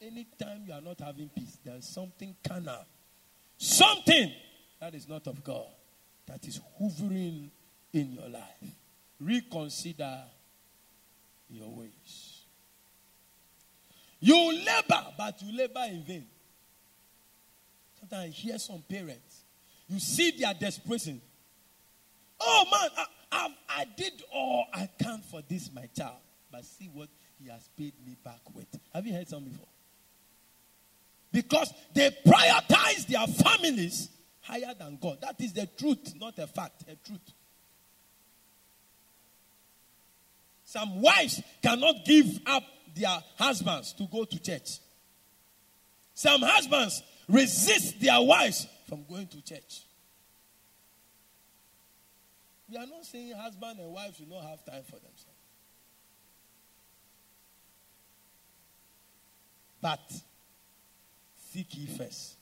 Anytime 0.00 0.64
you 0.66 0.72
are 0.72 0.80
not 0.80 0.98
having 1.00 1.28
peace, 1.28 1.58
there 1.64 1.76
is 1.76 1.86
something 1.86 2.34
carnal. 2.42 2.84
Something 3.62 4.32
that 4.80 4.92
is 4.92 5.08
not 5.08 5.24
of 5.28 5.44
God 5.44 5.68
that 6.26 6.44
is 6.48 6.60
hovering 6.80 7.48
in 7.92 8.12
your 8.12 8.28
life. 8.28 8.74
Reconsider 9.20 10.18
your 11.48 11.68
ways. 11.68 12.40
You 14.18 14.52
labor, 14.52 15.06
but 15.16 15.40
you 15.42 15.56
labor 15.56 15.84
in 15.86 16.02
vain. 16.02 16.26
Sometimes 18.00 18.24
I 18.24 18.28
hear 18.30 18.58
some 18.58 18.82
parents, 18.90 19.44
you 19.88 20.00
see 20.00 20.32
their 20.32 20.54
desperation. 20.54 21.20
Oh 22.40 22.64
man, 22.68 22.90
I, 22.98 23.06
I, 23.30 23.48
I 23.82 23.86
did 23.96 24.24
all 24.34 24.66
I 24.74 24.88
can 25.00 25.20
for 25.30 25.40
this, 25.48 25.70
my 25.72 25.88
child. 25.96 26.16
But 26.50 26.64
see 26.64 26.90
what 26.92 27.10
he 27.40 27.48
has 27.48 27.68
paid 27.78 27.92
me 28.04 28.16
back 28.24 28.40
with. 28.52 28.66
Have 28.92 29.06
you 29.06 29.12
heard 29.12 29.28
some 29.28 29.44
before? 29.44 29.68
Because 31.32 31.72
they 31.94 32.10
prioritize 32.26 33.06
their 33.06 33.26
families 33.26 34.08
higher 34.42 34.74
than 34.78 34.98
God. 35.00 35.18
That 35.22 35.40
is 35.40 35.52
the 35.54 35.66
truth, 35.78 36.14
not 36.20 36.38
a 36.38 36.46
fact, 36.46 36.82
a 36.82 36.94
truth. 37.06 37.32
Some 40.64 41.00
wives 41.00 41.42
cannot 41.62 42.04
give 42.04 42.40
up 42.46 42.62
their 42.94 43.18
husbands 43.38 43.92
to 43.94 44.06
go 44.06 44.24
to 44.24 44.42
church. 44.42 44.78
Some 46.14 46.42
husbands 46.42 47.02
resist 47.28 48.00
their 48.00 48.20
wives 48.20 48.66
from 48.88 49.04
going 49.08 49.26
to 49.28 49.42
church. 49.42 49.82
We 52.70 52.76
are 52.76 52.86
not 52.86 53.04
saying 53.04 53.34
husband 53.36 53.80
and 53.80 53.92
wife 53.92 54.16
should 54.16 54.30
not 54.30 54.44
have 54.44 54.64
time 54.64 54.82
for 54.84 54.96
themselves. 54.96 55.26
But 59.82 60.00
seek 61.52 61.76
ye 61.76 61.86
first 61.86 62.36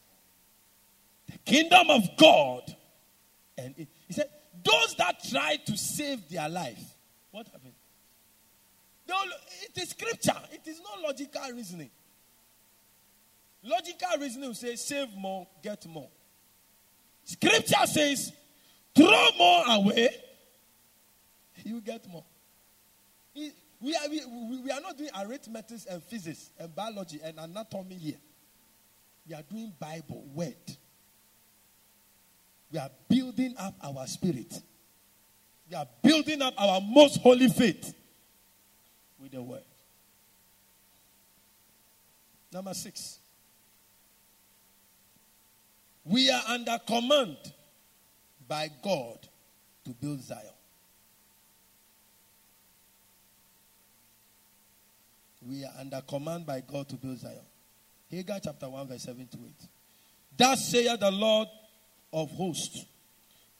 the 1.31 1.39
kingdom 1.39 1.91
of 1.91 2.17
God. 2.17 2.63
And 3.57 3.75
it, 3.77 3.89
he 4.07 4.13
said, 4.15 4.29
those 4.65 4.95
that 4.97 5.23
try 5.31 5.57
to 5.67 5.77
save 5.77 6.29
their 6.29 6.49
life, 6.49 6.83
what 7.31 7.47
happened? 7.47 7.75
It 9.63 9.83
is 9.83 9.91
scripture, 9.91 10.37
it 10.53 10.67
is 10.67 10.81
not 10.81 11.01
logical 11.03 11.43
reasoning. 11.53 11.91
Logical 13.63 14.09
reasoning 14.21 14.49
will 14.49 14.55
say, 14.55 14.77
save 14.77 15.15
more, 15.17 15.47
get 15.63 15.85
more. 15.87 16.09
Scripture 17.25 17.87
says, 17.87 18.33
throw 18.95 19.29
more 19.37 19.65
away, 19.69 20.11
you 21.65 21.81
get 21.81 22.09
more. 22.09 22.25
We 23.35 23.95
are, 23.95 24.09
we, 24.11 24.61
we 24.63 24.71
are 24.71 24.81
not 24.81 24.97
doing 24.97 25.11
arithmetic 25.19 25.81
and 25.91 26.03
physics 26.05 26.51
and 26.59 26.75
biology 26.75 27.21
and 27.23 27.39
anatomy 27.39 27.97
here. 27.97 28.19
We 29.31 29.37
are 29.37 29.43
doing 29.43 29.73
Bible, 29.79 30.25
word. 30.35 30.57
We 32.73 32.81
are 32.81 32.91
building 33.09 33.55
up 33.57 33.75
our 33.81 34.05
spirit. 34.09 34.61
We 35.71 35.77
are 35.77 35.87
building 36.03 36.43
up 36.43 36.53
our 36.59 36.81
most 36.81 37.21
holy 37.21 37.49
faith 37.49 37.95
with 39.21 39.31
the 39.31 39.41
word. 39.41 39.63
Number 42.53 42.75
six. 42.75 43.21
We 46.05 46.29
are 46.29 46.43
under 46.49 46.77
command 46.85 47.37
by 48.49 48.69
God 48.83 49.29
to 49.85 49.91
build 49.91 50.23
Zion. 50.23 50.41
We 55.47 55.65
are 55.65 55.73
under 55.79 56.01
command 56.01 56.47
by 56.47 56.65
God 56.69 56.89
to 56.89 56.97
build 56.97 57.19
Zion. 57.19 57.47
Haggai 58.11 58.39
chapter 58.41 58.69
1, 58.69 58.89
verse 58.89 59.03
7 59.03 59.27
to 59.29 59.39
8. 59.39 59.55
Thus 60.37 60.71
saith 60.71 60.99
the 61.01 61.11
Lord 61.11 61.49
of 62.13 62.31
hosts 62.33 62.87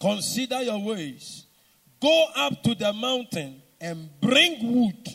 Consider 0.01 0.63
your 0.63 0.83
ways. 0.83 1.45
Go 2.01 2.27
up 2.35 2.63
to 2.63 2.75
the 2.75 2.93
mountain 2.93 3.61
and 3.81 4.09
bring 4.21 4.75
wood 4.75 5.09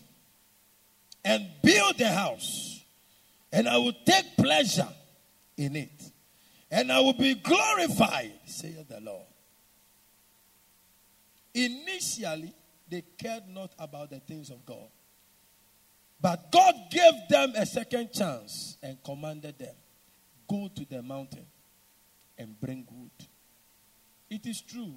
and 1.24 1.48
build 1.64 2.00
a 2.02 2.10
house, 2.10 2.84
and 3.52 3.68
I 3.68 3.78
will 3.78 3.96
take 4.06 4.38
pleasure 4.38 4.88
in 5.58 5.76
it, 5.76 6.12
and 6.70 6.92
I 6.92 7.00
will 7.00 7.14
be 7.14 7.34
glorified, 7.34 8.34
saith 8.46 8.88
the 8.88 9.00
Lord. 9.02 9.26
Initially, 11.56 12.54
they 12.88 13.02
cared 13.18 13.48
not 13.50 13.72
about 13.80 14.12
the 14.12 14.20
things 14.20 14.52
of 14.52 14.64
God. 14.66 14.90
But 16.22 16.52
God 16.52 16.74
gave 16.90 17.14
them 17.30 17.54
a 17.56 17.66
second 17.66 18.12
chance 18.14 18.78
and 18.82 18.98
commanded 19.04 19.60
them 19.60 19.76
go 20.48 20.70
to 20.76 20.86
the 20.86 21.02
mountain 21.02 21.46
and 22.38 22.60
bring 22.60 22.86
wood. 22.92 23.28
It 24.30 24.46
is 24.46 24.62
true, 24.62 24.94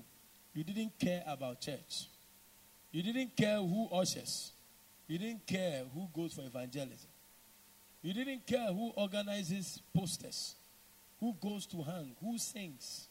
you 0.54 0.64
didn't 0.64 0.98
care 0.98 1.22
about 1.26 1.60
church. 1.60 2.08
You 2.90 3.02
didn't 3.02 3.36
care 3.36 3.58
who 3.58 3.88
ushers. 3.92 4.52
You 5.06 5.18
didn't 5.18 5.46
care 5.46 5.84
who 5.92 6.08
goes 6.14 6.34
for 6.34 6.42
evangelism. 6.42 7.08
You 8.02 8.14
didn't 8.14 8.46
care 8.46 8.68
who 8.68 8.90
organizes 8.96 9.80
posters, 9.94 10.54
who 11.20 11.34
goes 11.40 11.66
to 11.66 11.82
hang, 11.82 12.14
who 12.22 12.38
sings. 12.38 13.08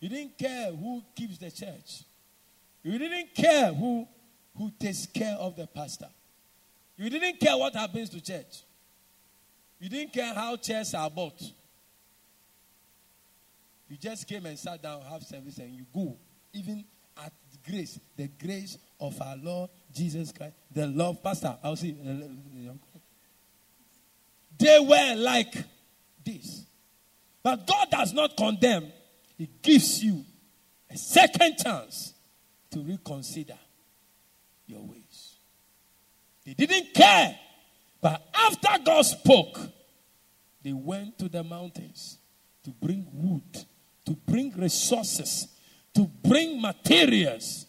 You 0.00 0.08
didn't 0.08 0.36
care 0.36 0.70
who 0.72 1.02
keeps 1.14 1.38
the 1.38 1.50
church. 1.50 2.02
You 2.82 2.98
didn't 2.98 3.34
care 3.34 3.72
who, 3.72 4.06
who 4.56 4.70
takes 4.78 5.06
care 5.06 5.36
of 5.36 5.56
the 5.56 5.66
pastor. 5.66 6.08
You 6.96 7.10
didn't 7.10 7.38
care 7.38 7.56
what 7.56 7.74
happens 7.74 8.10
to 8.10 8.20
church. 8.20 8.62
You 9.78 9.88
didn't 9.88 10.12
care 10.12 10.32
how 10.32 10.56
chairs 10.56 10.94
are 10.94 11.10
bought. 11.10 11.40
You 13.88 13.96
just 13.96 14.26
came 14.26 14.46
and 14.46 14.58
sat 14.58 14.82
down, 14.82 15.02
have 15.02 15.22
service, 15.22 15.58
and 15.58 15.72
you 15.72 15.84
go. 15.94 16.16
Even 16.52 16.84
at 17.22 17.32
grace, 17.68 18.00
the 18.16 18.28
grace 18.28 18.78
of 18.98 19.20
our 19.20 19.36
Lord 19.36 19.70
Jesus 19.94 20.32
Christ, 20.32 20.54
the 20.70 20.86
love, 20.86 21.22
Pastor, 21.22 21.56
I'll 21.62 21.76
see. 21.76 21.96
Uh, 22.04 22.10
uh, 22.10 22.70
uh, 22.70 22.74
they 24.58 24.78
were 24.80 25.14
like 25.16 25.54
this. 26.24 26.64
But 27.42 27.66
God 27.66 27.90
does 27.90 28.12
not 28.12 28.36
condemn, 28.36 28.90
He 29.36 29.48
gives 29.62 30.02
you 30.02 30.24
a 30.90 30.96
second 30.96 31.58
chance 31.58 32.14
to 32.70 32.80
reconsider 32.80 33.58
your 34.66 34.80
ways. 34.80 35.25
They 36.46 36.54
didn't 36.54 36.94
care. 36.94 37.38
But 38.00 38.26
after 38.34 38.82
God 38.82 39.02
spoke, 39.02 39.58
they 40.62 40.72
went 40.72 41.18
to 41.18 41.28
the 41.28 41.44
mountains 41.44 42.16
to 42.64 42.70
bring 42.70 43.06
wood 43.12 43.66
to 44.06 44.12
bring 44.12 44.52
resources, 44.56 45.48
to 45.94 46.08
bring 46.22 46.60
materials 46.62 47.66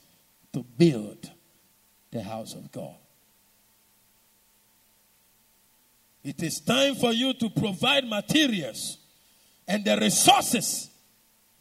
to 0.53 0.63
build 0.77 1.29
the 2.11 2.21
house 2.21 2.53
of 2.53 2.71
God. 2.71 2.95
It 6.23 6.41
is 6.41 6.59
time 6.59 6.95
for 6.95 7.11
you 7.11 7.33
to 7.33 7.49
provide 7.49 8.07
materials 8.07 8.97
and 9.67 9.83
the 9.83 9.97
resources 9.97 10.89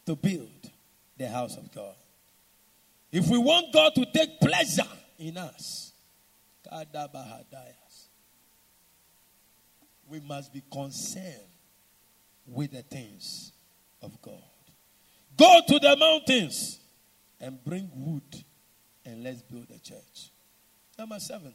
to 0.05 0.15
build 0.15 0.69
the 1.17 1.27
house 1.27 1.57
of 1.57 1.73
God. 1.73 1.95
If 3.11 3.27
we 3.27 3.37
want 3.37 3.73
God 3.73 3.95
to 3.95 4.05
take 4.13 4.39
pleasure 4.39 4.83
in 5.17 5.37
us, 5.37 5.86
we 10.09 10.19
must 10.21 10.53
be 10.53 10.63
concerned 10.71 11.51
with 12.47 12.71
the 12.71 12.81
things 12.83 13.51
of 14.01 14.21
God. 14.21 14.41
Go 15.37 15.59
to 15.67 15.79
the 15.79 15.95
mountains 15.97 16.79
and 17.39 17.63
bring 17.63 17.89
wood 17.93 18.43
and 19.05 19.23
let's 19.23 19.41
build 19.41 19.67
a 19.69 19.79
church. 19.79 20.31
Number 20.97 21.19
seven. 21.19 21.53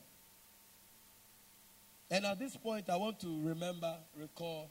And 2.10 2.26
at 2.26 2.38
this 2.38 2.56
point, 2.56 2.90
I 2.90 2.96
want 2.96 3.20
to 3.20 3.42
remember, 3.42 3.96
recall 4.18 4.70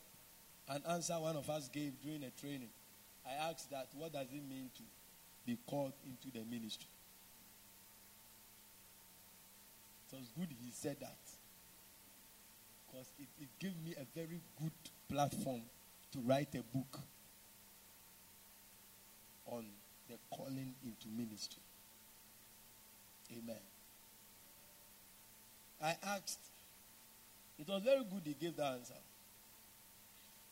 an 0.70 0.84
answer 0.88 1.16
one 1.16 1.36
of 1.36 1.50
us 1.50 1.68
gave 1.70 2.00
during 2.02 2.24
a 2.24 2.30
training. 2.30 2.70
I 3.26 3.50
asked 3.50 3.72
that, 3.72 3.88
what 3.94 4.14
does 4.14 4.28
it 4.32 4.44
mean 4.48 4.70
to 4.78 4.84
be 5.46 5.58
called 5.68 5.94
into 6.06 6.38
the 6.38 6.46
ministry? 6.46 6.88
It 10.12 10.18
was 10.20 10.28
good 10.38 10.50
he 10.64 10.72
said 10.72 10.98
that. 11.00 11.18
Because 12.88 13.08
it, 13.20 13.28
it 13.40 13.50
gave 13.60 13.74
me 13.86 13.96
a 13.96 14.06
very 14.18 14.42
good 14.62 14.72
platform 15.10 15.62
to 16.12 16.20
write 16.20 16.54
a 16.56 16.78
book 16.78 17.00
on 19.46 19.66
the 20.10 20.16
calling 20.30 20.74
into 20.84 21.08
ministry. 21.18 21.62
Amen. 23.32 23.56
I 25.82 25.96
asked, 26.06 26.40
it 27.58 27.68
was 27.68 27.82
very 27.84 28.04
good 28.04 28.22
he 28.26 28.34
gave 28.34 28.56
the 28.56 28.66
answer. 28.66 28.94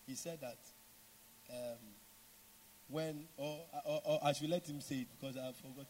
He 0.08 0.16
said 0.16 0.40
that 0.42 0.58
um, 1.52 1.78
when, 2.88 3.26
or, 3.38 3.60
or, 3.86 4.02
or, 4.06 4.20
I 4.24 4.34
should 4.34 4.50
let 4.50 4.68
him 4.68 4.82
say 4.82 4.96
it 4.96 5.08
because 5.20 5.38
I 5.38 5.52
forgot. 5.62 5.88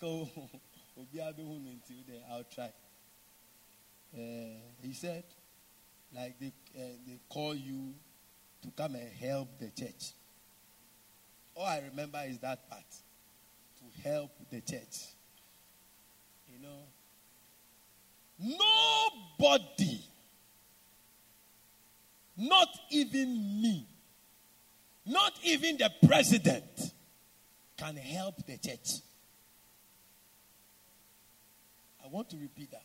I'll 2.30 2.44
try. 2.44 2.70
Uh, 4.14 4.60
he 4.82 4.92
said, 4.92 5.24
like 6.14 6.38
they, 6.38 6.52
uh, 6.76 6.96
they 7.06 7.18
call 7.28 7.54
you 7.54 7.94
to 8.62 8.70
come 8.76 8.94
and 8.94 9.10
help 9.20 9.58
the 9.58 9.70
church. 9.70 10.12
All 11.54 11.66
I 11.66 11.82
remember 11.90 12.20
is 12.26 12.38
that 12.38 12.68
part 12.68 12.84
to 13.78 14.08
help 14.08 14.30
the 14.50 14.60
church. 14.60 15.14
You 16.48 16.60
know, 16.60 16.84
nobody, 19.38 20.00
not 22.36 22.68
even 22.90 23.60
me, 23.62 23.86
not 25.06 25.32
even 25.42 25.76
the 25.76 25.90
president, 26.06 26.92
can 27.76 27.96
help 27.96 28.46
the 28.46 28.58
church. 28.58 29.00
I 32.04 32.08
want 32.08 32.30
to 32.30 32.36
repeat 32.36 32.70
that. 32.70 32.82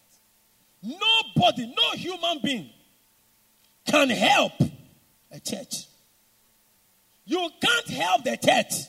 Nobody, 0.82 1.68
no 1.68 1.92
human 1.98 2.40
being 2.44 2.70
can 3.86 4.10
help 4.10 4.54
a 5.32 5.40
church. 5.40 5.88
You 7.26 7.50
can't 7.62 7.88
help 7.90 8.24
the 8.24 8.38
church. 8.38 8.88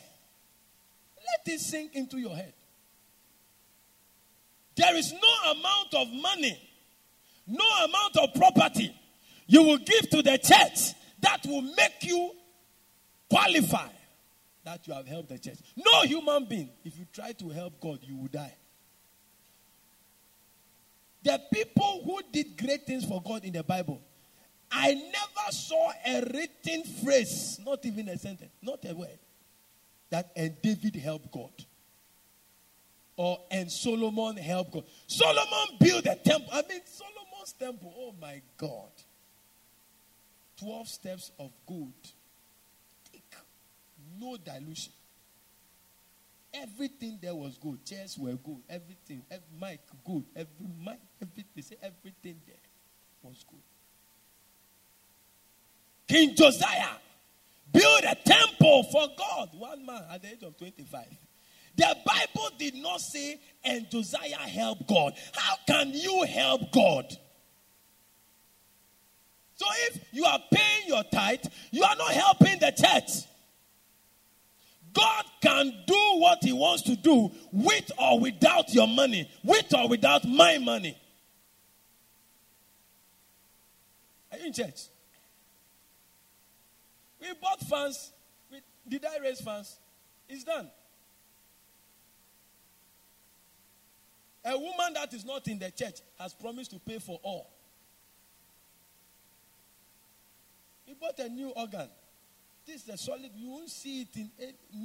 Let 1.16 1.45
this 1.45 1.66
sink 1.66 1.95
into 1.95 2.18
your 2.18 2.35
head. 2.35 2.53
There 4.76 4.97
is 4.97 5.12
no 5.12 5.53
amount 5.53 5.95
of 5.95 6.09
money, 6.22 6.59
no 7.47 7.64
amount 7.85 8.16
of 8.16 8.35
property 8.35 8.95
you 9.51 9.64
will 9.64 9.78
give 9.78 10.09
to 10.11 10.22
the 10.22 10.39
church 10.39 10.95
that 11.20 11.45
will 11.45 11.62
make 11.62 12.03
you 12.03 12.31
qualify 13.28 13.89
that 14.62 14.87
you 14.87 14.95
have 14.95 15.09
helped 15.09 15.28
the 15.28 15.39
church. 15.41 15.59
No 15.76 16.03
human 16.03 16.45
being, 16.45 16.70
if 16.85 16.97
you 16.97 17.05
try 17.12 17.33
to 17.33 17.49
help 17.49 17.81
God, 17.81 17.99
you 18.03 18.16
will 18.16 18.28
die. 18.28 18.55
The 21.23 21.41
people 21.53 22.03
who 22.05 22.21
did 22.33 22.57
great 22.57 22.87
things 22.87 23.05
for 23.05 23.23
God 23.23 23.45
in 23.45 23.53
the 23.53 23.62
Bible, 23.62 24.01
I 24.71 24.95
never 24.95 25.53
saw 25.53 25.91
a 26.07 26.21
written 26.23 26.85
phrase, 27.05 27.61
not 27.64 27.85
even 27.85 28.09
a 28.09 28.16
sentence, 28.16 28.53
not 28.62 28.85
a 28.89 28.95
word, 28.95 29.18
that 30.11 30.31
and 30.35 30.55
David 30.62 30.97
helped 30.97 31.31
God. 31.31 31.51
Or 33.16 33.39
and 33.51 33.71
Solomon 33.71 34.37
helped 34.37 34.73
God. 34.73 34.85
Solomon 35.07 35.77
built 35.79 36.07
a 36.07 36.14
temple. 36.16 36.49
I 36.53 36.62
mean, 36.68 36.81
Solomon's 36.87 37.53
temple, 37.59 37.93
oh 37.99 38.14
my 38.18 38.41
God. 38.57 38.89
12 40.59 40.89
steps 40.89 41.31
of 41.39 41.51
gold. 41.66 41.93
No 44.21 44.37
dilution. 44.37 44.93
Everything 46.53 47.19
there 47.23 47.35
was 47.35 47.57
good. 47.59 47.85
Chairs 47.85 48.19
were 48.19 48.35
good. 48.35 48.63
Everything. 48.69 49.23
Every 49.31 49.47
mic 49.61 49.81
good. 50.05 50.25
Every 50.35 50.67
mic. 50.85 50.99
Everything. 51.23 51.63
Say 51.63 51.77
everything 51.83 52.41
there 52.47 52.57
was 53.23 53.45
good. 53.49 53.61
King 56.09 56.35
Josiah 56.35 56.97
built 57.73 58.05
a 58.05 58.17
temple 58.25 58.83
for 58.85 59.07
God. 59.17 59.51
One 59.53 59.87
man 59.87 60.03
at 60.11 60.23
the 60.23 60.29
age 60.29 60.43
of 60.43 60.57
25. 60.57 61.05
The 61.77 61.97
Bible 62.05 62.51
did 62.59 62.75
not 62.75 63.01
say, 63.01 63.41
and 63.65 63.89
Josiah 63.89 64.37
helped 64.37 64.89
God. 64.89 65.15
How 65.33 65.55
can 65.67 65.93
you 65.95 66.25
help 66.25 66.73
God? 66.73 67.17
So 69.55 69.67
if 69.89 70.01
you 70.11 70.25
are 70.25 70.41
paying 70.53 70.89
your 70.89 71.05
tithe, 71.05 71.45
you 71.71 71.85
are 71.85 71.95
not 71.97 72.11
helping 72.13 72.59
the 72.59 72.73
church. 72.73 73.27
God 74.93 75.24
can 75.41 75.72
do 75.86 76.14
what 76.16 76.38
He 76.43 76.53
wants 76.53 76.82
to 76.82 76.97
do 76.97 77.30
with 77.53 77.91
or 77.99 78.20
without 78.20 78.72
your 78.74 78.88
money, 78.88 79.30
with 79.45 79.72
or 79.74 79.88
without 79.88 80.24
my 80.24 80.59
money. 80.59 80.97
Are 84.32 84.38
you 84.38 84.47
in 84.47 84.53
church? 84.53 84.80
We 87.20 87.28
bought 87.41 87.61
fans. 87.61 88.12
We, 88.51 88.61
did 88.88 89.05
I 89.05 89.18
raise 89.22 89.41
fans? 89.41 89.76
It's 90.28 90.45
done. 90.45 90.70
A 94.45 94.57
woman 94.57 94.95
that 94.95 95.12
is 95.12 95.24
not 95.24 95.47
in 95.49 95.59
the 95.59 95.70
church 95.70 96.01
has 96.18 96.32
promised 96.32 96.70
to 96.70 96.78
pay 96.78 96.99
for 96.99 97.20
all. 97.22 97.51
We 100.88 100.95
bought 100.95 101.18
a 101.18 101.28
new 101.28 101.51
organ. 101.51 101.88
This 102.71 102.85
is 102.85 102.89
a 102.95 102.97
solid, 102.97 103.31
you 103.35 103.51
won't 103.51 103.68
see 103.68 104.03
it 104.03 104.16
in 104.16 104.31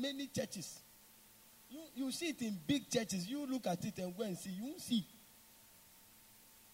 many 0.02 0.26
churches. 0.26 0.80
You, 1.70 1.80
you 1.94 2.12
see 2.12 2.30
it 2.30 2.42
in 2.42 2.58
big 2.66 2.90
churches. 2.90 3.30
You 3.30 3.46
look 3.46 3.68
at 3.68 3.86
it 3.86 4.00
and 4.00 4.18
go 4.18 4.24
and 4.24 4.36
see. 4.36 4.50
You 4.50 4.64
won't 4.64 4.82
see. 4.82 5.06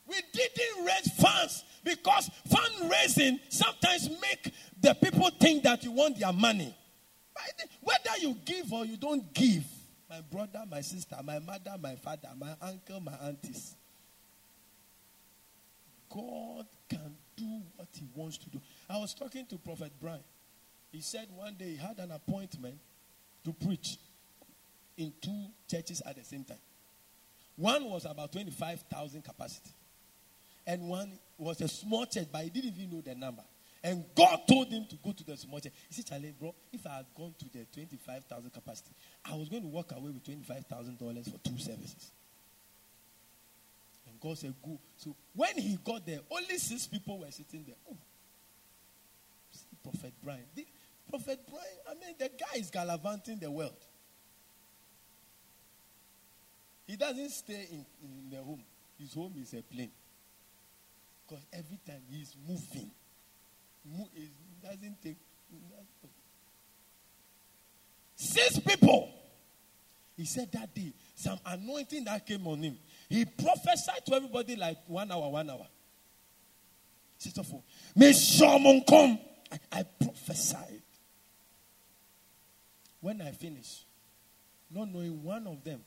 We 0.07 0.15
didn't 0.31 0.85
raise 0.85 1.11
funds 1.19 1.65
because 1.83 2.29
fundraising 2.49 3.39
sometimes 3.49 4.09
make 4.09 4.53
the 4.79 4.93
people 4.93 5.29
think 5.37 5.63
that 5.63 5.83
you 5.83 5.91
want 5.91 6.17
their 6.17 6.31
money. 6.31 6.73
Whether 7.81 8.21
you 8.21 8.37
give 8.45 8.71
or 8.71 8.85
you 8.85 8.95
don't 8.95 9.33
give, 9.33 9.65
my 10.09 10.21
brother, 10.21 10.63
my 10.69 10.79
sister, 10.79 11.17
my 11.25 11.39
mother, 11.39 11.75
my 11.81 11.95
father, 11.95 12.29
my 12.37 12.55
uncle, 12.61 13.01
my 13.01 13.15
aunties, 13.21 13.75
God 16.09 16.67
can 16.87 17.17
do 17.35 17.61
what 17.75 17.89
He 17.93 18.07
wants 18.15 18.37
to 18.37 18.49
do. 18.49 18.61
I 18.89 18.97
was 18.97 19.13
talking 19.13 19.45
to 19.47 19.57
Prophet 19.57 19.91
Brian. 19.99 20.21
He 20.91 21.01
said 21.01 21.27
one 21.35 21.55
day 21.55 21.71
he 21.71 21.77
had 21.77 21.97
an 21.99 22.11
appointment 22.11 22.77
to 23.45 23.53
preach 23.53 23.97
in 24.97 25.13
two 25.21 25.45
churches 25.69 26.01
at 26.05 26.17
the 26.17 26.23
same 26.23 26.43
time. 26.43 26.57
One 27.55 27.85
was 27.85 28.05
about 28.05 28.31
25,000 28.31 29.23
capacity, 29.23 29.71
and 30.65 30.87
one 30.87 31.11
was 31.37 31.61
a 31.61 31.67
small 31.67 32.05
church, 32.05 32.27
but 32.31 32.43
he 32.43 32.49
didn't 32.49 32.73
even 32.77 32.91
know 32.91 33.01
the 33.01 33.15
number. 33.15 33.43
And 33.83 34.05
God 34.15 34.41
told 34.47 34.67
him 34.67 34.85
to 34.89 34.95
go 35.03 35.11
to 35.11 35.23
the 35.23 35.35
small 35.35 35.59
church. 35.59 35.73
He 35.87 35.95
said, 35.95 36.05
Charlie, 36.05 36.33
bro, 36.39 36.53
if 36.71 36.85
I 36.85 36.97
had 36.97 37.05
gone 37.17 37.33
to 37.39 37.45
the 37.45 37.65
25,000 37.73 38.51
capacity, 38.51 38.91
I 39.25 39.35
was 39.35 39.49
going 39.49 39.63
to 39.63 39.69
walk 39.69 39.91
away 39.91 40.11
with 40.11 40.23
$25,000 40.23 41.31
for 41.31 41.37
two 41.39 41.57
services. 41.57 42.11
And 44.07 44.19
God 44.19 44.37
said, 44.37 44.53
Go. 44.63 44.77
So 44.97 45.15
when 45.35 45.57
he 45.57 45.79
got 45.83 46.05
there, 46.05 46.19
only 46.29 46.57
six 46.57 46.85
people 46.85 47.19
were 47.19 47.31
sitting 47.31 47.63
there. 47.65 47.75
Oh, 47.89 47.97
Prophet 49.83 50.13
Brian. 50.23 50.43
Prophet 51.11 51.39
Brian, 51.47 51.65
I 51.89 51.93
mean, 51.93 52.15
the 52.17 52.29
guy 52.29 52.59
is 52.59 52.71
gallivanting 52.71 53.37
the 53.39 53.51
world. 53.51 53.75
He 56.87 56.95
doesn't 56.95 57.29
stay 57.29 57.67
in, 57.69 57.85
in 58.01 58.29
the 58.29 58.37
home. 58.37 58.63
His 58.97 59.13
home 59.13 59.33
is 59.39 59.53
a 59.53 59.61
plane. 59.61 59.91
Because 61.27 61.45
every 61.53 61.79
time 61.85 62.01
he's 62.09 62.35
moving, 62.47 62.91
he 64.13 64.29
doesn't 64.63 65.01
take. 65.01 65.17
Six 68.15 68.59
people. 68.59 69.09
He 70.15 70.25
said 70.25 70.51
that 70.51 70.73
day, 70.73 70.93
some 71.15 71.39
anointing 71.45 72.03
that 72.05 72.25
came 72.25 72.45
on 72.47 72.61
him. 72.61 72.77
He 73.09 73.25
prophesied 73.25 74.05
to 74.05 74.15
everybody 74.15 74.55
like 74.55 74.77
one 74.87 75.11
hour, 75.11 75.29
one 75.29 75.49
hour. 75.49 75.67
Sister. 77.17 77.41
May 77.95 78.13
someone 78.13 78.83
come. 78.87 79.19
I, 79.51 79.79
I 79.79 79.83
prophesied. 79.83 80.81
When 83.01 83.21
I 83.21 83.31
finished, 83.31 83.85
not 84.69 84.87
knowing 84.87 85.23
one 85.23 85.47
of 85.47 85.63
them 85.63 85.81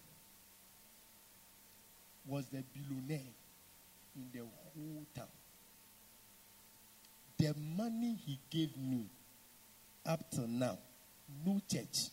was 2.27 2.47
the 2.47 2.63
billionaire 2.75 3.33
in 4.17 4.27
the 4.33 4.41
whole 4.41 5.07
town. 5.15 5.27
The 7.39 7.55
money 7.77 8.19
he 8.25 8.39
gave 8.51 8.77
me 8.77 9.07
up 10.07 10.31
till 10.31 10.47
now, 10.47 10.79
no 11.47 11.61
church 11.71 12.09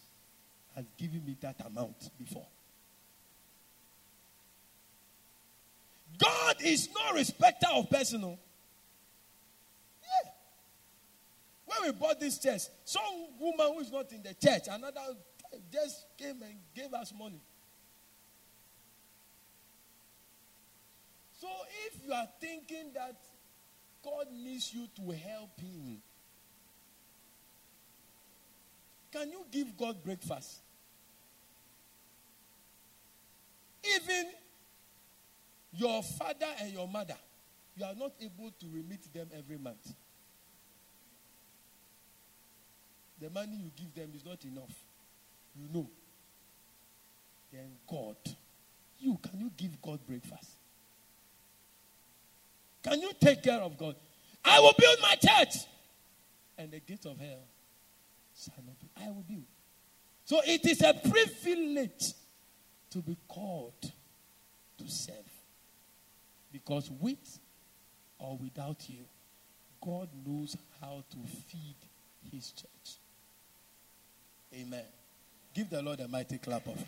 has 0.76 0.86
given 0.98 1.26
me 1.26 1.36
that 1.42 1.56
amount 1.66 2.10
before. 2.18 2.46
God 6.18 6.56
is 6.62 6.90
no 6.94 7.16
respecter 7.16 7.68
of 7.74 7.90
personal. 7.90 8.38
Oh. 8.38 8.51
When 11.72 11.94
we 11.94 11.98
bought 11.98 12.20
this 12.20 12.38
church, 12.38 12.64
some 12.84 13.02
woman 13.40 13.74
who 13.74 13.80
is 13.80 13.92
not 13.92 14.12
in 14.12 14.22
the 14.22 14.34
church, 14.34 14.64
another 14.70 15.00
just 15.72 16.06
came 16.18 16.42
and 16.42 16.56
gave 16.76 16.94
us 16.94 17.14
money. 17.18 17.40
So 21.40 21.48
if 21.88 22.06
you 22.06 22.14
are 22.14 22.28
thinking 22.40 22.92
that 22.94 23.16
God 24.04 24.28
needs 24.32 24.74
you 24.74 24.88
to 24.98 25.12
help 25.12 25.60
him, 25.60 26.02
can 29.12 29.32
you 29.32 29.46
give 29.52 29.76
God 29.78 30.04
breakfast? 30.04 30.62
Even 33.96 34.28
your 35.74 36.04
father 36.04 36.48
and 36.62 36.72
your 36.72 36.88
mother, 36.88 37.18
you 37.76 37.86
are 37.86 37.96
not 37.96 38.12
able 38.22 38.52
to 38.60 38.68
remit 38.68 39.12
them 39.14 39.30
every 39.38 39.58
month. 39.58 39.94
The 43.22 43.30
money 43.30 43.56
you 43.56 43.72
give 43.76 43.94
them 43.94 44.12
is 44.16 44.26
not 44.26 44.44
enough. 44.44 44.74
You 45.56 45.68
know. 45.74 45.88
Then 47.54 47.70
God, 47.88 48.16
you 49.00 49.18
can 49.22 49.40
you 49.40 49.52
give 49.56 49.82
God 49.82 50.00
breakfast? 50.08 50.52
Can 52.84 53.00
you 53.00 53.12
take 53.20 53.44
care 53.44 53.60
of 53.60 53.78
God? 53.78 53.96
I 54.44 54.60
will 54.60 54.74
build 54.78 54.98
my 55.02 55.16
church, 55.16 55.66
and 56.58 56.72
the 56.72 56.80
gates 56.80 57.06
of 57.06 57.20
hell 57.20 57.44
shall 58.36 58.64
not 58.66 58.80
be. 58.80 58.90
I 58.98 59.08
will 59.10 59.26
build. 59.28 59.46
So 60.26 60.42
it 60.46 60.66
is 60.66 60.82
a 60.82 60.94
privilege 60.94 62.14
to 62.92 63.00
be 63.00 63.18
called 63.28 63.82
to 63.82 64.90
serve. 64.90 65.16
Because 66.52 66.90
with 67.00 67.40
or 68.18 68.38
without 68.38 68.90
you, 68.90 69.04
God 69.84 70.10
knows 70.26 70.56
how 70.80 71.04
to 71.12 71.18
feed 71.48 71.76
his 72.32 72.52
church. 72.52 73.01
Amen. 74.54 74.84
Give 75.54 75.70
the 75.70 75.82
Lord 75.82 76.00
a 76.00 76.08
mighty 76.08 76.38
clap 76.38 76.68
of 76.68 76.80
it. 76.80 76.88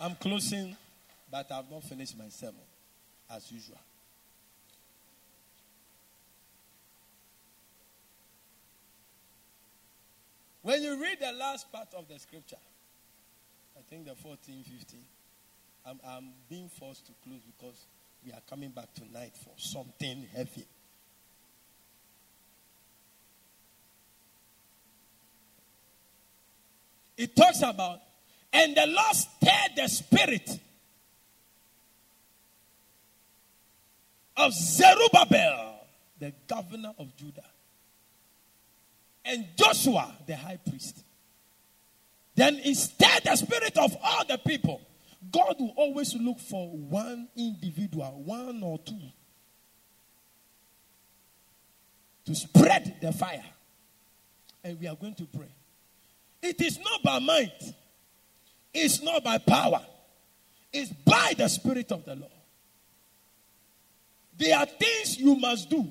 I'm 0.00 0.14
closing, 0.16 0.76
but 1.30 1.50
I've 1.50 1.70
not 1.70 1.82
finished 1.84 2.16
my 2.18 2.28
sermon 2.28 2.60
as 3.30 3.50
usual. 3.50 3.78
When 10.62 10.82
you 10.82 11.00
read 11.00 11.18
the 11.20 11.32
last 11.32 11.70
part 11.70 11.88
of 11.96 12.08
the 12.08 12.18
scripture, 12.18 12.56
I 13.76 13.82
think 13.88 14.06
the 14.06 14.14
14, 14.14 14.64
15, 14.64 15.00
I'm, 15.86 16.00
I'm 16.06 16.24
being 16.48 16.68
forced 16.68 17.06
to 17.06 17.12
close 17.22 17.40
because 17.58 17.84
we 18.24 18.32
are 18.32 18.40
coming 18.48 18.70
back 18.70 18.92
tonight 18.94 19.32
for 19.36 19.52
something 19.56 20.26
heavy. 20.34 20.66
It 27.16 27.36
talks 27.36 27.62
about, 27.62 28.00
and 28.52 28.76
the 28.76 28.86
Lord 28.86 29.14
stirred 29.14 29.76
the 29.76 29.88
spirit 29.88 30.60
of 34.36 34.52
Zerubbabel, 34.52 35.86
the 36.18 36.32
governor 36.48 36.92
of 36.98 37.14
Judah, 37.16 37.44
and 39.24 39.46
Joshua, 39.56 40.12
the 40.26 40.36
high 40.36 40.58
priest. 40.68 41.04
Then 42.34 42.60
instead, 42.64 43.22
the 43.24 43.36
spirit 43.36 43.76
of 43.78 43.96
all 44.02 44.24
the 44.26 44.38
people, 44.38 44.80
God 45.32 45.56
will 45.58 45.72
always 45.76 46.14
look 46.14 46.40
for 46.40 46.68
one 46.68 47.28
individual, 47.36 48.22
one 48.24 48.62
or 48.62 48.78
two, 48.78 49.00
to 52.26 52.34
spread 52.34 52.96
the 53.00 53.12
fire. 53.12 53.44
And 54.64 54.80
we 54.80 54.88
are 54.88 54.96
going 54.96 55.14
to 55.14 55.24
pray. 55.26 55.52
It 56.44 56.60
is 56.60 56.78
not 56.78 57.02
by 57.02 57.20
might, 57.20 57.74
it's 58.74 59.02
not 59.02 59.24
by 59.24 59.38
power, 59.38 59.80
it's 60.70 60.92
by 60.92 61.32
the 61.38 61.48
Spirit 61.48 61.90
of 61.90 62.04
the 62.04 62.16
Lord. 62.16 62.30
There 64.36 64.54
are 64.58 64.66
things 64.66 65.18
you 65.18 65.36
must 65.36 65.70
do. 65.70 65.88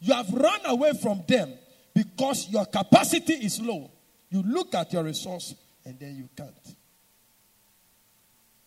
You 0.00 0.14
have 0.14 0.32
run 0.32 0.60
away 0.64 0.92
from 1.02 1.22
them 1.28 1.52
because 1.92 2.48
your 2.48 2.64
capacity 2.64 3.34
is 3.34 3.60
low. 3.60 3.90
You 4.30 4.42
look 4.42 4.74
at 4.74 4.90
your 4.90 5.02
resource 5.02 5.54
and 5.84 5.98
then 5.98 6.16
you 6.16 6.30
can't. 6.34 6.74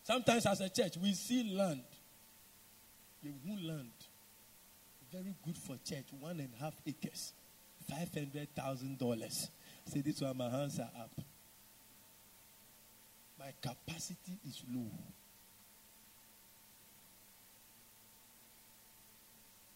Sometimes, 0.04 0.46
as 0.46 0.62
a 0.62 0.70
church, 0.70 0.98
we 1.02 1.14
see 1.14 1.56
land, 1.56 1.82
the 3.24 3.32
wood 3.44 3.64
land, 3.64 3.90
very 5.12 5.34
good 5.44 5.58
for 5.58 5.78
church, 5.84 6.06
one 6.20 6.40
and 6.40 6.50
a 6.60 6.64
half 6.64 6.76
acres, 6.86 7.34
five 7.90 8.14
hundred 8.14 8.54
thousand 8.54 9.00
dollars. 9.00 9.50
Say 9.86 10.02
this 10.02 10.22
one, 10.22 10.38
my 10.38 10.50
hands 10.50 10.80
are 10.80 10.90
up. 11.00 11.12
My 13.40 13.52
capacity 13.62 14.40
is 14.48 14.64
low. 14.74 14.90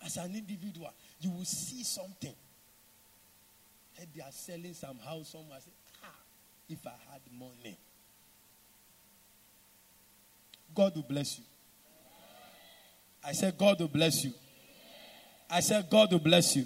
As 0.06 0.18
an 0.18 0.34
individual, 0.36 0.94
you 1.20 1.32
will 1.32 1.46
see 1.46 1.84
something. 1.84 2.34
They 4.16 4.22
are 4.22 4.32
selling 4.32 4.74
some 4.74 4.98
house 5.00 5.30
somewhere. 5.30 5.60
Say, 5.60 5.72
ah, 6.04 6.08
if 6.70 6.86
I 6.86 6.94
had 7.12 7.22
money. 7.38 7.78
God 10.74 10.96
will 10.96 11.04
bless 11.04 11.40
you. 11.40 11.44
I 13.26 13.34
said, 13.34 13.58
God 13.58 13.80
will 13.80 13.88
bless 13.88 14.24
you. 14.24 14.32
I 15.50 15.60
said, 15.60 15.90
God 15.90 16.12
will 16.12 16.20
bless 16.20 16.56
you. 16.56 16.66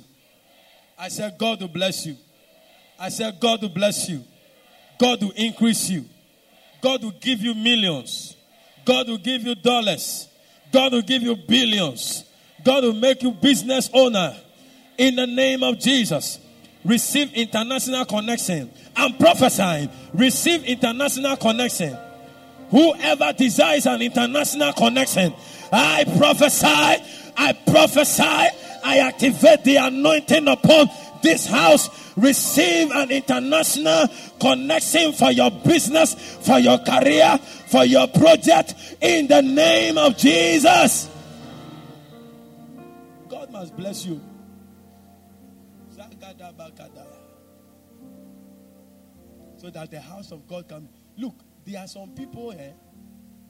I 0.99 1.07
said, 1.07 1.37
God 1.39 1.61
will 1.61 1.67
bless 1.69 2.05
you. 2.05 2.15
I 3.01 3.09
said, 3.09 3.39
God 3.39 3.63
will 3.63 3.69
bless 3.69 4.07
you. 4.07 4.23
God 4.99 5.23
will 5.23 5.31
increase 5.31 5.89
you. 5.89 6.05
God 6.81 7.01
will 7.01 7.15
give 7.19 7.41
you 7.41 7.55
millions. 7.55 8.35
God 8.85 9.09
will 9.09 9.17
give 9.17 9.41
you 9.41 9.55
dollars. 9.55 10.27
God 10.71 10.93
will 10.93 11.01
give 11.01 11.23
you 11.23 11.35
billions. 11.35 12.23
God 12.63 12.83
will 12.83 12.93
make 12.93 13.23
you 13.23 13.31
business 13.31 13.89
owner. 13.91 14.37
In 14.99 15.15
the 15.15 15.25
name 15.25 15.63
of 15.63 15.79
Jesus. 15.79 16.37
Receive 16.85 17.33
international 17.33 18.05
connection. 18.05 18.71
I'm 18.95 19.17
prophesying. 19.17 19.89
Receive 20.13 20.63
international 20.65 21.37
connection. 21.37 21.97
Whoever 22.69 23.33
desires 23.33 23.87
an 23.87 24.03
international 24.03 24.73
connection, 24.73 25.33
I 25.73 26.05
prophesy, 26.17 26.67
I 27.35 27.53
prophesy, 27.65 28.21
I 28.23 28.99
activate 28.99 29.63
the 29.63 29.77
anointing 29.77 30.47
upon 30.47 30.87
this 31.23 31.47
house. 31.47 31.89
Receive 32.17 32.91
an 32.91 33.11
international 33.11 34.07
connection 34.39 35.13
for 35.13 35.31
your 35.31 35.51
business, 35.51 36.13
for 36.45 36.59
your 36.59 36.77
career, 36.79 37.37
for 37.67 37.85
your 37.85 38.07
project 38.07 38.75
in 39.01 39.27
the 39.27 39.41
name 39.41 39.97
of 39.97 40.17
Jesus. 40.17 41.09
God 43.29 43.51
must 43.51 43.75
bless 43.75 44.05
you. 44.05 44.21
So 49.57 49.69
that 49.69 49.91
the 49.91 50.01
house 50.01 50.31
of 50.31 50.47
God 50.47 50.67
can 50.67 50.89
look. 51.17 51.35
There 51.65 51.79
are 51.79 51.87
some 51.87 52.09
people 52.15 52.49
here, 52.49 52.73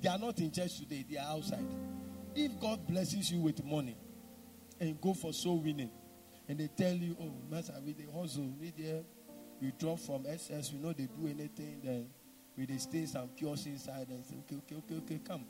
they 0.02 0.10
are 0.10 0.20
not 0.20 0.40
in 0.40 0.52
church 0.52 0.80
today, 0.80 1.06
they 1.10 1.18
are 1.18 1.38
outside. 1.38 1.66
If 2.36 2.60
God 2.60 2.86
blesses 2.86 3.32
you 3.32 3.40
with 3.40 3.64
money 3.64 3.98
and 4.80 5.00
go 5.00 5.14
for 5.14 5.32
soul 5.32 5.60
winning, 5.62 5.90
and 6.52 6.60
they 6.60 6.68
tell 6.68 6.92
you, 6.92 7.16
oh, 7.22 7.32
Master, 7.50 7.72
we 7.86 7.94
the 7.94 8.12
hustle, 8.12 8.54
we 8.60 8.74
there, 8.78 9.04
we 9.62 9.72
drop 9.80 10.00
from 10.00 10.26
SS, 10.28 10.74
we 10.74 10.80
know 10.80 10.92
they 10.92 11.06
do 11.06 11.26
anything, 11.30 11.80
then 11.82 12.10
we 12.58 12.66
they 12.66 12.76
stay 12.76 13.06
some 13.06 13.30
kiosks 13.38 13.68
inside 13.68 14.08
and 14.10 14.26
say, 14.26 14.36
okay, 14.40 14.58
okay, 14.58 14.76
okay, 14.76 14.96
okay, 14.96 15.22
come. 15.26 15.46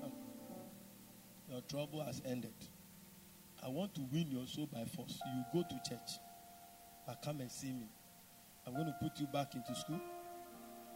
come. 0.00 0.12
Your 1.50 1.60
trouble 1.62 2.04
has 2.04 2.22
ended. 2.24 2.54
I 3.64 3.68
want 3.68 3.96
to 3.96 4.02
win 4.12 4.30
your 4.30 4.46
soul 4.46 4.68
by 4.72 4.84
force. 4.84 5.18
You 5.26 5.42
go 5.52 5.66
to 5.68 5.90
church, 5.90 6.20
but 7.04 7.20
come 7.24 7.40
and 7.40 7.50
see 7.50 7.72
me. 7.72 7.88
I'm 8.64 8.74
going 8.74 8.86
to 8.86 8.94
put 9.02 9.18
you 9.18 9.26
back 9.26 9.56
into 9.56 9.74
school. 9.74 10.00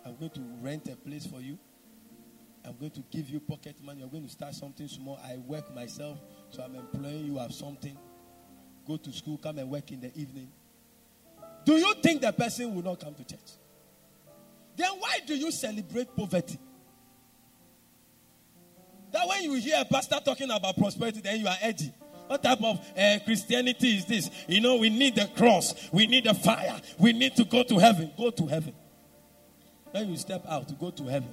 I'm 0.07 0.15
going 0.19 0.31
to 0.31 0.43
rent 0.61 0.89
a 0.89 0.95
place 0.95 1.27
for 1.27 1.41
you. 1.41 1.59
I'm 2.65 2.77
going 2.77 2.93
to 2.93 3.03
give 3.11 3.29
you 3.29 3.41
pocket 3.41 3.75
money. 3.83 4.03
You're 4.03 4.09
going 4.09 4.23
to 4.23 4.31
start 4.31 4.55
something 4.55 4.87
small. 4.87 5.19
I 5.29 5.39
work 5.39 5.75
myself, 5.75 6.21
so 6.51 6.63
I'm 6.63 6.77
employing 6.77 7.27
you 7.27 7.39
have 7.39 7.53
something. 7.53 7.99
Go 8.87 8.97
to 8.97 9.13
school, 9.13 9.39
come 9.39 9.59
and 9.59 9.71
work 9.71 9.91
in 9.93 10.01
the 10.01 10.09
evening. 10.17 10.49
Do 11.65 11.75
you 11.75 11.95
think 12.03 12.21
the 12.23 12.33
person 12.33 12.75
will 12.75 12.83
not 12.83 13.01
come 13.01 13.15
to 13.15 13.25
church? 13.25 13.41
Then 14.77 14.91
why 14.99 15.21
do 15.27 15.35
you 15.37 15.53
celebrate 15.53 16.15
poverty? 16.17 16.59
That 19.13 19.29
when 19.29 19.45
you 19.45 19.55
hear 19.55 19.77
a 19.81 19.85
pastor 19.85 20.19
talking 20.25 20.51
about 20.51 20.77
prosperity, 20.77 21.21
then 21.21 21.41
you 21.41 21.47
are 21.47 21.57
edgy. 21.61 21.93
What 22.27 22.43
type 22.43 22.63
of 22.63 22.81
uh, 22.97 23.19
Christianity 23.25 23.99
is 23.99 24.07
this? 24.07 24.31
You 24.49 24.61
know, 24.61 24.77
we 24.77 24.89
need 24.89 25.17
the 25.17 25.29
cross, 25.37 25.75
we 25.93 26.07
need 26.07 26.25
the 26.25 26.35
fire, 26.35 26.81
we 26.99 27.13
need 27.13 27.37
to 27.37 27.45
go 27.45 27.63
to 27.63 27.79
heaven. 27.79 28.11
Go 28.17 28.31
to 28.31 28.47
heaven. 28.47 28.73
Then 29.93 30.09
you 30.09 30.17
step 30.17 30.45
out 30.49 30.67
to 30.69 30.75
go 30.75 30.91
to 30.91 31.05
heaven, 31.05 31.29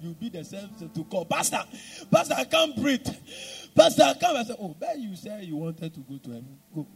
you'll 0.00 0.12
be 0.14 0.28
the 0.28 0.44
self 0.44 0.68
to 0.78 1.04
call, 1.04 1.24
Pastor, 1.24 1.64
Pastor, 2.10 2.34
I 2.36 2.44
can't 2.44 2.76
breathe. 2.76 3.08
Pastor, 3.76 4.14
can't. 4.18 4.36
I 4.38 4.44
say, 4.44 4.56
Oh, 4.58 4.74
but 4.80 4.98
you 4.98 5.14
said 5.14 5.44
you 5.44 5.56
wanted 5.56 5.92
to 5.92 6.00
go 6.00 6.16
to 6.16 6.30
heaven. 6.30 6.58
Go. 6.74 6.86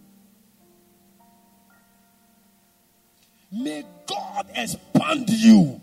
May 3.53 3.85
God 4.07 4.47
expand 4.55 5.29
you. 5.29 5.81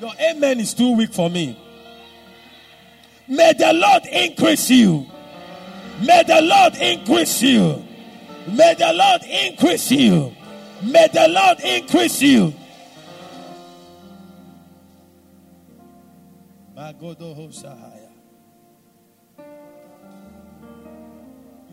Your 0.00 0.12
amen 0.20 0.58
is 0.58 0.74
too 0.74 0.96
weak 0.96 1.12
for 1.12 1.30
me. 1.30 1.56
May 3.28 3.52
the 3.52 3.72
Lord 3.72 4.04
increase 4.06 4.68
you. 4.68 5.06
May 6.00 6.24
the 6.24 6.40
Lord 6.42 6.74
increase 6.74 7.42
you. 7.42 7.84
May 8.48 8.74
the 8.74 8.92
Lord 8.92 9.22
increase 9.22 9.90
you. 9.92 10.34
May 10.82 11.08
the 11.12 11.28
Lord 11.28 11.60
increase 11.60 12.20
you. 12.20 12.52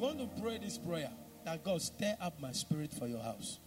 You 0.01 0.07
want 0.07 0.17
to 0.17 0.41
pray 0.41 0.57
this 0.57 0.79
prayer 0.79 1.11
that 1.45 1.63
God 1.63 1.79
stir 1.79 2.15
up 2.19 2.41
my 2.41 2.51
spirit 2.53 2.91
for 2.91 3.07
your 3.07 3.21
house. 3.21 3.59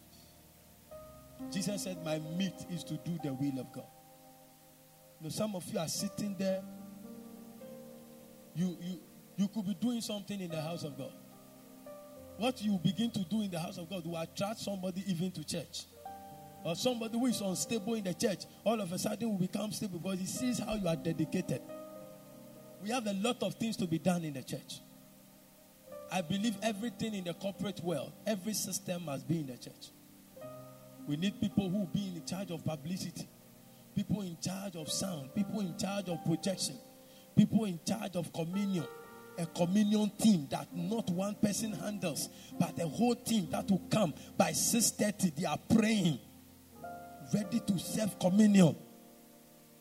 Jesus 1.52 1.84
said, 1.84 2.04
My 2.04 2.18
meat 2.36 2.54
is 2.72 2.82
to 2.84 2.94
do 2.94 3.16
the 3.22 3.32
will 3.32 3.60
of 3.60 3.72
God. 3.72 3.86
You 5.20 5.24
know, 5.24 5.28
some 5.28 5.54
of 5.54 5.64
you 5.72 5.78
are 5.78 5.86
sitting 5.86 6.34
there. 6.36 6.60
You, 8.56 8.76
you, 8.80 9.00
you 9.36 9.46
could 9.46 9.64
be 9.64 9.74
doing 9.74 10.00
something 10.00 10.40
in 10.40 10.50
the 10.50 10.60
house 10.60 10.82
of 10.82 10.98
God. 10.98 11.12
What 12.38 12.60
you 12.60 12.80
begin 12.82 13.12
to 13.12 13.20
do 13.20 13.42
in 13.42 13.52
the 13.52 13.60
house 13.60 13.78
of 13.78 13.88
God 13.88 14.04
will 14.04 14.16
attract 14.16 14.58
somebody 14.58 15.04
even 15.06 15.30
to 15.30 15.44
church. 15.44 15.84
Or 16.64 16.74
somebody 16.74 17.16
who 17.16 17.26
is 17.26 17.40
unstable 17.40 17.94
in 17.94 18.02
the 18.02 18.14
church, 18.14 18.46
all 18.64 18.80
of 18.80 18.90
a 18.90 18.98
sudden 18.98 19.30
will 19.30 19.38
become 19.38 19.70
stable 19.70 20.00
because 20.00 20.18
he 20.18 20.26
sees 20.26 20.58
how 20.58 20.74
you 20.74 20.88
are 20.88 20.96
dedicated. 20.96 21.62
We 22.82 22.90
have 22.90 23.06
a 23.06 23.12
lot 23.12 23.40
of 23.44 23.54
things 23.54 23.76
to 23.76 23.86
be 23.86 24.00
done 24.00 24.24
in 24.24 24.32
the 24.32 24.42
church. 24.42 24.80
I 26.14 26.20
believe 26.20 26.56
everything 26.62 27.12
in 27.12 27.24
the 27.24 27.34
corporate 27.34 27.80
world, 27.82 28.12
every 28.24 28.54
system 28.54 29.06
must 29.06 29.26
be 29.26 29.40
in 29.40 29.48
the 29.48 29.56
church. 29.56 29.90
We 31.08 31.16
need 31.16 31.40
people 31.40 31.68
who 31.68 31.86
be 31.86 32.12
in 32.14 32.24
charge 32.24 32.52
of 32.52 32.64
publicity, 32.64 33.28
people 33.96 34.22
in 34.22 34.36
charge 34.40 34.76
of 34.76 34.88
sound, 34.92 35.34
people 35.34 35.58
in 35.58 35.76
charge 35.76 36.08
of 36.08 36.24
projection, 36.24 36.76
people 37.36 37.64
in 37.64 37.80
charge 37.84 38.14
of 38.14 38.32
communion, 38.32 38.86
a 39.36 39.44
communion 39.46 40.12
team 40.16 40.46
that 40.52 40.68
not 40.72 41.10
one 41.10 41.34
person 41.34 41.72
handles, 41.72 42.28
but 42.60 42.80
a 42.80 42.86
whole 42.86 43.16
team 43.16 43.48
that 43.50 43.68
will 43.68 43.82
come 43.90 44.14
by 44.36 44.52
6:30. 44.52 45.30
They 45.34 45.46
are 45.46 45.58
praying, 45.68 46.20
ready 47.34 47.58
to 47.58 47.76
serve 47.80 48.20
communion. 48.20 48.76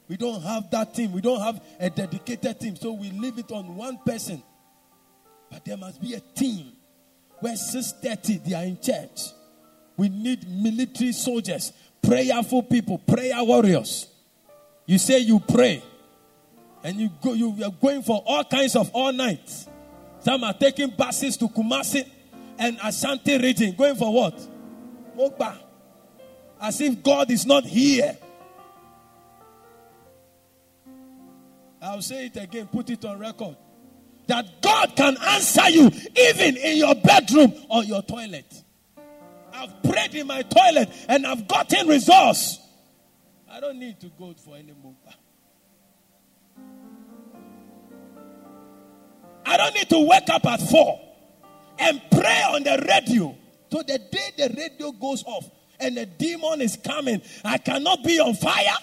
We 0.07 0.17
don't 0.17 0.41
have 0.41 0.71
that 0.71 0.95
team. 0.95 1.11
We 1.11 1.21
don't 1.21 1.41
have 1.41 1.63
a 1.79 1.91
dedicated 1.91 2.59
team, 2.59 2.75
so 2.75 2.93
we 2.93 3.11
leave 3.11 3.37
it 3.37 3.51
on 3.51 3.75
one 3.75 3.99
person. 3.99 4.41
But 5.53 5.65
there 5.65 5.77
must 5.77 6.01
be 6.01 6.15
a 6.15 6.19
team 6.19 6.71
where 7.39 7.53
6:30 7.53 8.43
they 8.43 8.55
are 8.55 8.63
in 8.63 8.79
church. 8.81 9.29
We 9.95 10.09
need 10.09 10.49
military 10.49 11.11
soldiers, 11.11 11.71
prayerful 12.01 12.63
people, 12.63 12.97
prayer 12.97 13.43
warriors. 13.43 14.07
You 14.87 14.97
say 14.97 15.19
you 15.19 15.39
pray 15.39 15.83
and 16.83 16.99
you 16.99 17.11
go 17.21 17.33
you 17.33 17.55
are 17.63 17.69
going 17.69 18.01
for 18.01 18.23
all 18.25 18.43
kinds 18.43 18.75
of 18.75 18.89
all 18.93 19.13
nights. 19.13 19.67
Some 20.21 20.43
are 20.43 20.53
taking 20.53 20.89
buses 20.89 21.37
to 21.37 21.47
kumasi 21.47 22.09
and 22.57 22.79
ashanti 22.83 23.37
region 23.37 23.75
going 23.75 23.95
for 23.95 24.11
what? 24.11 24.35
Mogba 25.15 25.55
as 26.59 26.81
if 26.81 27.03
god 27.03 27.29
is 27.29 27.45
not 27.45 27.63
here. 27.63 28.17
I'll 31.79 32.01
say 32.01 32.25
it 32.25 32.37
again 32.37 32.65
put 32.65 32.89
it 32.89 33.05
on 33.05 33.19
record 33.19 33.55
that 34.33 34.61
god 34.61 34.95
can 34.95 35.15
answer 35.17 35.69
you 35.69 35.91
even 36.17 36.57
in 36.57 36.77
your 36.77 36.95
bedroom 36.95 37.53
or 37.69 37.83
your 37.83 38.01
toilet 38.01 38.63
i've 39.53 39.83
prayed 39.83 40.15
in 40.15 40.25
my 40.25 40.41
toilet 40.41 40.89
and 41.07 41.27
i've 41.27 41.47
gotten 41.47 41.87
results 41.87 42.59
i 43.51 43.59
don't 43.59 43.77
need 43.77 43.99
to 43.99 44.09
go 44.17 44.33
for 44.43 44.55
any 44.55 44.73
mogba 44.73 45.13
I 49.45 49.57
don't 49.57 49.75
need 49.75 49.89
to 49.89 49.99
wake 49.99 50.29
up 50.29 50.45
at 50.45 50.61
four 50.61 50.99
and 51.77 52.01
pray 52.09 52.41
on 52.49 52.63
the 52.63 52.83
radio. 52.87 53.35
So 53.71 53.83
the 53.83 53.99
day 53.99 54.31
the 54.37 54.53
radio 54.55 54.91
goes 54.93 55.23
off 55.25 55.49
and 55.79 55.97
the 55.97 56.05
demon 56.05 56.61
is 56.61 56.77
coming, 56.77 57.21
I 57.43 57.57
cannot 57.57 58.03
be 58.03 58.19
on 58.19 58.35
fire. 58.35 58.77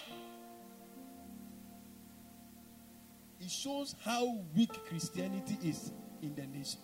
It 3.50 3.54
shows 3.54 3.96
how 4.04 4.38
weak 4.54 4.70
Christianity 4.88 5.58
is 5.64 5.90
in 6.22 6.36
the 6.36 6.46
nation. 6.46 6.78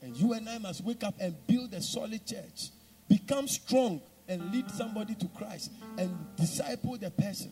And 0.00 0.16
you 0.16 0.34
and 0.34 0.48
I 0.48 0.58
must 0.58 0.84
wake 0.84 1.02
up 1.02 1.14
and 1.18 1.34
build 1.48 1.74
a 1.74 1.82
solid 1.82 2.24
church, 2.24 2.70
become 3.08 3.48
strong, 3.48 4.02
and 4.28 4.52
lead 4.52 4.70
somebody 4.70 5.16
to 5.16 5.26
Christ 5.36 5.72
and 5.98 6.16
disciple 6.36 6.96
the 6.96 7.10
person. 7.10 7.50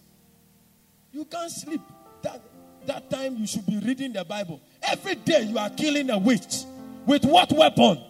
You 1.10 1.24
can't 1.24 1.50
sleep. 1.50 1.80
That 2.22 2.42
that 2.86 3.10
time 3.10 3.34
you 3.36 3.48
should 3.48 3.66
be 3.66 3.80
reading 3.80 4.12
the 4.12 4.24
Bible. 4.24 4.60
Every 4.80 5.16
day 5.16 5.42
you 5.42 5.58
are 5.58 5.70
killing 5.70 6.10
a 6.10 6.18
witch. 6.18 6.62
With 7.06 7.24
what 7.24 7.50
weapon? 7.50 8.04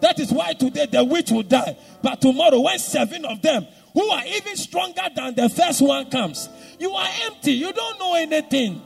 That 0.00 0.18
is 0.18 0.32
why 0.32 0.54
today 0.54 0.86
the 0.86 1.04
witch 1.04 1.30
will 1.30 1.44
die. 1.44 1.76
But 2.02 2.20
tomorrow, 2.20 2.60
when 2.60 2.78
seven 2.80 3.24
of 3.24 3.40
them 3.42 3.66
who 3.96 4.10
are 4.10 4.26
even 4.26 4.54
stronger 4.56 5.08
than 5.14 5.34
the 5.34 5.48
first 5.48 5.80
one 5.80 6.10
comes, 6.10 6.50
you 6.78 6.92
are 6.92 7.08
empty. 7.22 7.52
You 7.52 7.72
don't 7.72 7.98
know 7.98 8.14
anything. 8.14 8.82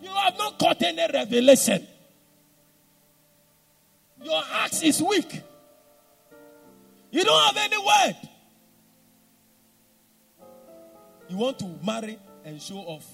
You 0.00 0.10
have 0.10 0.38
not 0.38 0.60
caught 0.60 0.80
any 0.80 1.12
revelation. 1.12 1.84
Your 4.22 4.40
axe 4.62 4.80
is 4.82 5.02
weak. 5.02 5.42
You 7.10 7.24
don't 7.24 7.46
have 7.46 7.56
any 7.56 7.78
word. 7.78 8.16
You 11.28 11.36
want 11.38 11.58
to 11.58 11.78
marry 11.84 12.16
and 12.44 12.62
show 12.62 12.76
off. 12.76 13.06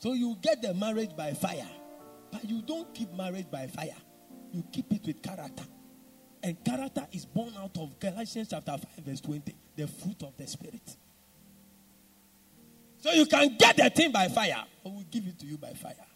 So 0.00 0.14
you 0.14 0.36
get 0.42 0.62
the 0.62 0.74
marriage 0.74 1.14
by 1.16 1.32
fire. 1.34 1.68
But 2.32 2.44
you 2.50 2.60
don't 2.60 2.92
keep 2.92 3.12
marriage 3.12 3.48
by 3.52 3.68
fire. 3.68 3.94
You 4.50 4.64
keep 4.72 4.92
it 4.92 5.06
with 5.06 5.22
character. 5.22 5.62
And 6.46 6.64
character 6.64 7.04
is 7.10 7.24
born 7.24 7.52
out 7.58 7.76
of 7.76 7.98
Galatians 7.98 8.46
chapter 8.50 8.70
5, 8.70 9.04
verse 9.04 9.20
20. 9.20 9.52
The 9.74 9.88
fruit 9.88 10.22
of 10.22 10.36
the 10.36 10.46
Spirit. 10.46 10.96
So 12.98 13.10
you 13.10 13.26
can 13.26 13.56
get 13.58 13.76
the 13.76 13.90
thing 13.90 14.12
by 14.12 14.28
fire. 14.28 14.64
I 14.84 14.88
will 14.88 15.04
give 15.10 15.26
it 15.26 15.40
to 15.40 15.44
you 15.44 15.58
by 15.58 15.72
fire. 15.72 16.06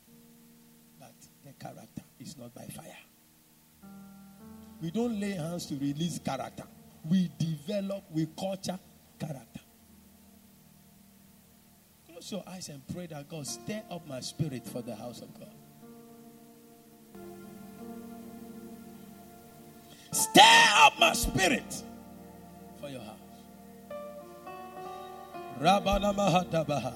But 1.01 1.15
the 1.45 1.53
character 1.55 2.03
is 2.21 2.39
not 2.39 2.55
by 2.55 2.67
fire. 2.67 2.97
We 4.81 4.93
don't 4.93 5.19
lay 5.19 5.33
hands 5.33 5.67
to 5.67 5.75
release 5.75 6.21
character. 6.21 6.63
We 7.09 7.29
develop, 7.37 8.05
we 8.13 8.29
culture 8.39 8.79
character. 9.19 9.61
Close 12.07 12.31
your 12.31 12.45
eyes 12.47 12.69
and 12.69 12.87
pray 12.95 13.07
that 13.09 13.29
God 13.29 13.49
stir 13.49 13.83
up 13.91 14.07
my 14.07 14.21
spirit 14.21 14.65
for 14.69 14.81
the 14.81 14.95
house 14.95 15.23
of 15.23 15.35
God. 15.35 15.60
Stir 20.13 20.41
up 20.77 20.99
my 20.99 21.13
spirit 21.13 21.83
for 22.81 22.89
your 22.89 23.01
house. 23.01 23.17
Rabana 25.61 26.15
Mahatabaha. 26.15 26.95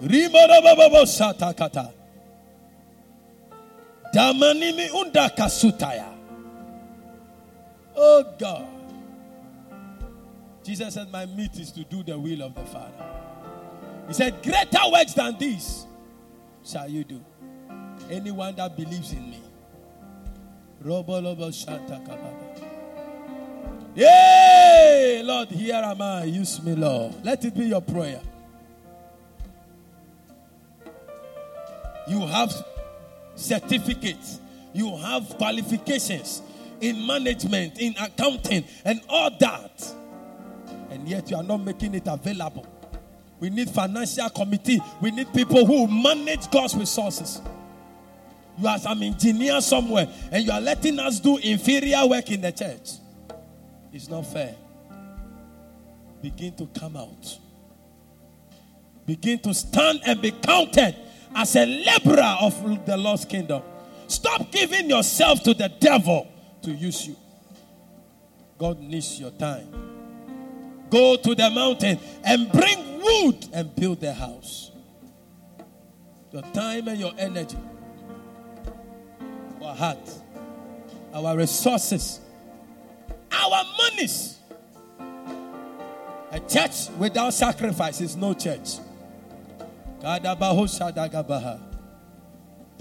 Satakata. 0.00 1.92
Damanimi 4.14 4.92
Unda 4.94 5.30
Kasutaya. 5.36 6.12
Oh 7.96 8.24
God. 8.38 8.68
Jesus 10.62 10.94
said, 10.94 11.10
My 11.10 11.26
meat 11.26 11.56
is 11.58 11.70
to 11.72 11.84
do 11.84 12.02
the 12.02 12.18
will 12.18 12.42
of 12.42 12.54
the 12.54 12.64
Father. 12.64 13.06
He 14.08 14.14
said, 14.14 14.42
Greater 14.42 14.90
works 14.92 15.14
than 15.14 15.36
these 15.38 15.86
shall 16.64 16.88
you 16.88 17.04
do. 17.04 17.20
Anyone 18.10 18.54
that 18.56 18.76
believes 18.76 19.12
in 19.12 19.30
me. 19.30 19.45
Yay! 23.96 25.22
Lord, 25.24 25.48
here 25.48 25.74
am 25.74 26.00
I. 26.00 26.24
Use 26.24 26.62
me, 26.62 26.74
Lord. 26.74 27.12
Let 27.24 27.44
it 27.44 27.54
be 27.54 27.64
your 27.64 27.80
prayer. 27.80 28.20
You 32.06 32.20
have 32.26 32.52
certificates, 33.34 34.38
you 34.72 34.96
have 34.96 35.28
qualifications 35.38 36.42
in 36.80 37.04
management, 37.06 37.80
in 37.80 37.94
accounting, 38.00 38.64
and 38.84 39.00
all 39.08 39.30
that. 39.40 39.94
And 40.90 41.08
yet 41.08 41.30
you 41.30 41.36
are 41.36 41.42
not 41.42 41.58
making 41.58 41.94
it 41.94 42.06
available. 42.06 42.66
We 43.40 43.50
need 43.50 43.70
financial 43.70 44.30
committee. 44.30 44.80
We 45.00 45.10
need 45.10 45.32
people 45.32 45.66
who 45.66 45.88
manage 45.88 46.50
God's 46.50 46.76
resources. 46.76 47.40
You 48.58 48.68
are 48.68 48.78
some 48.78 49.02
engineer 49.02 49.60
somewhere 49.60 50.08
and 50.32 50.44
you 50.44 50.50
are 50.50 50.60
letting 50.60 50.98
us 50.98 51.20
do 51.20 51.36
inferior 51.38 52.06
work 52.06 52.30
in 52.30 52.40
the 52.40 52.52
church. 52.52 52.90
It's 53.92 54.08
not 54.08 54.26
fair. 54.26 54.54
Begin 56.22 56.54
to 56.56 56.66
come 56.78 56.96
out. 56.96 57.38
Begin 59.04 59.38
to 59.40 59.54
stand 59.54 60.00
and 60.06 60.20
be 60.20 60.30
counted 60.30 60.96
as 61.34 61.54
a 61.54 61.66
laborer 61.66 62.36
of 62.40 62.86
the 62.86 62.96
lost 62.96 63.28
kingdom. 63.28 63.62
Stop 64.08 64.50
giving 64.50 64.88
yourself 64.88 65.42
to 65.42 65.52
the 65.54 65.68
devil 65.68 66.26
to 66.62 66.70
use 66.70 67.06
you. 67.06 67.16
God 68.58 68.80
needs 68.80 69.20
your 69.20 69.30
time. 69.32 69.68
Go 70.88 71.16
to 71.16 71.34
the 71.34 71.50
mountain 71.50 71.98
and 72.24 72.50
bring 72.50 73.00
wood 73.02 73.46
and 73.52 73.74
build 73.76 74.00
the 74.00 74.14
house. 74.14 74.70
Your 76.32 76.42
time 76.42 76.88
and 76.88 76.98
your 76.98 77.12
energy 77.18 77.58
our 79.62 79.74
heart, 79.74 80.10
our 81.14 81.36
resources, 81.36 82.20
our 83.32 83.64
monies. 83.78 84.38
A 86.32 86.40
church 86.40 86.90
without 86.98 87.32
sacrifice 87.32 88.00
is 88.00 88.16
no 88.16 88.34
church. 88.34 88.78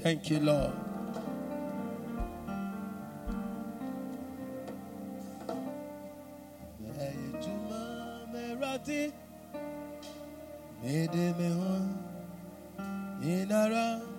Thank 0.02 0.30
you, 0.30 0.40
Lord. 0.40 0.74
Inara 13.26 14.15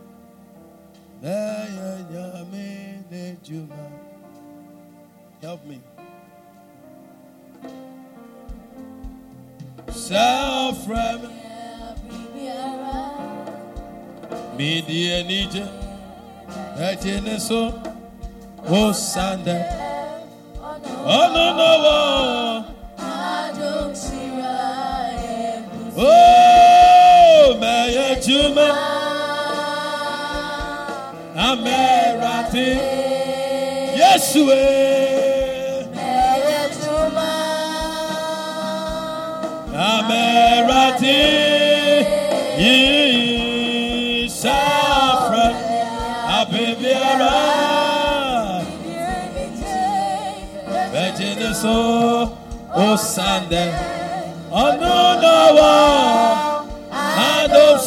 Help 5.43 5.65
me. 5.65 5.81
Self 9.91 10.89
rem. 10.89 11.21
Media 14.59 15.23
nije. 15.25 15.67
Ejene 16.79 17.41
so. 17.41 17.73
O 18.69 18.93
sande. 18.93 19.65
Oh 21.05 21.29
no 21.35 21.55
no. 21.57 21.79
No. 21.83 22.65
Oh, 25.99 27.57
meye 27.61 28.21
juma. 28.21 28.96
Amerati. 31.47 32.71
Yesu. 34.01 34.43
Amerati. 39.91 41.21
Yi 42.59 44.29
safra. 44.29 45.47
Abibiara. 46.39 47.35
Virgin 50.93 51.55
so. 51.55 52.37
O 52.75 52.97
Sunday. 52.97 53.71
Oh, 54.51 54.73
Onunawa. 54.73 55.75
Adom 56.91 57.79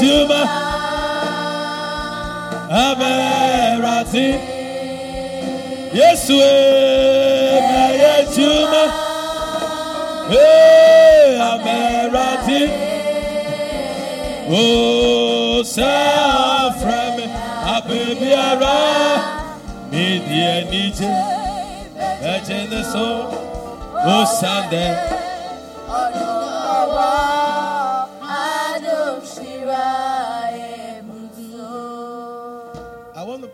Maya 0.00 0.26
Juma. 0.26 0.42
Amerati. 2.70 4.28
Yesu. 5.92 6.36
Maya 7.68 8.24
Juma. 8.34 8.84
Hey, 10.30 11.38
Amerati. 11.50 12.62
Oh, 14.48 15.62
Safram. 15.64 17.16
Abibiara. 17.74 18.78
Media 19.90 20.64
Nietzsche. 20.70 21.08
Virgin 22.22 22.84
so. 22.84 23.28
O 24.02 24.06
oh, 24.06 24.24
Sunday. 24.24 25.29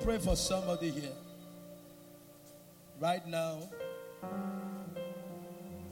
Pray 0.07 0.19
for 0.19 0.37
somebody 0.37 0.89
here. 0.89 1.17
Right 3.01 3.27
now, 3.27 3.59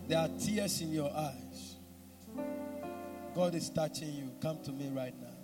there 0.06 0.18
are 0.18 0.28
tears 0.38 0.80
in 0.80 0.92
your 0.92 1.10
eyes. 1.12 1.74
God 3.34 3.56
is 3.56 3.68
touching 3.70 4.14
you. 4.14 4.30
Come 4.40 4.62
to 4.62 4.70
me 4.70 4.88
right 4.94 5.14
now. 5.20 5.34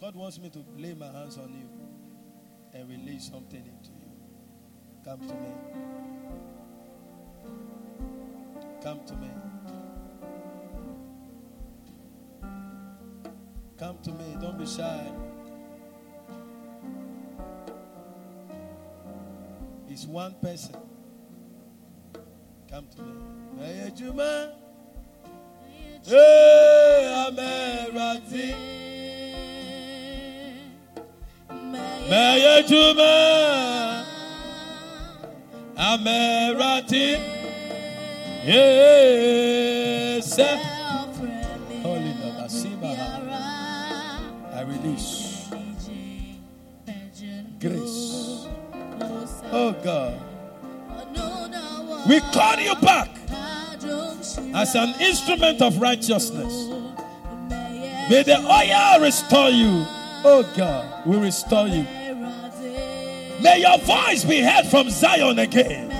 God 0.00 0.16
wants 0.16 0.40
me 0.40 0.50
to 0.50 0.64
lay 0.76 0.94
my 0.94 1.06
hands 1.06 1.38
on 1.38 1.54
you 1.54 1.68
and 2.76 2.88
release 2.88 3.30
something 3.30 3.64
into 3.64 3.90
you. 3.90 4.10
Come 5.04 5.20
to 5.28 5.34
me. 5.36 5.52
Come 8.82 9.04
to 9.06 9.14
me. 9.14 9.30
Come 13.78 13.98
to 14.02 14.10
me. 14.10 14.36
Don't 14.40 14.58
be 14.58 14.66
shy. 14.66 15.23
It's 19.94 20.06
one 20.06 20.34
person. 20.42 20.74
Come 22.68 22.88
to 22.96 23.02
me. 23.02 23.14
Amerati. 35.78 37.20
Yes. 38.44 40.36
God. 49.84 50.18
We 52.08 52.20
call 52.20 52.56
you 52.58 52.74
back 52.76 53.10
as 54.54 54.74
an 54.74 54.94
instrument 54.98 55.60
of 55.60 55.78
righteousness. 55.78 56.68
May 58.08 58.22
the 58.22 58.38
oil 58.38 59.00
restore 59.02 59.50
you. 59.50 59.84
Oh 60.24 60.42
God, 60.56 61.06
we 61.06 61.18
restore 61.18 61.68
you. 61.68 61.86
May 63.42 63.60
your 63.60 63.78
voice 63.78 64.24
be 64.24 64.40
heard 64.40 64.66
from 64.66 64.88
Zion 64.88 65.38
again. 65.38 65.90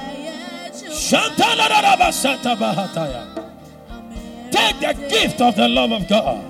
Take 4.51 4.81
the 4.81 4.95
gift 5.11 5.41
of 5.43 5.57
the 5.57 5.69
love 5.69 5.93
of 5.93 6.09
God. 6.09 6.43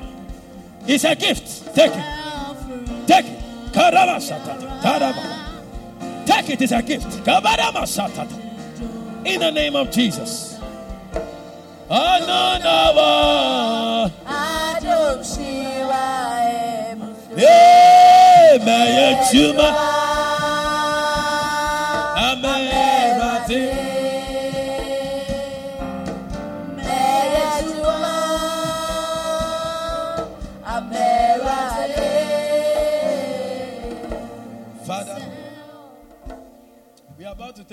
It's 0.86 1.02
a 1.04 1.16
gift. 1.16 1.74
Take 1.74 1.92
it. 1.94 2.04
Take 3.08 3.26
it. 3.26 3.40
Karama 6.26 6.44
Satata. 6.44 6.44
Taraba. 6.44 6.44
Take 6.44 6.50
it. 6.50 6.62
as 6.62 6.72
a 6.72 6.82
gift. 6.82 7.26
In 9.26 9.40
the 9.40 9.50
name 9.50 9.76
of 9.76 9.90
Jesus. 9.90 10.58
Ananawa. 11.90 13.14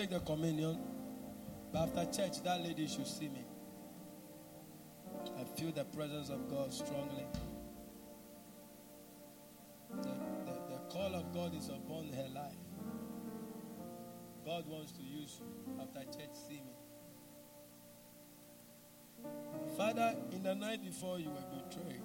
Take 0.01 0.09
the 0.09 0.19
communion, 0.21 0.79
but 1.71 1.83
after 1.83 2.05
church, 2.05 2.41
that 2.43 2.61
lady 2.61 2.87
should 2.87 3.05
see 3.05 3.29
me. 3.29 3.45
I 5.39 5.43
feel 5.43 5.71
the 5.71 5.83
presence 5.85 6.29
of 6.29 6.49
God 6.49 6.73
strongly. 6.73 7.27
The, 10.01 10.09
the, 10.45 10.53
the 10.69 10.77
call 10.89 11.13
of 11.13 11.31
God 11.33 11.55
is 11.55 11.69
upon 11.69 12.09
her 12.13 12.27
life. 12.33 12.55
God 14.43 14.65
wants 14.67 14.91
to 14.93 15.03
use 15.03 15.39
you. 15.39 15.45
After 15.79 15.99
church, 16.05 16.33
see 16.47 16.61
me. 16.61 16.73
Father, 19.77 20.15
in 20.31 20.41
the 20.41 20.55
night 20.55 20.83
before 20.83 21.19
you 21.19 21.29
were 21.29 21.45
betrayed, 21.51 22.01